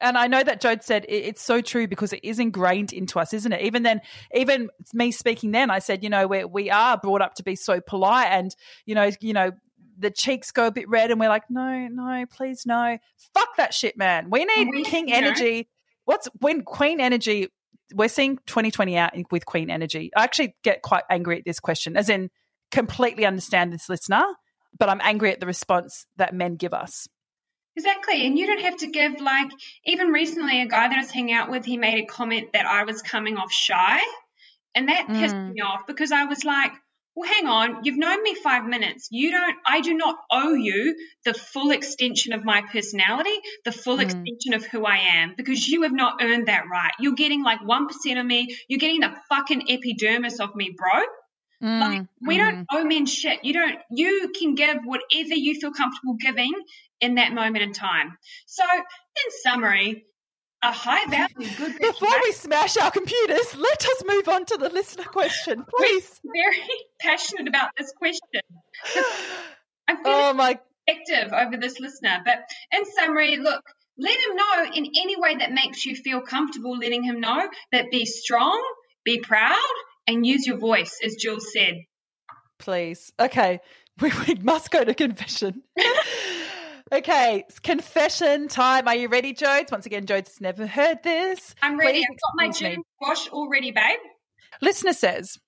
And 0.00 0.16
I 0.16 0.28
know 0.28 0.42
that 0.42 0.60
Jode 0.62 0.82
said 0.82 1.04
it, 1.08 1.12
it's 1.24 1.42
so 1.42 1.60
true 1.60 1.88
because 1.88 2.12
it 2.12 2.20
is 2.22 2.38
ingrained 2.38 2.92
into 2.92 3.18
us, 3.18 3.32
isn't 3.34 3.52
it? 3.52 3.62
Even 3.62 3.82
then, 3.82 4.00
even 4.34 4.70
me 4.94 5.10
speaking 5.10 5.50
then, 5.50 5.70
I 5.70 5.80
said, 5.80 6.02
you 6.04 6.10
know, 6.10 6.26
we 6.26 6.44
we 6.44 6.70
are 6.70 6.96
brought 6.96 7.20
up 7.22 7.34
to 7.34 7.42
be 7.42 7.56
so 7.56 7.80
polite, 7.80 8.28
and 8.30 8.54
you 8.86 8.94
know, 8.94 9.10
you 9.20 9.32
know, 9.32 9.50
the 9.98 10.10
cheeks 10.10 10.52
go 10.52 10.68
a 10.68 10.70
bit 10.70 10.88
red, 10.88 11.10
and 11.10 11.18
we're 11.18 11.28
like, 11.28 11.50
no, 11.50 11.88
no, 11.90 12.24
please, 12.30 12.64
no, 12.64 12.98
fuck 13.34 13.56
that 13.56 13.74
shit, 13.74 13.96
man. 13.96 14.30
We 14.30 14.44
need 14.44 14.68
We- 14.70 14.84
king 14.84 15.08
you 15.08 15.20
know- 15.20 15.26
energy. 15.28 15.68
What's 16.04 16.28
when 16.40 16.62
queen 16.62 17.00
energy? 17.00 17.48
we're 17.94 18.08
seeing 18.08 18.36
2020 18.46 18.98
out 18.98 19.14
with 19.30 19.46
Queen 19.46 19.70
energy. 19.70 20.10
I 20.14 20.22
actually 20.24 20.54
get 20.62 20.82
quite 20.82 21.04
angry 21.08 21.38
at 21.38 21.44
this 21.46 21.58
question, 21.58 21.96
as 21.96 22.10
in 22.10 22.28
completely 22.70 23.24
understand 23.24 23.72
this 23.72 23.88
listener, 23.88 24.22
but 24.78 24.90
I'm 24.90 25.00
angry 25.02 25.32
at 25.32 25.40
the 25.40 25.46
response 25.46 26.04
that 26.16 26.34
men 26.34 26.56
give 26.56 26.74
us. 26.74 27.08
Exactly. 27.78 28.26
And 28.26 28.36
you 28.36 28.46
don't 28.48 28.60
have 28.62 28.78
to 28.78 28.88
give, 28.88 29.20
like, 29.20 29.50
even 29.86 30.08
recently, 30.08 30.62
a 30.62 30.66
guy 30.66 30.88
that 30.88 30.98
I 30.98 31.00
was 31.00 31.12
hanging 31.12 31.34
out 31.34 31.48
with, 31.48 31.64
he 31.64 31.76
made 31.76 32.02
a 32.02 32.06
comment 32.06 32.48
that 32.54 32.66
I 32.66 32.82
was 32.82 33.02
coming 33.02 33.36
off 33.36 33.52
shy. 33.52 34.00
And 34.74 34.88
that 34.88 35.06
pissed 35.14 35.36
Mm. 35.36 35.54
me 35.54 35.60
off 35.62 35.86
because 35.86 36.10
I 36.10 36.24
was 36.24 36.44
like, 36.44 36.72
well, 37.14 37.30
hang 37.30 37.46
on, 37.46 37.84
you've 37.84 37.96
known 37.96 38.20
me 38.24 38.34
five 38.34 38.64
minutes. 38.64 39.08
You 39.12 39.30
don't, 39.30 39.56
I 39.64 39.80
do 39.80 39.94
not 39.94 40.16
owe 40.30 40.54
you 40.54 40.96
the 41.24 41.34
full 41.34 41.70
extension 41.70 42.32
of 42.32 42.44
my 42.44 42.62
personality, 42.62 43.36
the 43.64 43.72
full 43.72 43.98
Mm. 43.98 44.06
extension 44.06 44.54
of 44.54 44.64
who 44.66 44.84
I 44.84 44.96
am, 45.20 45.34
because 45.36 45.68
you 45.68 45.82
have 45.82 45.92
not 45.92 46.20
earned 46.20 46.48
that 46.48 46.64
right. 46.70 46.92
You're 46.98 47.14
getting 47.24 47.44
like 47.44 47.60
1% 47.60 48.18
of 48.18 48.26
me. 48.26 48.56
You're 48.68 48.80
getting 48.86 49.00
the 49.00 49.14
fucking 49.28 49.70
epidermis 49.70 50.40
of 50.40 50.54
me, 50.56 50.74
bro. 50.76 51.02
Like, 51.80 52.02
Mm, 52.02 52.08
we 52.26 52.36
mhm. 52.36 52.38
don't 52.38 52.58
owe 52.72 52.84
men 52.84 53.06
shit. 53.06 53.44
You 53.44 53.52
don't, 53.52 53.78
you 53.90 54.32
can 54.38 54.54
give 54.54 54.78
whatever 54.84 55.34
you 55.34 55.54
feel 55.60 55.72
comfortable 55.72 56.14
giving 56.14 56.52
in 57.00 57.16
that 57.16 57.32
moment 57.32 57.62
in 57.62 57.72
time. 57.72 58.16
So, 58.46 58.64
in 58.64 59.30
summary, 59.42 60.06
a 60.62 60.72
high 60.72 61.04
value, 61.08 61.54
good 61.56 61.78
Before 61.80 62.20
we 62.22 62.32
smash 62.32 62.76
our 62.76 62.90
computers, 62.90 63.56
let 63.56 63.84
us 63.84 64.02
move 64.06 64.28
on 64.28 64.44
to 64.46 64.56
the 64.56 64.68
listener 64.70 65.04
question, 65.04 65.64
please. 65.76 66.20
very 66.24 66.62
passionate 67.00 67.48
about 67.48 67.70
this 67.78 67.92
question. 67.96 68.40
I 69.88 69.94
feel 70.04 70.04
Oh 70.04 70.32
my 70.34 70.58
effective 70.86 71.32
over 71.32 71.56
this 71.56 71.80
listener. 71.80 72.22
But 72.24 72.40
in 72.72 72.84
summary, 72.86 73.36
look, 73.36 73.62
let 73.98 74.18
him 74.18 74.36
know 74.36 74.64
in 74.74 74.86
any 74.86 75.16
way 75.20 75.36
that 75.36 75.52
makes 75.52 75.84
you 75.84 75.94
feel 75.96 76.20
comfortable 76.20 76.76
letting 76.78 77.02
him 77.02 77.20
know 77.20 77.48
that 77.72 77.90
be 77.90 78.04
strong, 78.06 78.62
be 79.04 79.20
proud, 79.20 79.56
and 80.08 80.26
use 80.26 80.46
your 80.46 80.56
voice, 80.56 80.98
as 81.04 81.14
Jules 81.14 81.52
said. 81.52 81.84
please. 82.58 83.12
Okay, 83.20 83.60
we, 84.00 84.10
we 84.26 84.34
must 84.36 84.72
go 84.72 84.82
to 84.82 84.94
confession. 84.94 85.62
okay, 86.92 87.44
it's 87.46 87.60
confession 87.60 88.48
time. 88.48 88.88
Are 88.88 88.96
you 88.96 89.08
ready, 89.08 89.34
Jodes? 89.34 89.70
Once 89.70 89.86
again, 89.86 90.06
Jodes 90.06 90.28
has 90.28 90.40
never 90.40 90.66
heard 90.66 91.02
this. 91.04 91.54
I'm 91.62 91.78
ready. 91.78 91.98
Please 91.98 92.06
I've 92.10 92.16
got 92.16 92.32
my 92.34 92.46
excuse 92.46 92.68
me. 92.68 92.74
June 92.76 92.84
squash 92.96 93.28
all 93.28 93.48
ready, 93.48 93.70
babe. 93.70 93.98
Listener 94.60 94.94
says, 94.94 95.38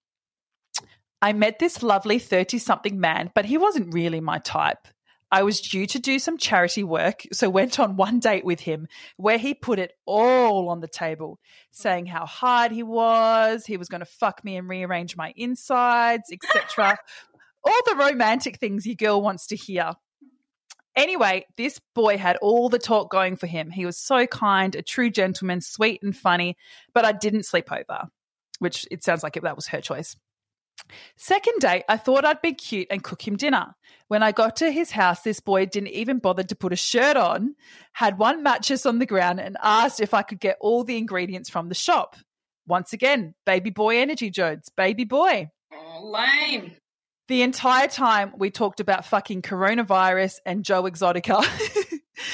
I 1.23 1.33
met 1.33 1.59
this 1.59 1.83
lovely 1.83 2.19
30 2.19 2.59
something 2.59 3.01
man, 3.01 3.31
but 3.35 3.45
he 3.45 3.59
wasn't 3.59 3.93
really 3.93 4.21
my 4.21 4.39
type. 4.39 4.87
I 5.33 5.45
was 5.45 5.61
due 5.61 5.87
to 5.87 5.99
do 5.99 6.19
some 6.19 6.39
charity 6.39 6.83
work, 6.83 7.23
so 7.33 7.49
went 7.49 7.79
on 7.79 7.97
one 7.97 8.19
date 8.19 8.45
with 8.45 8.61
him 8.61 8.89
where 9.17 9.39
he 9.39 9.55
put 9.55 9.79
it 9.79 9.93
all 10.05 10.69
on 10.69 10.81
the 10.81 10.89
table, 10.89 11.39
saying 11.71 12.07
how 12.07 12.27
hard 12.27 12.73
he 12.73 12.83
was, 12.83 13.65
he 13.65 13.77
was 13.77 13.89
going 13.89 14.01
to 14.01 14.07
fuck 14.07 14.45
me 14.45 14.57
and 14.57 14.69
rearrange 14.69 15.17
my 15.17 15.33
insides, 15.37 16.33
etc. 16.33 16.99
all 17.65 17.81
the 17.87 17.97
romantic 17.97 18.59
things 18.59 18.87
your 18.87 18.97
girl 18.97 19.23
wants 19.23 19.47
to 19.49 19.57
hear. 19.57 19.93
Anyway, 20.97 21.47
this 21.57 21.81
boy 21.95 22.19
had 22.19 22.37
all 22.39 22.69
the 22.69 22.79
talk 22.79 23.11
going 23.11 23.37
for 23.37 23.47
him. 23.47 23.71
He 23.71 23.87
was 23.87 23.97
so 23.97 24.27
kind, 24.27 24.75
a 24.75 24.83
true 24.83 25.11
gentleman, 25.11 25.61
sweet 25.61 26.03
and 26.03 26.17
funny, 26.17 26.57
but 26.93 27.05
I 27.05 27.13
didn't 27.13 27.47
sleep 27.47 27.71
over, 27.71 28.09
which 28.59 28.87
it 28.91 29.05
sounds 29.05 29.23
like 29.23 29.37
it, 29.37 29.45
that 29.45 29.55
was 29.55 29.69
her 29.69 29.81
choice. 29.81 30.17
Second 31.17 31.61
date, 31.61 31.85
I 31.89 31.97
thought 31.97 32.25
I'd 32.25 32.43
be 32.43 32.55
cute 32.55 32.89
and 32.91 33.03
cook 33.03 33.27
him 33.27 33.37
dinner. 33.37 33.75
When 34.09 34.23
I 34.23 34.33
got 34.33 34.57
to 34.57 34.71
his 34.71 34.91
house, 34.91 35.23
this 35.23 35.41
boy 35.41 35.67
didn't 35.67 35.91
even 35.91 36.19
bother 36.19 36.43
to 36.43 36.57
put 36.57 36.73
a 36.73 36.77
shirt 36.77 37.17
on, 37.17 37.55
had 37.93 38.19
one 38.19 38.43
mattress 38.43 38.87
on 38.87 38.99
the 38.99 39.07
ground, 39.07 39.41
and 39.41 39.57
asked 39.63 40.01
if 40.01 40.15
I 40.15 40.23
could 40.23 40.41
get 40.41 40.57
all 40.61 40.83
the 40.85 40.99
ingredients 40.99 41.49
from 41.49 41.69
the 41.69 41.75
shop. 41.75 42.17
Once 42.67 42.93
again, 42.93 43.35
baby 43.47 43.71
boy 43.71 43.99
energy, 43.99 44.31
Jodes, 44.31 44.69
baby 44.77 45.05
boy. 45.05 45.51
Oh, 45.73 46.11
lame. 46.11 46.73
The 47.29 47.43
entire 47.43 47.87
time 47.87 48.33
we 48.37 48.51
talked 48.51 48.81
about 48.81 49.07
fucking 49.07 49.43
coronavirus 49.43 50.39
and 50.45 50.65
Joe 50.65 50.83
Exotica. 50.83 51.45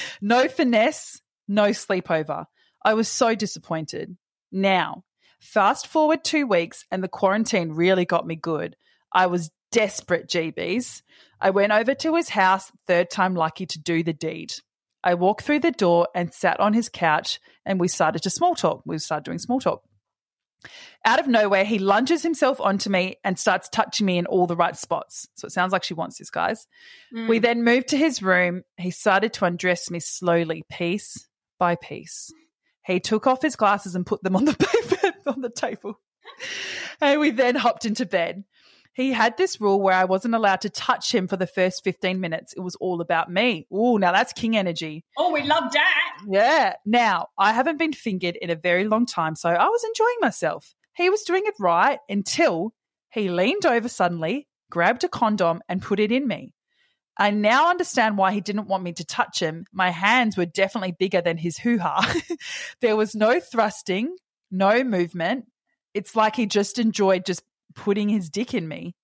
no 0.23 0.49
finesse, 0.49 1.21
no 1.47 1.69
sleepover. 1.69 2.47
I 2.83 2.95
was 2.95 3.09
so 3.09 3.35
disappointed. 3.35 4.17
Now, 4.51 5.05
fast 5.47 5.87
forward 5.87 6.25
two 6.25 6.47
weeks 6.47 6.85
and 6.91 7.03
the 7.03 7.09
quarantine 7.09 7.73
really 7.73 8.05
got 8.05 8.27
me 8.27 8.37
good. 8.37 8.77
I 9.13 9.27
was 9.27 9.51
desperate, 9.73 10.29
GBs. 10.29 11.03
I 11.41 11.51
went 11.51 11.73
over 11.73 11.95
to 11.95 12.15
his 12.17 12.29
house, 12.29 12.71
third 12.87 13.11
time 13.11 13.35
lucky 13.35 13.67
to 13.67 13.79
do 13.79 14.03
the 14.03 14.13
deed. 14.13 14.53
I 15.05 15.15
walked 15.15 15.45
through 15.45 15.61
the 15.61 15.71
door 15.71 16.09
and 16.15 16.35
sat 16.35 16.59
on 16.59 16.73
his 16.73 16.89
couch 16.89 17.39
and 17.65 17.79
we 17.79 17.89
started 17.89 18.23
to 18.23 18.31
small 18.31 18.55
talk. 18.55 18.83
We 18.85 18.99
started 18.99 19.25
doing 19.25 19.39
small 19.39 19.61
talk. 19.61 19.83
Out 21.05 21.21
of 21.21 21.29
nowhere, 21.29 21.65
he 21.65 21.79
lunges 21.79 22.23
himself 22.23 22.61
onto 22.61 22.91
me 22.91 23.17
and 23.23 23.39
starts 23.39 23.69
touching 23.69 24.07
me 24.07 24.19
in 24.19 24.27
all 24.27 24.49
the 24.49 24.57
right 24.57 24.77
spots. 24.77 25.29
So 25.37 25.47
it 25.47 25.53
sounds 25.53 25.73
like 25.73 25.85
she 25.85 25.95
wants 25.95 26.19
this, 26.19 26.31
guys. 26.31 26.67
Mm. 27.15 27.29
We 27.29 27.39
then 27.39 27.63
moved 27.63 27.89
to 27.89 27.97
his 27.97 28.23
room. 28.23 28.63
He 28.79 28.91
started 28.91 29.33
to 29.35 29.45
undress 29.45 29.91
me 29.91 30.01
slowly, 30.01 30.65
piece 30.69 31.29
by 31.59 31.77
piece. 31.77 32.33
He 32.85 33.01
took 33.01 33.27
off 33.27 33.43
his 33.43 33.57
glasses 33.57 33.95
and 33.95 34.07
put 34.07 34.23
them 34.23 34.37
on 34.37 34.45
the 34.45 34.55
paper 34.59 34.76
on 35.35 35.41
the 35.41 35.51
table. 35.51 36.01
And 37.01 37.21
we 37.21 37.31
then 37.31 37.55
hopped 37.55 37.85
into 37.85 38.07
bed. 38.07 38.45
He 38.97 39.13
had 39.13 39.37
this 39.37 39.61
rule 39.61 39.79
where 39.81 39.95
I 39.95 40.07
wasn't 40.07 40.35
allowed 40.35 40.63
to 40.63 40.71
touch 40.71 41.15
him 41.15 41.29
for 41.29 41.37
the 41.37 41.47
first 41.47 41.85
15 41.85 42.19
minutes. 42.19 42.55
It 42.57 42.61
was 42.61 42.77
all 42.77 43.03
about 43.03 43.31
me. 43.31 43.67
Oh, 43.71 43.99
now 43.99 44.11
that's 44.11 44.33
king 44.33 44.57
energy. 44.57 45.05
Oh, 45.19 45.33
we 45.33 45.43
love 45.43 45.71
that. 45.75 46.19
Yeah. 46.27 46.75
Now, 46.87 47.29
I 47.39 47.53
haven't 47.53 47.79
been 47.79 47.93
fingered 47.93 48.37
in 48.37 48.49
a 48.49 48.57
very 48.57 48.89
long 48.89 49.05
time, 49.05 49.37
so 49.37 49.51
I 49.51 49.67
was 49.67 49.85
enjoying 49.85 50.17
myself. 50.21 50.75
He 50.95 51.11
was 51.11 51.25
doing 51.25 51.43
it 51.45 51.55
right 51.61 51.99
until 52.09 52.73
he 53.11 53.29
leaned 53.29 53.67
over 53.67 53.89
suddenly, 53.89 54.49
grabbed 54.71 55.05
a 55.05 55.09
condom, 55.09 55.61
and 55.69 55.83
put 55.83 56.01
it 56.01 56.11
in 56.11 56.27
me. 56.27 56.55
I 57.19 57.31
now 57.31 57.69
understand 57.69 58.17
why 58.17 58.33
he 58.33 58.41
didn't 58.41 58.69
want 58.69 58.83
me 58.83 58.93
to 58.95 59.05
touch 59.05 59.41
him. 59.41 59.67
My 59.73 59.91
hands 59.91 60.37
were 60.39 60.47
definitely 60.47 60.93
bigger 60.99 61.21
than 61.21 61.37
his 61.39 61.59
hoo 61.59 61.79
ha. 61.79 62.15
there 62.81 62.97
was 62.97 63.15
no 63.15 63.41
thrusting, 63.41 64.17
no 64.51 64.85
movement. 64.85 65.47
It's 65.95 66.17
like 66.17 66.37
he 66.37 66.47
just 66.47 66.79
enjoyed 66.79 67.25
just 67.25 67.43
putting 67.75 68.09
his 68.09 68.29
dick 68.29 68.55
in 68.55 68.67
me. 68.69 68.95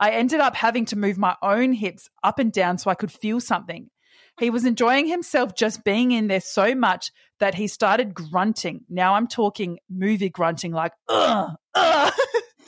I 0.00 0.10
ended 0.10 0.40
up 0.40 0.54
having 0.54 0.84
to 0.86 0.96
move 0.96 1.18
my 1.18 1.36
own 1.42 1.72
hips 1.72 2.08
up 2.22 2.38
and 2.38 2.52
down 2.52 2.78
so 2.78 2.90
I 2.90 2.94
could 2.94 3.10
feel 3.10 3.40
something. 3.40 3.90
He 4.38 4.50
was 4.50 4.64
enjoying 4.64 5.08
himself 5.08 5.56
just 5.56 5.84
being 5.84 6.12
in 6.12 6.28
there 6.28 6.40
so 6.40 6.74
much 6.74 7.10
that 7.40 7.54
he 7.54 7.66
started 7.66 8.14
grunting. 8.14 8.84
Now 8.88 9.14
I'm 9.14 9.26
talking 9.26 9.78
movie 9.90 10.28
grunting, 10.28 10.72
like, 10.72 10.92
ugh, 11.08 11.56
ugh. 11.74 12.12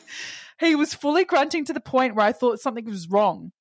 he 0.61 0.75
was 0.75 0.95
fully 0.95 1.25
grunting 1.25 1.65
to 1.67 1.73
the 1.73 1.81
point 1.81 2.17
where 2.17 2.27
I 2.27 2.33
thought 2.33 2.59
something 2.59 2.85
was 2.85 3.09
wrong. 3.09 3.53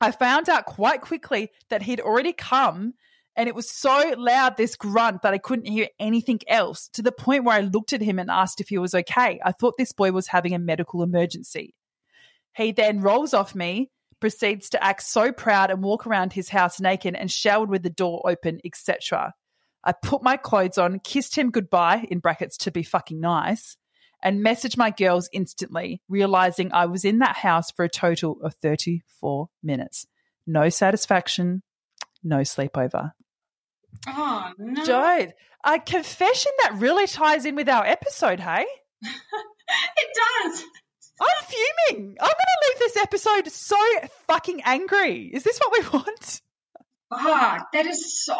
I 0.00 0.10
found 0.10 0.48
out 0.48 0.64
quite 0.64 1.02
quickly 1.02 1.50
that 1.68 1.82
he'd 1.82 2.00
already 2.00 2.32
come 2.32 2.94
and 3.36 3.48
it 3.48 3.54
was 3.54 3.70
so 3.70 4.14
loud, 4.18 4.56
this 4.56 4.76
grunt, 4.76 5.22
that 5.22 5.32
I 5.32 5.38
couldn't 5.38 5.66
hear 5.66 5.88
anything 5.98 6.40
else 6.48 6.88
to 6.94 7.02
the 7.02 7.12
point 7.12 7.44
where 7.44 7.56
I 7.56 7.60
looked 7.60 7.92
at 7.92 8.02
him 8.02 8.18
and 8.18 8.30
asked 8.30 8.60
if 8.60 8.68
he 8.68 8.78
was 8.78 8.94
okay. 8.94 9.40
I 9.44 9.52
thought 9.52 9.76
this 9.78 9.92
boy 9.92 10.12
was 10.12 10.26
having 10.26 10.54
a 10.54 10.58
medical 10.58 11.02
emergency. 11.02 11.74
He 12.56 12.72
then 12.72 13.00
rolls 13.00 13.32
off 13.32 13.54
me, 13.54 13.90
proceeds 14.20 14.70
to 14.70 14.82
act 14.82 15.02
so 15.02 15.32
proud 15.32 15.70
and 15.70 15.82
walk 15.82 16.06
around 16.06 16.32
his 16.32 16.48
house 16.48 16.80
naked 16.80 17.14
and 17.14 17.30
showered 17.30 17.70
with 17.70 17.82
the 17.82 17.90
door 17.90 18.22
open, 18.28 18.60
etc. 18.64 19.32
I 19.82 19.92
put 19.92 20.22
my 20.22 20.36
clothes 20.36 20.76
on, 20.76 20.98
kissed 20.98 21.36
him 21.36 21.50
goodbye, 21.50 22.06
in 22.10 22.18
brackets 22.18 22.58
to 22.58 22.70
be 22.70 22.82
fucking 22.82 23.20
nice, 23.20 23.76
and 24.22 24.44
messaged 24.44 24.76
my 24.76 24.90
girls 24.90 25.30
instantly, 25.32 26.02
realizing 26.08 26.72
I 26.72 26.86
was 26.86 27.04
in 27.04 27.20
that 27.20 27.36
house 27.36 27.70
for 27.70 27.84
a 27.84 27.88
total 27.88 28.38
of 28.42 28.54
34 28.60 29.48
minutes. 29.62 30.06
No 30.46 30.68
satisfaction, 30.68 31.62
no 32.22 32.38
sleepover. 32.38 33.12
Oh, 34.06 34.52
no. 34.58 34.82
Jode, 34.82 35.32
a 35.64 35.78
confession 35.78 36.52
that 36.62 36.76
really 36.76 37.06
ties 37.06 37.44
in 37.44 37.54
with 37.54 37.68
our 37.68 37.84
episode, 37.84 38.40
hey? 38.40 38.66
It 39.02 40.18
does. 40.44 40.64
I'm 41.20 41.44
fuming. 41.46 42.16
I'm 42.20 42.26
going 42.26 42.34
to 42.34 42.68
leave 42.68 42.78
this 42.78 42.96
episode 42.96 43.50
so 43.52 43.76
fucking 44.26 44.62
angry. 44.64 45.30
Is 45.32 45.42
this 45.42 45.58
what 45.58 45.72
we 45.72 45.98
want? 45.98 46.40
Fuck, 47.10 47.72
that 47.72 47.86
is 47.86 48.24
so 48.24 48.36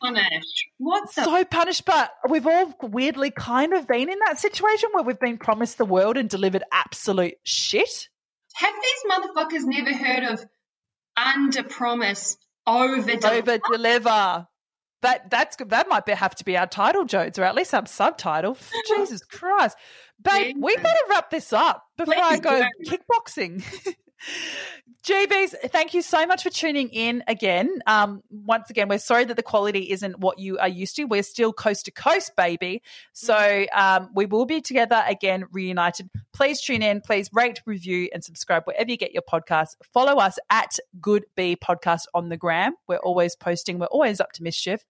punished. 0.00 0.64
What 0.78 1.14
the? 1.14 1.22
So 1.22 1.44
punished, 1.44 1.84
but 1.84 2.10
we've 2.28 2.46
all 2.46 2.74
weirdly 2.82 3.30
kind 3.30 3.72
of 3.72 3.86
been 3.86 4.10
in 4.10 4.18
that 4.26 4.40
situation 4.40 4.90
where 4.92 5.04
we've 5.04 5.20
been 5.20 5.38
promised 5.38 5.78
the 5.78 5.84
world 5.84 6.16
and 6.16 6.28
delivered 6.28 6.64
absolute 6.72 7.34
shit. 7.44 8.08
Have 8.54 8.74
these 8.74 9.12
motherfuckers 9.12 9.64
never 9.64 9.96
heard 9.96 10.24
of 10.24 10.44
under 11.16 11.62
promise, 11.62 12.36
over 12.66 13.12
Over 13.24 13.58
deliver. 13.70 14.46
That 15.02 15.30
that's 15.30 15.56
good. 15.56 15.70
That 15.70 15.88
might 15.88 16.04
be, 16.04 16.12
have 16.12 16.34
to 16.36 16.44
be 16.44 16.56
our 16.56 16.66
title, 16.66 17.04
Jodes, 17.04 17.38
or 17.38 17.44
at 17.44 17.54
least 17.54 17.70
some 17.70 17.86
subtitle. 17.86 18.56
Jesus 18.88 19.22
Christ, 19.24 19.76
babe, 20.22 20.56
we 20.58 20.76
better 20.76 21.00
wrap 21.08 21.30
this 21.30 21.52
up 21.52 21.86
before 21.96 22.14
I 22.16 22.38
go 22.38 22.62
do. 22.84 22.90
kickboxing. 22.90 23.64
GBs, 25.02 25.54
thank 25.70 25.94
you 25.94 26.02
so 26.02 26.26
much 26.26 26.42
for 26.42 26.50
tuning 26.50 26.90
in 26.90 27.24
again. 27.26 27.80
Um, 27.86 28.22
once 28.30 28.68
again, 28.68 28.88
we're 28.88 28.98
sorry 28.98 29.24
that 29.24 29.36
the 29.36 29.42
quality 29.42 29.90
isn't 29.90 30.18
what 30.18 30.38
you 30.38 30.58
are 30.58 30.68
used 30.68 30.96
to. 30.96 31.04
We're 31.04 31.22
still 31.22 31.54
coast 31.54 31.86
to 31.86 31.90
coast, 31.90 32.36
baby. 32.36 32.82
So 33.14 33.64
um, 33.74 34.10
we 34.14 34.26
will 34.26 34.44
be 34.44 34.60
together 34.60 35.02
again, 35.06 35.46
reunited. 35.52 36.10
Please 36.34 36.60
tune 36.60 36.82
in. 36.82 37.00
Please 37.00 37.30
rate, 37.32 37.62
review, 37.64 38.10
and 38.12 38.22
subscribe 38.22 38.64
wherever 38.64 38.90
you 38.90 38.98
get 38.98 39.12
your 39.12 39.22
podcasts. 39.22 39.74
Follow 39.94 40.16
us 40.18 40.38
at 40.50 40.78
Good 41.00 41.24
B 41.34 41.56
Podcast 41.56 42.02
on 42.12 42.28
the 42.28 42.36
gram. 42.36 42.74
We're 42.86 42.98
always 42.98 43.36
posting. 43.36 43.78
We're 43.78 43.86
always 43.86 44.20
up 44.20 44.32
to 44.32 44.42
mischief. 44.42 44.84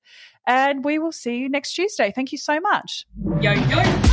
And 0.45 0.85
we 0.85 0.99
will 0.99 1.13
see 1.13 1.37
you 1.37 1.49
next 1.49 1.75
Tuesday. 1.75 2.13
Thank 2.13 2.33
you 2.33 2.39
so 2.39 2.59
much. 2.59 3.07
Yo, 3.41 3.53
yo. 3.53 4.10